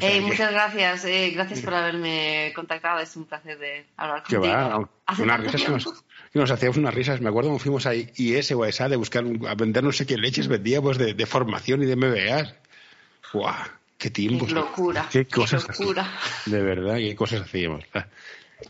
Eh, 0.00 0.20
muchas 0.20 0.50
gracias, 0.52 1.04
eh, 1.04 1.30
gracias 1.34 1.60
por 1.60 1.74
haberme 1.74 2.52
contactado. 2.54 3.00
Es 3.00 3.14
un 3.16 3.24
placer 3.26 3.58
de 3.58 3.84
hablar 3.96 4.22
contigo. 4.22 4.42
va, 4.42 4.88
unas 5.18 5.40
risas 5.40 5.62
que 5.62 5.68
nos, 5.68 5.82
tiempo. 5.84 6.00
que 6.32 6.38
nos 6.38 6.50
hacíamos 6.50 6.76
unas 6.78 6.94
risas. 6.94 7.20
Me 7.20 7.28
acuerdo 7.28 7.50
cuando 7.50 7.62
fuimos 7.62 7.86
a 7.86 7.94
IS 7.94 8.52
o 8.52 8.62
a 8.62 8.68
ESA 8.68 8.88
de 8.88 8.96
buscar, 8.96 9.24
un- 9.24 9.46
a 9.46 9.54
vender 9.54 9.84
no 9.84 9.92
sé 9.92 10.06
qué 10.06 10.16
leches 10.16 10.48
vendíamos 10.48 10.96
de, 10.98 11.14
de 11.14 11.26
formación 11.26 11.82
y 11.82 11.86
de 11.86 11.96
MBAs. 11.96 12.54
¡Guau! 13.32 13.54
¡Qué 13.98 14.10
tiempos! 14.10 14.48
Qué 14.48 14.54
locura, 14.54 15.08
¡Qué 15.10 15.26
locura. 15.30 16.10
De 16.46 16.62
verdad, 16.62 16.96
qué 16.96 17.14
cosas 17.14 17.42
hacíamos. 17.42 17.84
Ah. 17.94 18.06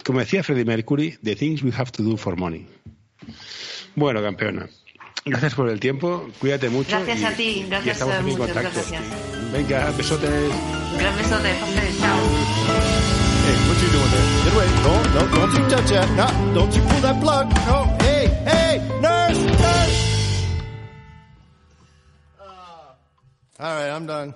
Como 0.04 0.18
decía 0.20 0.42
Freddie 0.42 0.64
Mercury, 0.64 1.18
the 1.22 1.36
things 1.36 1.62
we 1.62 1.70
have 1.76 1.90
to 1.92 2.02
do 2.02 2.16
for 2.16 2.36
money. 2.36 2.66
Bueno, 3.94 4.20
campeona. 4.22 4.68
Gracias 5.24 5.54
por 5.54 5.68
el 5.68 5.78
tiempo, 5.78 6.28
cuídate 6.40 6.68
mucho. 6.68 6.90
Gracias 6.90 7.20
y- 7.20 7.24
a 7.24 7.36
ti, 7.36 7.42
y 7.44 7.66
gracias, 7.68 7.94
estamos 7.96 8.14
eh, 8.14 8.18
aquí 8.18 8.30
en 8.32 8.38
muchas 8.38 8.54
contacto. 8.54 8.78
gracias. 8.90 9.41
Venga, 9.53 9.92
besotes. 9.98 10.24
Un 10.24 10.98
gran 10.98 11.14
besote, 11.18 11.53
José. 11.61 11.84
Chao. 12.00 12.16
Hey, 13.44 13.57
what 13.68 13.76
you 13.82 13.88
doing 13.92 14.11
there? 14.11 14.26
Get 14.44 14.55
away. 14.55 14.68
No, 14.82 14.92
no, 15.12 15.20
don't 15.36 15.53
you 15.53 15.68
touch 15.68 15.90
that. 15.90 16.09
No, 16.16 16.55
don't 16.55 16.74
you 16.74 16.80
pull 16.80 17.00
that 17.03 17.20
plug. 17.20 17.46
No, 17.66 17.84
hey, 18.00 18.28
hey, 18.46 18.78
nurse, 19.03 19.38
nurse. 19.44 19.98
All 23.61 23.74
right, 23.76 23.90
I'm 23.90 24.07
done. 24.07 24.34